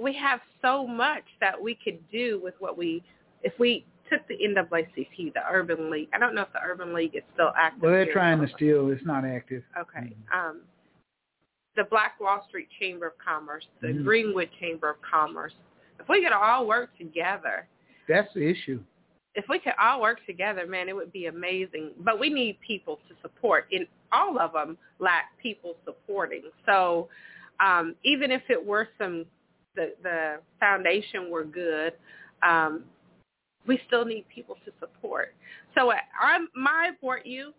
[0.00, 3.02] we have so much that we could do with what we,
[3.42, 6.08] if we took the NAACP, the Urban League.
[6.14, 7.82] I don't know if the Urban League is still active.
[7.82, 8.90] Well, they're trying to steal.
[8.90, 9.62] It's not active.
[9.78, 10.12] Okay.
[10.34, 10.62] Um,
[11.76, 14.04] the Black Wall Street Chamber of Commerce, the Mhm.
[14.04, 15.54] Greenwood Chamber of Commerce.
[16.00, 17.68] If we could all work together,
[18.08, 18.82] That's the issue.
[19.36, 21.94] if we could all work together, man, it would be amazing.
[21.98, 26.50] But we need people to support, and all of them lack people supporting.
[26.66, 27.08] So
[27.60, 29.26] um, even if it were some,
[29.74, 31.92] the the foundation were good,
[32.42, 32.84] um,
[33.66, 35.34] we still need people to support.
[35.76, 37.52] So I, I'm my support you,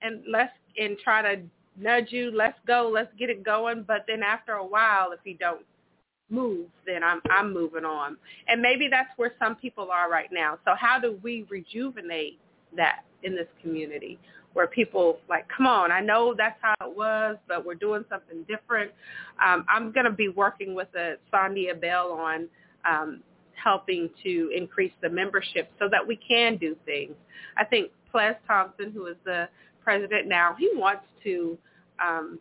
[0.00, 1.42] and let's and try to
[1.78, 2.30] nudge you.
[2.34, 2.90] Let's go.
[2.92, 3.84] Let's get it going.
[3.86, 5.64] But then after a while, if you don't
[6.30, 8.16] move, then I'm I'm moving on.
[8.48, 10.58] And maybe that's where some people are right now.
[10.64, 12.38] So how do we rejuvenate
[12.76, 14.18] that in this community
[14.54, 18.44] where people like, come on, I know that's how it was, but we're doing something
[18.48, 18.90] different.
[19.44, 22.48] Um, I'm going to be working with a Sandia Bell on
[22.88, 23.22] um,
[23.54, 27.12] helping to increase the membership so that we can do things.
[27.56, 29.48] I think Ples Thompson, who is the
[29.82, 31.56] president now, he wants to
[32.04, 32.38] um,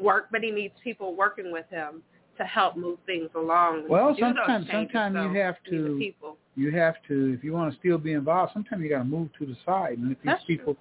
[0.00, 2.02] work, but he needs people working with him
[2.38, 3.86] to help move things along.
[3.88, 4.92] Well, sometimes changes.
[4.92, 6.36] sometimes So you have we need the to people.
[6.54, 8.52] you have to if you want to still be involved.
[8.52, 10.56] Sometimes you got to move to the side, and if these That's true.
[10.58, 10.76] people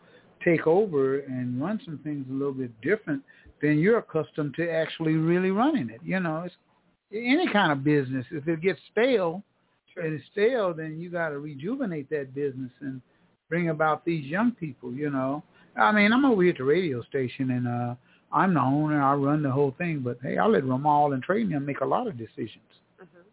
[0.46, 3.22] take over and run some things a little bit different,
[3.62, 6.00] then you're accustomed to actually really running it.
[6.04, 6.56] You know, it's
[7.14, 8.26] any kind of business.
[8.32, 9.44] If it gets stale,
[9.98, 13.02] and it's stale, then you got to rejuvenate that business and
[13.50, 14.94] bring about these young people.
[14.94, 15.44] You know,
[15.76, 17.96] I mean, I'm over here at the radio station, and uh
[18.32, 19.02] I'm the owner.
[19.02, 22.08] I run the whole thing, but hey, I let Ramal and Trade make a lot
[22.08, 22.60] of decisions.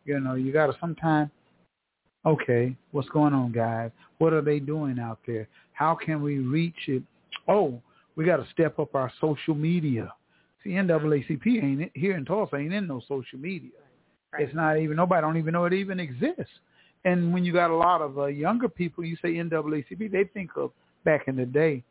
[0.05, 1.31] You know, you got to sometime.
[2.25, 3.91] Okay, what's going on, guys?
[4.19, 5.49] What are they doing out there?
[5.73, 7.03] How can we reach it?
[7.49, 7.81] Oh,
[8.17, 10.13] we got to step up our social media.
[10.63, 13.71] See, NAACP ain't it, here in Tulsa ain't in no social media.
[14.39, 16.53] It's not even nobody don't even know it even exists.
[17.05, 20.51] And when you got a lot of uh, younger people, you say NAACP, they think
[20.57, 20.71] of
[21.05, 21.83] back in the day.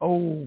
[0.00, 0.46] Oh,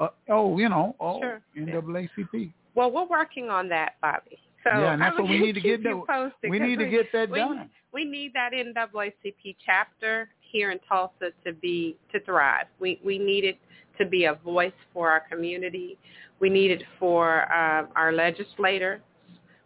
[0.00, 1.40] uh, oh, you know, oh, Sure.
[1.56, 2.52] NAACP.
[2.74, 4.38] Well, we're working on that, Bobby.
[4.64, 6.02] So Yeah, and that's what we need to get done.
[6.48, 7.68] We need to get that we, done.
[7.92, 12.66] We need that NAACP chapter here in Tulsa to be to thrive.
[12.78, 13.58] We we need it
[13.98, 15.98] to be a voice for our community.
[16.40, 19.00] We need it for um, our legislators.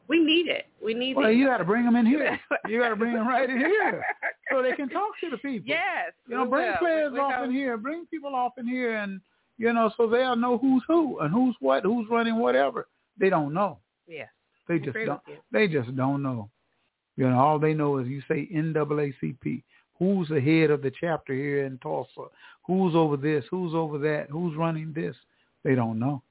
[0.09, 0.67] We need it.
[0.85, 1.35] We need Well, it.
[1.35, 2.39] you got to bring them in here.
[2.69, 4.05] You got to bring them right in here
[4.51, 5.67] so they can talk to the people.
[5.69, 6.13] Yes.
[6.29, 6.77] You know, bring will.
[6.79, 7.45] players We- we off know.
[7.45, 7.77] in here.
[7.77, 9.21] Bring people off in here, and
[9.59, 12.87] you know, so they'll know who's who and who's what, who's running whatever.
[13.19, 13.79] They don't know.
[14.07, 14.29] Yes.
[14.69, 15.21] They just don't.
[15.53, 16.51] They just don't know.
[17.17, 19.63] You know, all they know is you say NAACP.
[19.99, 22.27] Who's the head of the chapter here in Tulsa?
[22.67, 23.45] Who's over this?
[23.51, 24.27] Who's over that?
[24.31, 25.17] Who's running this?
[25.65, 26.23] They don't know.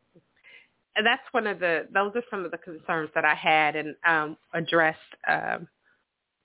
[0.96, 3.96] and that's one of the those are some of the concerns that I had and
[4.08, 5.68] um, addressed um,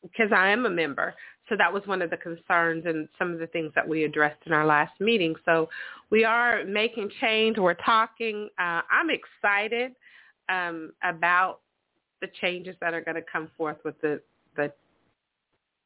[0.03, 1.15] because I am a member.
[1.49, 4.41] So that was one of the concerns and some of the things that we addressed
[4.47, 5.35] in our last meeting.
[5.45, 5.69] So
[6.11, 7.59] we are making change.
[7.59, 8.49] We're talking.
[8.59, 9.93] Uh, I'm excited
[10.49, 11.61] um, about
[12.21, 14.21] the changes that are going to come forth with the
[14.57, 14.73] the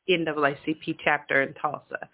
[0.09, 2.09] NAACP chapter in Tulsa.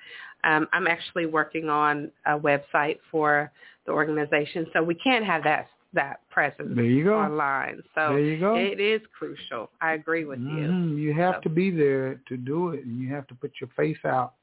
[0.45, 3.51] Um, I'm actually working on a website for
[3.87, 7.19] the organization, so we can't have that that presence There you go.
[7.19, 7.83] online.
[7.97, 8.55] So There you go.
[8.55, 9.71] it is crucial.
[9.81, 10.97] I agree with Mhm.
[10.97, 13.99] You have to be there to do it, and you have to put your face
[14.05, 14.35] out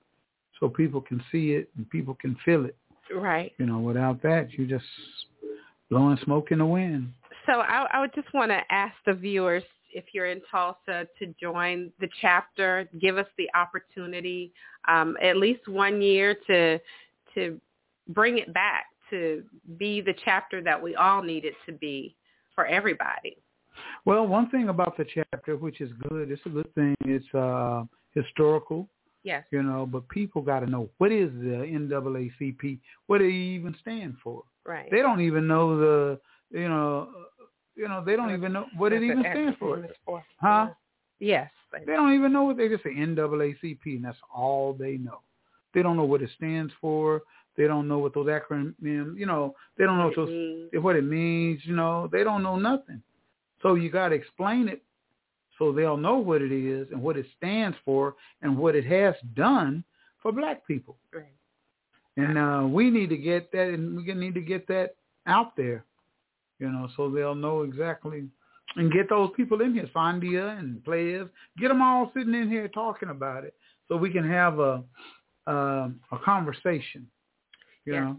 [0.60, 2.76] so people can see it and people can feel it.
[3.14, 3.54] Right.
[3.58, 4.86] You know, without that, you're just
[5.90, 7.14] blowing smoke in the wind.
[7.46, 9.64] So I, I would just want to ask the viewers
[9.98, 14.54] if you're in Tulsa to join the chapter, give us the opportunity
[14.88, 16.80] um, at least one year to
[17.34, 17.60] to
[18.10, 19.44] bring it back to
[19.78, 22.16] be the chapter that we all need it to be
[22.54, 23.38] for everybody.
[24.06, 26.96] Well, one thing about the chapter, which is good, it's a good thing.
[27.02, 27.84] It's uh,
[28.14, 28.88] historical,
[29.24, 29.44] Yes.
[29.52, 32.80] you know, but people got to know what is the NAACP?
[33.08, 34.44] What do they even stand for?
[34.66, 34.90] Right.
[34.90, 36.20] They don't even know the,
[36.52, 37.10] you know,
[37.78, 39.78] you know, they don't even know what it even stands for.
[39.78, 40.24] acronym is for.
[40.40, 40.68] Huh?
[41.20, 41.50] Yes.
[41.86, 45.20] They don't even know what they just say NAACP, and that's all they know.
[45.74, 47.22] They don't know what it stands for.
[47.58, 50.70] They don't know what those acronyms, you know, they don't know what, those, means.
[50.84, 53.02] what it means, you know, they don't know nothing.
[53.64, 54.84] So you got to explain it
[55.58, 58.14] so they'll know what it is and what it stands for
[58.44, 59.84] and what it has done
[60.22, 60.98] for black people.
[61.12, 61.26] Right.
[62.16, 64.96] And uh, we need to get that, and we need to get that
[65.26, 65.84] out there,
[66.60, 68.28] you know, so they'll know exactly,
[68.76, 71.28] and get those people in here, Sandia and Ples,
[71.58, 73.54] get them all sitting in here talking about it,
[73.88, 74.84] so we can have a
[75.48, 77.08] uh, a conversation,
[77.86, 78.04] you Yes.
[78.04, 78.18] know.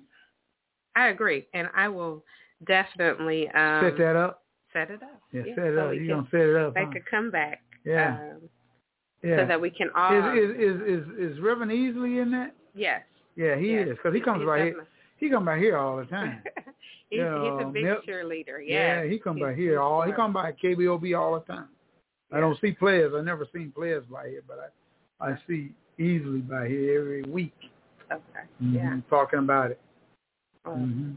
[0.96, 2.24] I agree, and I will
[2.66, 4.44] definitely um, set that up.
[4.72, 5.20] Set it up.
[5.32, 5.94] Yeah, Yeah, set it so up.
[5.94, 6.74] You're gonna set it up.
[6.74, 6.92] Make huh?
[7.06, 7.62] a comeback.
[7.84, 8.16] Yeah.
[8.16, 8.40] Um,
[9.22, 9.36] yeah.
[9.42, 10.32] So that we can all.
[10.32, 12.54] is, is is is is Reverend Easley in that?
[12.74, 13.02] yes.
[13.36, 13.88] Yeah, he Yes.
[13.88, 14.86] is because he comes He's by here.
[15.18, 16.42] He come by here all the time.
[17.10, 18.58] He's, Yeah, he's a big Mil- cheerleader.
[18.64, 19.10] Yeah, Yes.
[19.10, 20.02] he come by here he's all.
[20.02, 21.68] He come by KBOB all the time.
[22.32, 23.12] I don't see Ples.
[23.16, 24.58] I never seen players by here, but
[25.20, 27.54] I I see Easley by here every week.
[28.12, 28.22] Okay.
[28.62, 28.96] Mhm, Yeah.
[29.10, 29.80] talking about it.
[30.64, 31.12] Um, hmm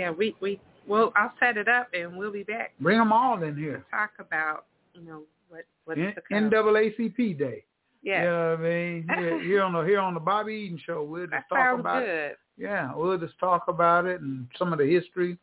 [0.00, 0.10] Yeah.
[0.10, 2.72] We we well, I'll set it up and we'll be back.
[2.80, 3.84] Bring them all in here.
[3.90, 4.64] Talk about
[4.94, 6.50] you know what what's N-.
[6.50, 7.64] NAACP Day.
[8.02, 8.22] Yeah.
[8.22, 9.08] You know what I mean?
[9.18, 12.00] Here, here on the here on the Bobby Eaton Show, we'll just That talk about
[12.04, 12.36] good.
[12.58, 15.38] Yeah, we'll just talk about it and some of the history,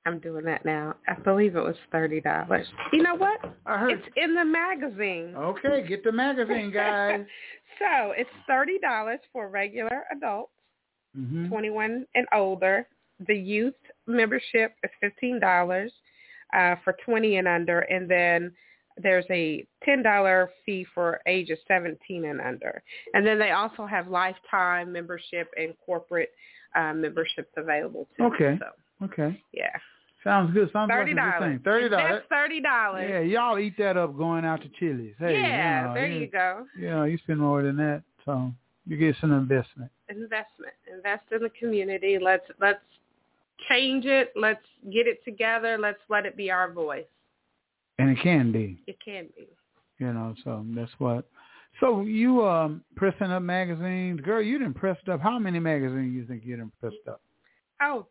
[0.06, 0.96] I'm doing that now.
[1.08, 2.68] I believe it was thirty dollars.
[2.92, 3.40] You know what?
[3.66, 3.92] I heard.
[3.92, 5.36] It's in the magazine.
[5.36, 7.22] Okay, get the magazine, guys.
[7.80, 10.52] so it's thirty dollars for regular adults,
[11.18, 11.50] Mm-hmm.
[11.50, 12.88] 21 and older.
[13.28, 13.76] The youth
[14.08, 15.92] membership is fifteen dollars
[16.56, 18.52] uh, for twenty and under, and then
[18.98, 22.82] there's a ten dollar fee for ages seventeen and under.
[23.14, 26.32] And then they also have lifetime membership and corporate
[26.76, 28.24] uh, memberships available too.
[28.24, 28.58] Okay.
[28.60, 29.44] So Okay.
[29.52, 29.76] yeah,
[30.24, 30.70] Sounds good.
[30.72, 31.52] Sounds thirty like dollars.
[31.52, 31.60] thing.
[31.64, 32.12] Thirty dollars.
[32.14, 33.08] That's thirty dollars.
[33.10, 35.16] Yeah, y'all eat that up going out to Chili's.
[35.18, 36.66] Hey, yeah, you know, there you go.
[36.78, 38.52] You know, you spend more than that, so
[38.86, 39.90] you get some investment.
[40.10, 40.74] investment.
[40.94, 42.20] Invest in the community.
[42.22, 42.80] Let's let's
[43.70, 44.32] change it.
[44.36, 45.78] Let's get it together.
[45.80, 47.06] Let's let it be our voice.
[47.98, 49.48] And it can be, It can be.
[50.00, 51.26] you know, so that's what.
[51.80, 54.22] So you um pressing up magazines.
[54.22, 55.20] Girl, you didn't press up.
[55.22, 57.22] How many magazines you think you didn't press up?
[57.82, 58.06] Oh,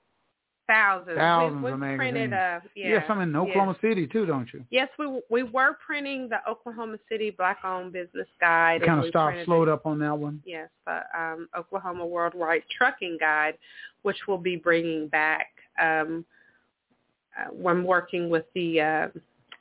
[0.70, 1.16] thousands.
[1.16, 1.98] Thousands we, of magazines.
[1.98, 3.06] printed uh yeah.
[3.08, 4.64] some in Oklahoma City too, don't you?
[4.70, 8.82] Yes, we we were printing the Oklahoma City Black Owned Business Guide.
[8.84, 10.42] Kind of we stopped, slowed the- up on that one.
[10.44, 13.58] Yes, the um, Oklahoma Worldwide Trucking Guide,
[14.02, 15.48] which we'll be bringing back.
[15.80, 16.24] Um,
[17.38, 19.08] uh, I'm working with the uh,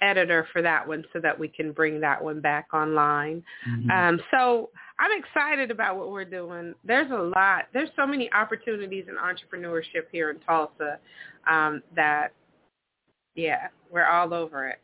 [0.02, 3.44] editor for that one so that we can bring that one back online.
[3.68, 3.92] Mm-hmm.
[3.92, 4.70] Um, so
[5.00, 6.76] I'm excited about what we're doing.
[6.84, 7.66] There's a lot.
[7.74, 11.00] There's so many opportunities in entrepreneurship here in Tulsa
[11.50, 12.34] um, that,
[13.36, 14.80] yeah, we're all over it.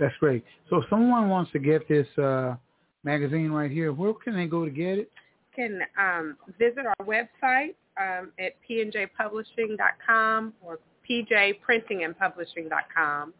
[0.00, 0.44] That's great.
[0.68, 2.56] So if someone wants to get this uh
[3.04, 5.10] magazine right here, where can they go to get it?
[5.54, 10.78] can um, visit our website um, at pnjpublishing.com or
[11.08, 13.34] pjprintingandpublishing.com.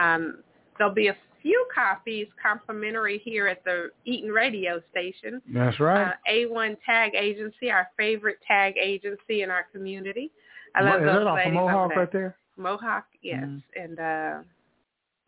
[0.00, 0.38] Um,
[0.78, 5.40] there'll be a few copies complimentary here at the Eaton radio station.
[5.52, 6.08] That's right.
[6.08, 10.30] Uh, A1 Tag Agency, our favorite tag agency in our community.
[10.74, 12.36] I love is those that off of Mohawk right there?
[12.56, 13.62] Mohawk, yes, Mhm.
[13.76, 14.42] and uh,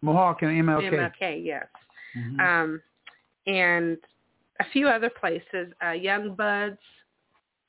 [0.03, 0.91] Mohawk and MLK.
[0.91, 1.67] MLK, yes.
[2.17, 2.41] Mhm.
[2.41, 2.83] Um,
[3.47, 3.99] and
[4.61, 6.79] a few other places, uh, Young Buds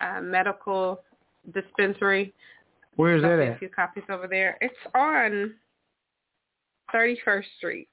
[0.02, 1.02] uh, Medical
[1.52, 2.34] Dispensary.
[2.95, 4.57] Where's There'll that be a few copies over there.
[4.61, 5.56] It's on
[6.94, 7.88] 31st Street.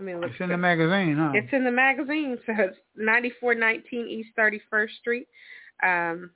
[0.00, 1.32] I mean, It's in the magazine, huh?
[1.34, 5.28] It's in the magazine, so it's 9419 East 31st Street.
[5.82, 6.30] Um,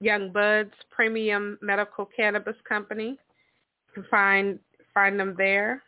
[0.00, 3.10] Young Buds Premium Medical Cannabis Company.
[3.88, 4.58] You can find
[4.94, 5.82] find them there.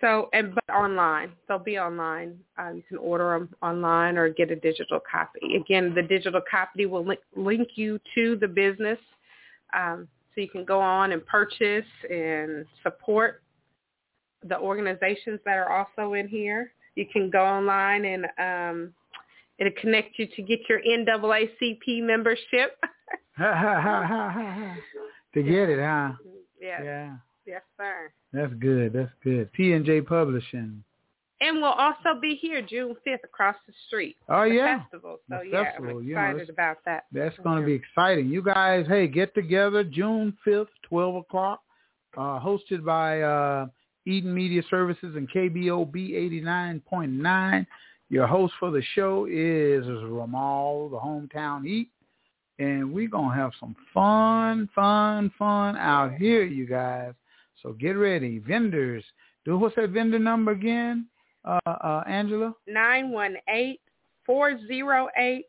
[0.00, 2.38] So and but online, they'll be online.
[2.58, 5.56] Uh, you can order them online or get a digital copy.
[5.56, 8.98] Again, the digital copy will link, link you to the business,
[9.76, 13.41] um, so you can go on and purchase and support
[14.48, 16.72] the organizations that are also in here.
[16.94, 18.92] You can go online and um,
[19.58, 22.78] it'll connect you to get your NAACP membership.
[25.34, 26.12] To get it, huh?
[26.60, 26.80] yes.
[26.84, 27.16] Yeah.
[27.46, 28.12] Yes, sir.
[28.34, 28.92] That's good.
[28.92, 29.50] That's good.
[29.52, 30.84] P and J Publishing.
[31.42, 34.16] And we'll also be here June 5th across the street.
[34.28, 34.82] Oh, yeah.
[34.82, 35.18] Festival.
[35.28, 37.06] So The yeah, festival, I'm excited about that.
[37.10, 38.28] That's going to be exciting.
[38.28, 41.60] You guys, hey, get together June 5th, 12 o'clock,
[42.16, 43.66] uh, hosted by uh,
[44.06, 47.66] Eaton Media Services and KBOB 89.9.
[48.08, 51.88] Your host for the show is Ramal, the hometown eat.
[52.58, 57.14] And we're going to have some fun, fun, fun out here, you guys.
[57.62, 58.38] So get ready.
[58.38, 59.04] Vendors.
[59.44, 61.06] Do What's that vendor number again,
[61.44, 62.54] uh, uh, Angela?
[64.28, 65.42] 918-408-8020.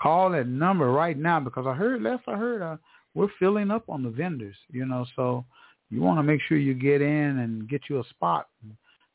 [0.00, 2.76] call that number right now because I heard last I heard uh,
[3.14, 5.44] we're filling up on the vendors, you know, so
[5.90, 8.48] you want to make sure you get in and get you a spot.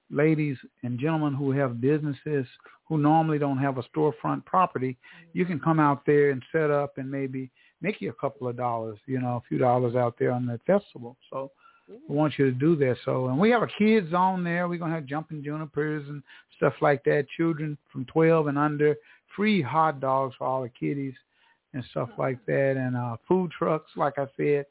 [0.10, 2.46] Ladies and gentlemen who have businesses
[2.88, 4.98] who normally don't have a storefront property,
[5.34, 7.50] you can come out there and set up and maybe
[7.82, 10.60] make you a couple of dollars, you know, a few dollars out there on the
[10.68, 11.16] festival.
[11.30, 11.52] So
[11.88, 12.98] we want you to do that.
[13.06, 14.68] So, and we have our kids on there.
[14.68, 16.22] We're going to have jumping junipers and
[16.58, 17.26] stuff like that.
[17.38, 18.96] Children from 12 and under,
[19.36, 21.16] free hot dogs for all the kiddies
[21.74, 22.76] and stuff like that.
[22.78, 24.66] And uh, food trucks, like I said,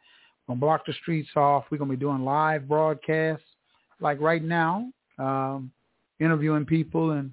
[0.51, 1.64] to block the streets off.
[1.70, 3.44] We're going to be doing live broadcasts
[4.01, 5.70] like right now, um,
[6.20, 7.12] interviewing people.
[7.12, 7.31] And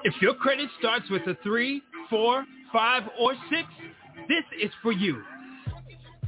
[0.03, 3.67] If your credit starts with a 3, 4, 5, or 6,
[4.27, 5.23] this is for you.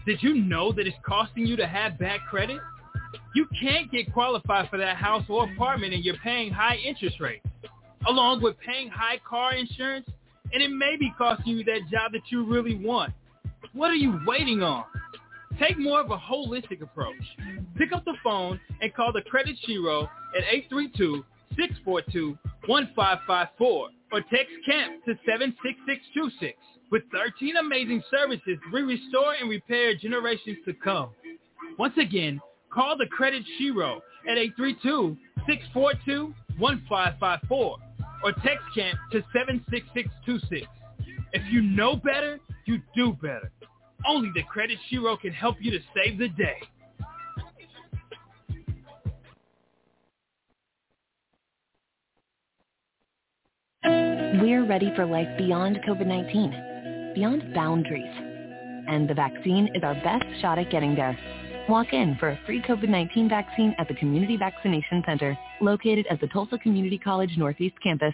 [0.05, 2.59] Did you know that it's costing you to have bad credit?
[3.33, 7.45] You can't get qualified for that house or apartment and you're paying high interest rates,
[8.07, 10.07] along with paying high car insurance,
[10.53, 13.13] and it may be costing you that job that you really want.
[13.73, 14.85] What are you waiting on?
[15.59, 17.15] Take more of a holistic approach.
[17.75, 20.43] Pick up the phone and call the Credit Shiro at
[21.57, 22.37] 832-642-1554
[23.59, 23.89] or
[24.29, 26.57] text CAMP to 76626.
[26.91, 31.09] With 13 amazing services, we restore and repair generations to come.
[31.79, 32.39] Once again,
[32.73, 37.77] call the Credit Shiro at 832-642-1554 or
[38.43, 40.65] text CAMP to 76626.
[41.33, 43.51] If you know better, you do better.
[44.07, 46.57] Only the Credit Shiro can help you to save the day.
[54.41, 56.74] We're ready for life beyond COVID-19,
[57.15, 58.03] beyond boundaries.
[58.87, 61.17] And the vaccine is our best shot at getting there.
[61.67, 66.27] Walk in for a free COVID-19 vaccine at the Community Vaccination Center, located at the
[66.27, 68.13] Tulsa Community College Northeast Campus.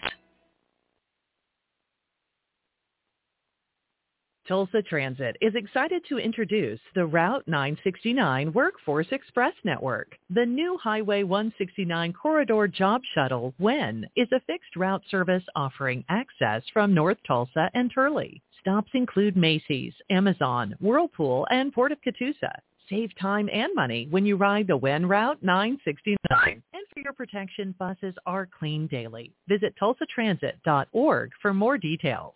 [4.48, 10.16] Tulsa Transit is excited to introduce the Route 969 Workforce Express Network.
[10.30, 16.62] The new Highway 169 Corridor Job Shuttle, WEN, is a fixed route service offering access
[16.72, 18.42] from North Tulsa and Turley.
[18.62, 22.52] Stops include Macy's, Amazon, Whirlpool, and Port of Catoosa.
[22.88, 26.62] Save time and money when you ride the WEN Route 969.
[26.72, 29.32] And for your protection, buses are clean daily.
[29.48, 32.34] Visit tulsatransit.org for more details.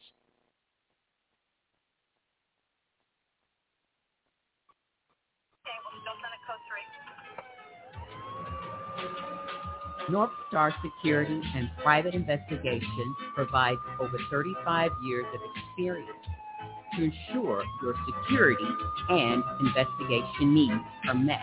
[10.08, 16.10] North Star Security and Private Investigation provides over 35 years of experience
[16.96, 18.64] to ensure your security
[19.10, 20.72] and investigation needs
[21.08, 21.40] are met.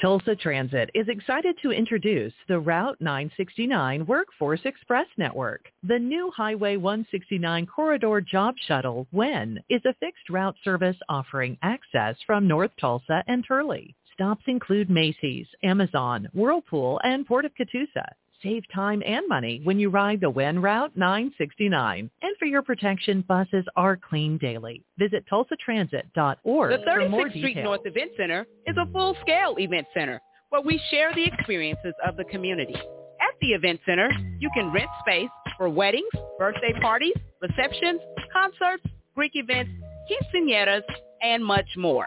[0.00, 5.70] Tulsa Transit is excited to introduce the Route 969 Workforce Express Network.
[5.82, 12.16] The new Highway 169 Corridor Job Shuttle, WEN, is a fixed route service offering access
[12.26, 13.96] from North Tulsa and Turley.
[14.12, 18.06] Stops include Macy's, Amazon, Whirlpool, and Port of Catoosa.
[18.42, 22.10] Save time and money when you ride the WEN Route 969.
[22.22, 24.82] And for your protection, buses are clean daily.
[24.98, 27.56] Visit tulsatransit.org The for more 36th Street.
[27.62, 32.24] North Event Center is a full-scale event center where we share the experiences of the
[32.24, 32.74] community.
[32.74, 38.00] At the Event Center, you can rent space for weddings, birthday parties, receptions,
[38.32, 38.84] concerts,
[39.14, 39.70] Greek events,
[40.10, 40.82] quinceañeras,
[41.22, 42.06] and much more.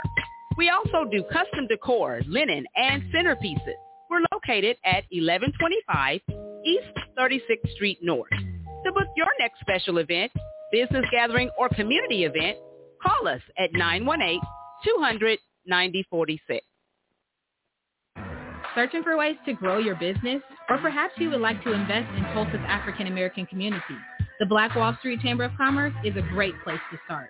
[0.57, 3.75] We also do custom decor, linen, and centerpieces.
[4.09, 6.21] We're located at 1125
[6.65, 6.83] East
[7.17, 8.31] 36th Street North.
[8.31, 10.31] To book your next special event,
[10.71, 12.57] business gathering, or community event,
[13.03, 16.59] call us at 918-200-9046.
[18.73, 20.41] Searching for ways to grow your business?
[20.69, 23.83] Or perhaps you would like to invest in Tulsa's African American community?
[24.39, 27.29] The Black Wall Street Chamber of Commerce is a great place to start.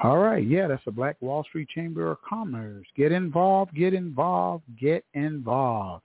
[0.00, 2.86] All right, yeah, that's the Black Wall Street Chamber of Commerce.
[2.96, 6.04] Get involved, get involved, get involved.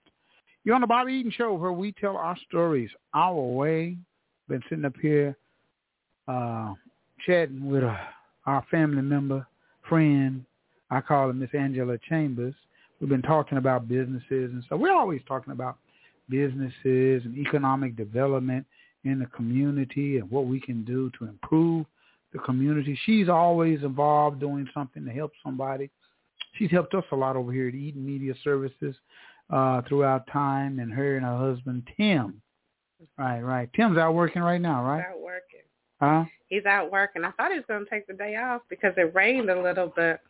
[0.64, 3.96] You're on the Bobby Eaton Show where we tell our stories our way.
[4.48, 5.36] Been sitting up here
[6.26, 6.74] uh,
[7.24, 7.96] chatting with uh,
[8.46, 9.46] our family member,
[9.88, 10.44] friend.
[10.90, 12.54] I call her Miss Angela Chambers.
[13.00, 14.80] We've been talking about businesses and stuff.
[14.80, 15.76] We're always talking about
[16.28, 18.66] businesses and economic development
[19.04, 21.86] in the community and what we can do to improve
[22.34, 22.98] the community.
[23.06, 25.88] She's always involved doing something to help somebody.
[26.58, 28.94] She's helped us a lot over here at Eaton Media Services
[29.50, 32.42] uh, throughout time, and her and her husband Tim.
[33.18, 33.70] Right, right.
[33.74, 35.04] Tim's out working right now, right?
[35.08, 35.60] Out working.
[36.00, 36.24] Huh?
[36.48, 37.24] He's out working.
[37.24, 39.92] I thought he was going to take the day off because it rained a little
[39.94, 40.20] bit.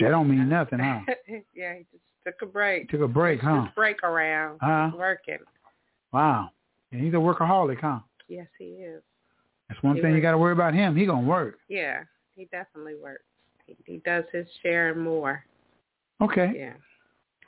[0.00, 1.00] That don't mean nothing, huh?
[1.54, 2.88] yeah, he just took a break.
[2.90, 3.64] Took a break, huh?
[3.64, 4.58] Just break around.
[4.60, 4.90] Huh?
[4.90, 5.38] He's working.
[6.12, 6.50] Wow.
[6.90, 8.00] And he's a workaholic, huh?
[8.28, 9.02] Yes, he is.
[9.68, 10.94] That's one He thing you got to worry about him.
[10.96, 11.58] He gonna work.
[11.68, 12.02] Yeah,
[12.34, 13.24] he definitely works.
[13.66, 15.44] He, he does his share and more.
[16.20, 16.52] Okay.
[16.56, 16.74] Yeah.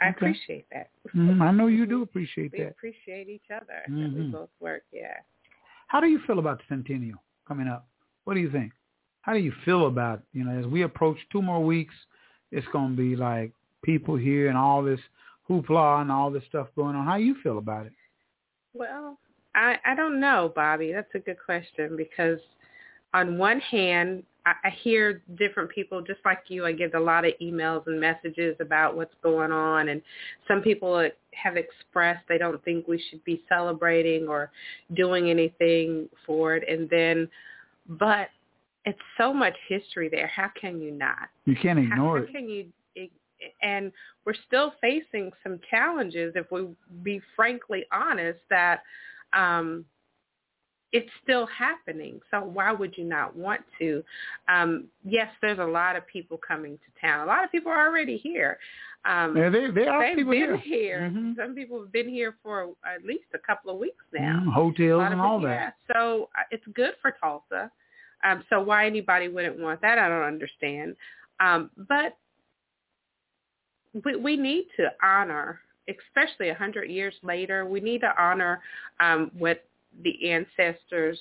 [0.00, 0.16] I Okay.
[0.16, 0.90] appreciate that.
[1.14, 2.64] Mhm, I know you do appreciate We that.
[2.64, 3.82] We appreciate each other.
[3.86, 4.82] that We both work.
[4.92, 5.14] Yeah.
[5.88, 7.86] How do you feel about the centennial coming up?
[8.24, 8.72] What do you think?
[9.22, 11.94] How do you feel about you know as we approach two more weeks?
[12.52, 13.52] It's gonna be like
[13.82, 15.00] people here and all this
[15.48, 17.06] hoopla and all this stuff going on.
[17.06, 17.92] How you feel about it?
[18.74, 19.18] Well,
[19.56, 20.92] I I don't know, Bobby.
[20.92, 22.38] That's a good question because
[23.14, 26.66] on one hand, I, I hear different people just like you.
[26.66, 30.02] I get a lot of emails and messages about what's going on, and
[30.46, 34.50] some people have expressed they don't think we should be celebrating or
[34.94, 36.64] doing anything for it.
[36.68, 37.28] And then,
[37.88, 38.28] but
[38.84, 40.28] it's so much history there.
[40.28, 41.28] How can you not?
[41.44, 42.28] You can't ignore how, it.
[42.28, 42.66] How can you?
[43.62, 43.92] And
[44.24, 46.68] we're still facing some challenges, if we
[47.02, 48.80] be frankly honest, that
[49.36, 49.84] um,
[50.92, 52.20] it's still happening.
[52.30, 54.02] So why would you not want to?
[54.48, 57.20] Um, yes, there's a lot of people coming to town.
[57.20, 58.58] A lot of people are already here.
[59.04, 61.10] Um, Yeah, there- there are they've people been here.
[61.10, 61.34] here.
[61.38, 64.42] Some people have been here for at least a couple of weeks now.
[64.48, 65.74] A hotels and of all that.
[65.88, 65.94] Yeah.
[65.94, 67.70] So uh, it's good for Tulsa.
[68.24, 70.96] Um, so why anybody wouldn't want that, I don't understand.
[71.40, 72.16] Um, but
[74.04, 78.60] we, we need to honor, especially a hundred years later, we need to honor
[79.00, 79.64] um, what
[80.02, 81.18] the ancestors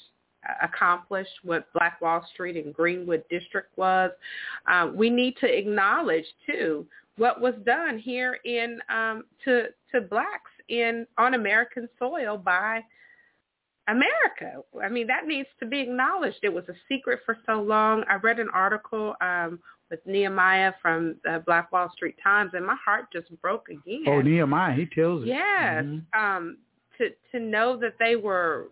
[0.48, 4.12] uh, accomplished, what Black Wall Street and Greenwood District was.
[4.72, 6.86] Uh, we need to acknowledge too
[7.18, 12.82] what was done here in um, to to blacks in on American soil by
[13.88, 14.62] America.
[14.84, 16.40] I mean, that needs to be acknowledged.
[16.42, 18.04] It was a secret for so long.
[18.10, 19.60] I read an article um,
[19.90, 24.04] with Nehemiah from the Black Wall Street Times, and my heart just broke again.
[24.08, 25.28] Oh, Nehemiah, he tells it.
[25.28, 26.06] Yes, Mhm.
[26.14, 26.58] um,
[26.98, 28.68] to to know that they were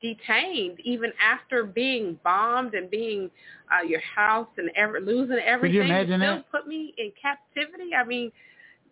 [0.00, 3.30] detained even after being bombed and being
[3.70, 5.82] uh, your house and ever losing everything.
[5.82, 6.50] imagine still that?
[6.50, 7.94] put me in captivity.
[7.94, 8.32] I mean,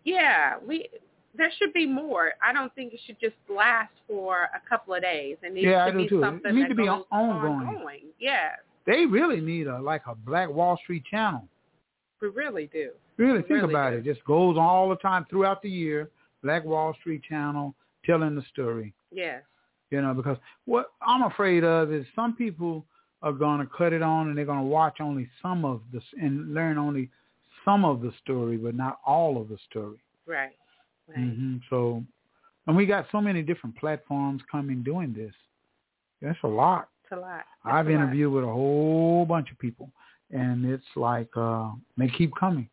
[0.03, 0.87] yeah, we
[1.35, 2.33] there should be more.
[2.41, 5.37] I don't think it should just last for a couple of days.
[5.43, 6.19] It needs Yeah, I to do be too.
[6.19, 7.05] It something need that to be ongoing.
[7.11, 8.01] ongoing.
[8.19, 11.47] Yes, They really need a like a Black Wall Street channel.
[12.21, 12.91] we really do.
[13.17, 13.97] Really We think really about do.
[13.97, 14.05] it.
[14.05, 16.09] Just goes all the time throughout the year.
[16.43, 18.93] Black Wall Street channel telling the story.
[19.11, 19.43] Yes.
[19.91, 22.85] You know, because what I'm afraid of is some people
[23.21, 26.03] are going to cut it on and they're going to watch only some of this
[26.21, 27.09] and learn only
[27.65, 29.97] some of the story, but not all of the story.
[30.25, 30.55] Right.
[31.09, 31.17] Right.
[31.17, 32.03] hmm So,
[32.67, 35.33] and we got so many different platforms coming doing this.
[36.21, 36.89] That's a lot.
[37.11, 37.45] A lot.
[37.63, 37.95] I've a lot.
[37.95, 39.91] interviewed with a whole bunch of people,
[40.31, 42.69] and it's like uh they keep coming.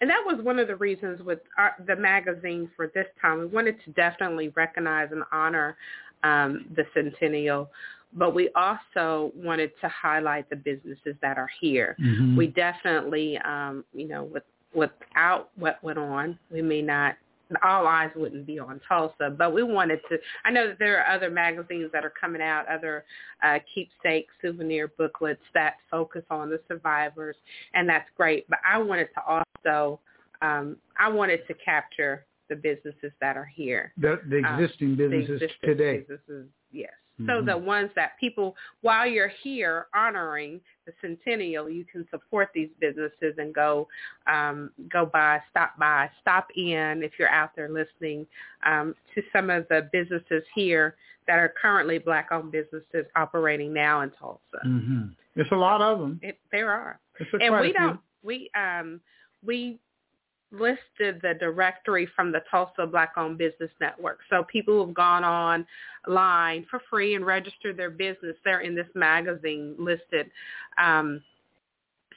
[0.00, 3.38] And that was one of the reasons with our, the magazine for this time.
[3.38, 5.76] We wanted to definitely recognize and honor
[6.24, 7.70] um, the centennial
[8.14, 11.96] but we also wanted to highlight the businesses that are here.
[11.98, 12.36] Mhm.
[12.36, 14.44] We definitely, um, you know, with
[14.74, 17.16] without what went on, we may not
[17.62, 20.18] all eyes wouldn't be on Tulsa, but we wanted to.
[20.44, 23.04] I know that there are other magazines that are coming out, other
[23.42, 27.36] uh, keepsake souvenir booklets that focus on the survivors,
[27.74, 28.48] and that's great.
[28.48, 29.22] But I wanted to
[29.66, 30.00] also,
[30.42, 33.92] um, I wanted to capture the businesses that are here.
[33.98, 35.98] The, the Um, existing the businesses existing today.
[35.98, 36.92] businesses, yes.
[37.26, 42.68] So the ones that people, while you're here honoring the centennial, you can support these
[42.80, 43.88] businesses and go,
[44.26, 48.26] um, go by, stop by, stop in if you're out there listening
[48.64, 50.96] um, to some of the businesses here
[51.26, 54.40] that are currently black-owned businesses operating now in Tulsa.
[54.64, 55.08] Mm-hmm.
[55.34, 56.20] There's a lot of them.
[56.22, 57.00] It, there are,
[57.40, 58.00] and we don't.
[58.22, 59.00] We um
[59.44, 59.78] we
[60.50, 64.18] listed the directory from the Tulsa Black Owned Business Network.
[64.30, 69.76] So people who've gone online for free and registered their business, they're in this magazine
[69.78, 70.30] listed,
[70.82, 71.22] um,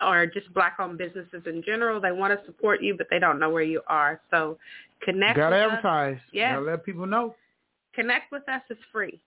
[0.00, 2.00] or just black-owned businesses in general.
[2.00, 4.20] They want to support you, but they don't know where you are.
[4.30, 4.58] So
[5.02, 6.18] connect Got to advertise.
[6.32, 6.54] Yes.
[6.54, 7.34] Got to let people know.
[7.94, 8.62] Connect with us.
[8.68, 9.20] It's free.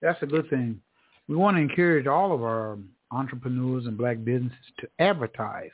[0.00, 0.80] That's a good thing.
[1.28, 2.78] We want to encourage all of our
[3.10, 5.70] entrepreneurs and black businesses to advertise.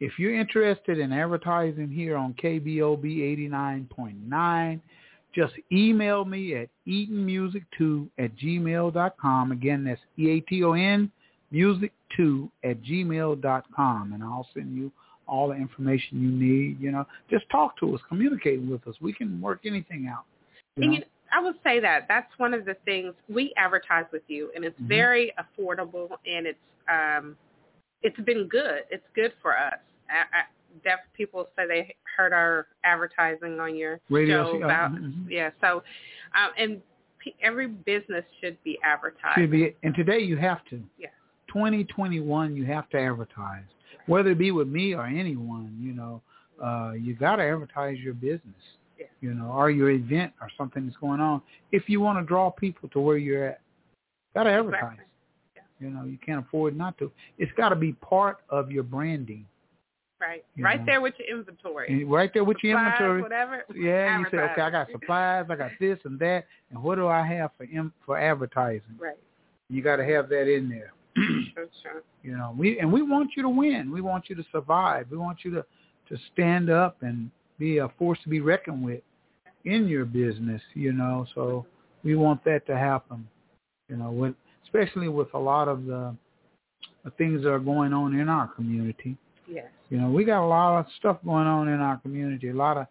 [0.00, 4.80] If you're interested in advertising here on KBOB 89.9,
[5.34, 9.52] just email me at eatonmusic2 at gmail.com.
[9.52, 11.10] Again, that's E-A-T-O-N
[11.52, 14.92] music2 at gmail.com, and I'll send you
[15.26, 16.80] all the information you need.
[16.80, 18.94] You know, just talk to us, communicate with us.
[19.00, 20.24] We can work anything out.
[20.76, 21.06] you know?
[21.32, 24.78] I would say that that's one of the things we advertise with you, and it's
[24.80, 24.88] Mhm.
[24.88, 27.36] very affordable, and it's um,
[28.02, 28.84] it's been good.
[28.90, 29.78] It's good for us.
[30.08, 30.42] I, I,
[30.84, 35.28] deaf people say they heard our advertising on your Radio, show yeah, about mhm.
[35.28, 35.50] yeah.
[35.60, 35.82] So,
[36.34, 36.82] um, and
[37.18, 39.38] pe- every business should be advertised.
[39.38, 40.82] Should be, and today you have to.
[40.98, 41.08] Yeah.
[41.48, 43.64] 2021, you have to advertise,
[44.06, 45.76] whether it be with me or anyone.
[45.80, 46.22] You know,
[46.62, 48.62] uh, you got to advertise your business.
[49.20, 51.42] You know, or your event or something that's going on.
[51.72, 53.60] If you want to draw people to where you're at,
[54.34, 54.92] got to advertise.
[54.92, 55.04] Exactly.
[55.80, 57.10] You know, you can't afford not to.
[57.38, 59.44] It's got to be part of your branding.
[60.20, 60.86] Right, You right know.
[60.86, 61.86] there with your inventory.
[61.88, 63.22] And right there with your inventory.
[63.22, 63.62] whatever.
[63.72, 67.06] Yeah, you say, okay, I got supplies, I got this and that, and what do
[67.06, 67.66] I have for
[68.04, 68.82] for advertising?
[68.98, 69.16] Right.
[69.68, 70.92] You got to have that in there.
[71.54, 72.02] Sure, sure.
[72.22, 73.90] You know, we and we want you to win.
[73.92, 75.06] We want you to survive.
[75.10, 75.64] We want you to
[76.08, 79.00] to stand up and be a force to be reckoned with
[79.64, 80.62] in your business.
[80.74, 81.66] You know, so
[82.04, 83.26] we want that to happen.
[83.88, 86.14] You know, with especially with a lot of the,
[87.16, 89.16] things that are going on in our community.
[89.50, 89.64] Yes.
[89.88, 92.76] You know, we got a lot of stuff going on in our community, a lot
[92.76, 92.86] of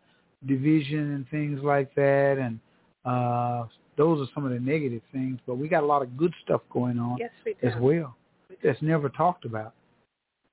[0.48, 2.60] division and things like that, and
[3.06, 5.40] uh, those are some of the negative things.
[5.46, 7.68] But we got a lot of good stuff going on Yes, we do.
[7.68, 8.18] as well
[8.64, 9.74] that's never talked about.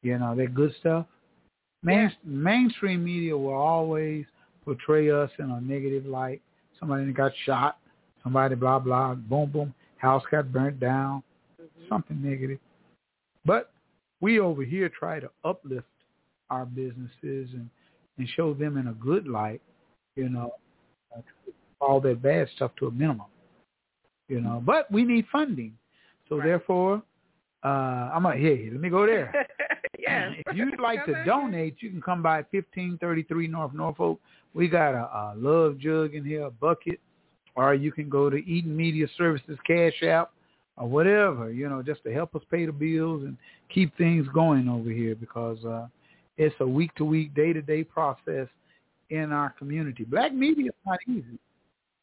[0.02, 1.06] You know, that good stuff.
[1.82, 4.24] Main, Mainstream media will always
[4.64, 6.42] portray us in a negative light.
[6.78, 7.78] Somebody got shot,
[8.22, 11.22] somebody blah blah, boom boom, house got burnt down,
[11.60, 11.84] mm-hmm.
[11.88, 12.58] something negative.
[13.44, 13.72] But
[14.20, 15.86] we over here try to uplift
[16.50, 17.68] our businesses and
[18.18, 19.60] and show them in a good light.
[20.16, 20.52] You know,
[21.80, 23.26] all that bad stuff to a minimum.
[24.28, 24.64] You know, mm-hmm.
[24.64, 25.76] but we need funding,
[26.28, 27.02] so therefore,
[27.64, 29.46] uh, I'm like, hey, let me go there.
[29.98, 30.32] yes.
[30.46, 34.20] If you'd like to donate, you can come by 1533 North Norfolk.
[34.52, 37.00] We got a, a love jug in here, a bucket,
[37.54, 40.32] or you can go to Eaton Media Services Cash App
[40.76, 43.36] or whatever, you know, just to help us pay the bills and
[43.72, 45.86] keep things going over here because uh,
[46.36, 48.48] it's a week-to-week, day-to-day process
[49.10, 50.04] in our community.
[50.04, 51.38] Black media is not easy.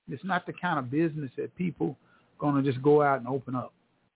[0.10, 1.96] It's not the kind of business that people
[2.40, 3.74] going to just go out and open up.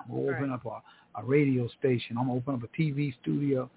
[0.09, 0.81] Going to open up a,
[1.17, 2.17] a radio station.
[2.17, 3.69] I'm to open up a TV studio.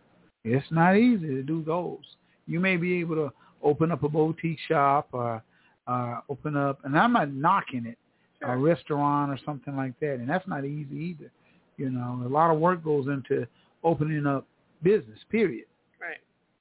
[0.44, 2.04] It's not easy to do those.
[2.46, 3.32] You may be able to
[3.62, 5.42] open up a boutique shop or
[5.86, 7.98] uh, open up, and I'm not knocking it,
[8.42, 11.30] a restaurant or something like that, and that's not easy either.
[11.76, 13.46] You know, a lot of work goes into
[13.82, 14.46] opening up
[14.82, 15.66] business, period.
[16.00, 16.18] Right.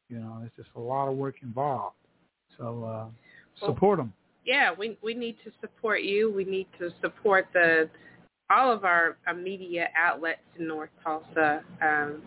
[0.09, 1.95] You know, it's just a lot of work involved.
[2.57, 3.05] So uh,
[3.61, 4.13] Well, support them.
[4.45, 6.31] yeah, we we need to support you.
[6.31, 7.89] We need to support the
[8.49, 11.63] all of our uh, media outlets in North Tulsa.
[11.81, 12.21] Um,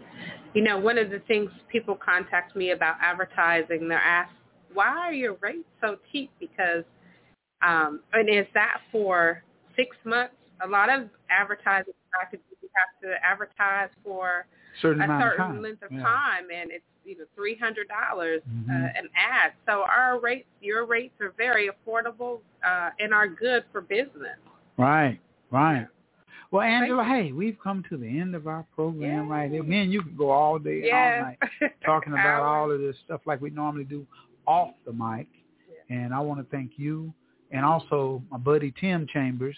[0.54, 4.32] you know, one of the things people contact me about advertising, they're asked,
[4.72, 6.30] why are your rates so cheap?
[6.38, 6.84] Because,
[7.62, 9.42] um, and is that for
[9.76, 10.34] six months?
[10.62, 14.46] A lot of advertising packages you have to advertise for
[14.82, 16.02] certain a amount of certain length of Yeah.
[16.02, 18.68] time, and it's you know three hundred dollars Mhm.
[18.68, 19.54] uh, an ad.
[19.66, 24.38] So our rates, your rates are very affordable uh, and are good for business.
[24.76, 25.18] Right,
[25.50, 25.88] right.
[26.50, 29.62] Well, Angela, hey, we've come to the end of our program right here.
[29.62, 31.38] Me and you could go all day and all night
[31.84, 34.04] talking about all of this stuff like we normally do
[34.46, 35.28] off the mic.
[35.90, 37.12] And I want to thank you
[37.50, 39.56] and also my buddy Tim Chambers,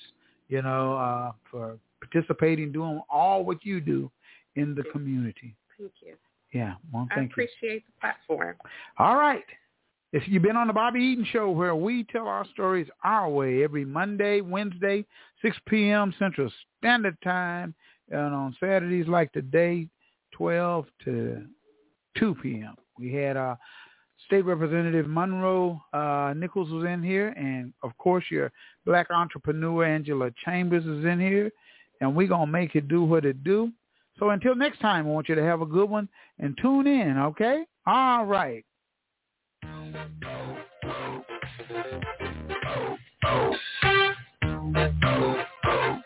[0.48, 4.10] you know, uh, for participating, doing all what you do
[4.56, 5.55] in the community.
[5.78, 6.14] Thank you.
[6.52, 7.44] Yeah, well, I thank you.
[7.44, 8.56] appreciate the platform.
[8.98, 9.44] All right.
[10.12, 13.64] If you've been on the Bobby Eaton Show, where we tell our stories our way
[13.64, 15.06] every Monday, Wednesday,
[15.40, 16.14] 6 p.m.
[16.18, 17.74] Central Standard Time,
[18.10, 19.89] and on Saturdays like today,
[20.32, 21.47] 12 to
[22.18, 22.74] 2 p.m.
[22.98, 23.56] We had uh,
[24.26, 28.52] State Representative Monroe uh, Nichols was in here, and of course your
[28.84, 31.51] black entrepreneur Angela Chambers is in here,
[32.02, 33.72] and we're gonna make it do what it do.
[34.18, 36.06] So until next time, I want you to have a good one
[36.39, 37.16] and tune in.
[37.16, 37.64] Okay?
[37.86, 38.62] All right.
[44.44, 44.72] Oh,
[45.05, 45.36] oh,
[45.66, 46.02] oh,